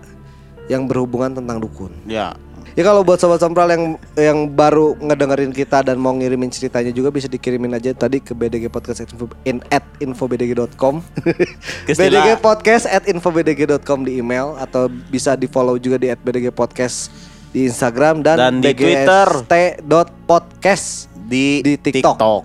yang 0.67 0.85
berhubungan 0.85 1.39
tentang 1.39 1.57
dukun. 1.63 1.89
Ya. 2.05 2.35
Ya 2.77 2.85
kalau 2.85 3.01
buat 3.01 3.17
sobat 3.17 3.41
sompral 3.41 3.67
yang 3.73 3.83
yang 4.13 4.45
baru 4.47 4.93
ngedengerin 5.01 5.49
kita 5.51 5.81
dan 5.81 5.97
mau 5.97 6.13
ngirimin 6.13 6.53
ceritanya 6.53 6.93
juga 6.93 7.09
bisa 7.09 7.25
dikirimin 7.25 7.73
aja 7.75 7.91
tadi 7.97 8.21
ke 8.21 8.31
bdgpodcast@info- 8.31 9.33
in 9.43 9.59
at 9.73 9.81
infobdg.com. 9.99 11.01
BDG 11.89 12.39
Podcast 12.39 12.85
at 12.85 13.09
infobdg.com 13.09 14.05
di 14.05 14.21
email 14.21 14.53
atau 14.61 14.87
bisa 15.09 15.33
di 15.33 15.49
follow 15.49 15.81
juga 15.81 15.97
di 15.97 16.13
at 16.13 16.21
BDG 16.21 16.53
Podcast 16.53 17.09
di 17.49 17.65
Instagram 17.65 18.21
dan, 18.21 18.37
Dan 18.37 18.53
di 18.61 18.71
Twitter. 18.77 19.27
bgst.podcast 19.49 21.08
Di, 21.29 21.61
Di 21.61 21.73
TikTok. 21.77 22.43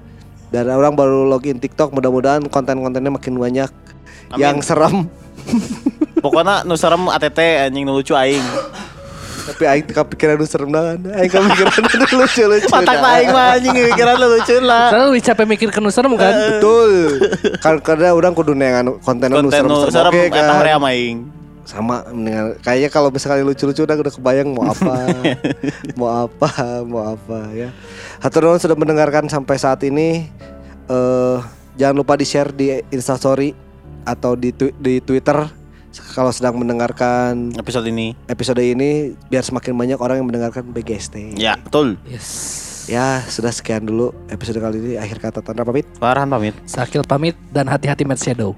dan 0.48 0.68
orang 0.68 0.92
baru 0.92 1.24
login 1.24 1.56
TikTok 1.56 1.90
mudah-mudahan 1.90 2.44
konten-kontennya 2.46 3.10
makin 3.10 3.34
banyak 3.34 3.70
Amin. 4.28 4.38
yang 4.38 4.56
serem 4.60 5.08
Pokoknya 6.22 6.64
nu 6.64 6.72
serem 6.72 7.04
ATT 7.06 7.36
anjing 7.68 7.84
nu 7.84 7.92
lucu 7.92 8.16
aing. 8.16 8.40
Tapi 9.44 9.60
aing 9.68 9.84
teu 9.84 9.92
kepikiran 9.94 10.40
nu 10.40 10.48
serem 10.48 10.72
naon. 10.72 11.04
Aing 11.04 11.28
kepikiran 11.28 11.68
nu 11.68 12.16
lucu-lucu. 12.24 12.68
Matak 12.72 12.96
aing 12.96 13.28
mah 13.28 13.60
anjing 13.60 13.74
pikiran 13.92 14.14
lu 14.16 14.26
lucu 14.32 14.56
lah. 14.64 14.88
Selalu 14.88 15.06
lebih 15.10 15.22
capek 15.22 15.44
mikir 15.44 15.68
ke 15.68 15.80
serem 15.92 16.12
kan? 16.16 16.32
Betul. 16.32 16.92
Kan 17.60 17.76
karena 17.84 18.16
orang 18.16 18.32
kudu 18.32 18.56
nengan 18.56 18.96
konten 19.04 19.28
nu 19.28 19.44
Konten 19.44 19.68
nu 19.68 19.84
serem-serem 19.84 19.92
serem 19.92 20.12
oke 20.16 20.20
eta 20.32 20.40
kan. 20.40 20.56
hoream 20.64 20.82
aing. 20.88 21.18
Sama 21.64 22.04
mendingan 22.08 22.60
kayaknya 22.60 22.88
kalau 22.88 23.08
misalnya 23.08 23.42
lucu-lucu 23.42 23.80
udah 23.80 23.96
udah 23.98 24.12
kebayang 24.12 24.48
mau 24.48 24.64
apa. 24.66 24.94
mau 25.98 26.10
apa, 26.22 26.48
mau 26.82 27.02
apa 27.10 27.50
ya. 27.50 27.72
Hatur 28.20 28.44
nuhun 28.44 28.58
sudah 28.58 28.74
mendengarkan 28.74 29.26
sampai 29.26 29.56
saat 29.56 29.80
ini 29.82 30.28
eh 30.84 31.38
jangan 31.74 31.96
lupa 31.96 32.14
di-share 32.14 32.52
di 32.52 32.70
Instastory 32.88 33.56
atau 34.04 34.36
di 34.36 34.52
twi- 34.52 34.76
di 34.76 35.00
Twitter 35.00 35.48
kalau 36.12 36.28
sedang 36.28 36.58
mendengarkan 36.58 37.54
Episode 37.54 37.86
ini. 37.86 38.18
episode 38.26 38.58
ini 38.58 39.14
biar 39.30 39.40
semakin 39.40 39.72
banyak 39.72 39.96
orang 39.96 40.18
yang 40.18 40.26
mendengarkan 40.26 40.66
BGST. 40.66 41.38
Ya, 41.38 41.54
betul. 41.56 41.94
Yes. 42.04 42.28
Ya, 42.84 43.22
sudah 43.24 43.48
sekian 43.48 43.80
dulu 43.80 44.12
episode 44.28 44.58
kali 44.58 44.76
ini. 44.76 44.92
Akhir 44.94 45.16
kata 45.16 45.40
Tanda 45.40 45.62
pamit. 45.62 45.86
Farhan 45.96 46.28
pamit. 46.28 46.52
Sakil 46.64 47.00
pamit 47.00 47.32
dan 47.48 47.64
hati-hati 47.64 48.02
Mad 48.02 48.18
Shadow. 48.18 48.52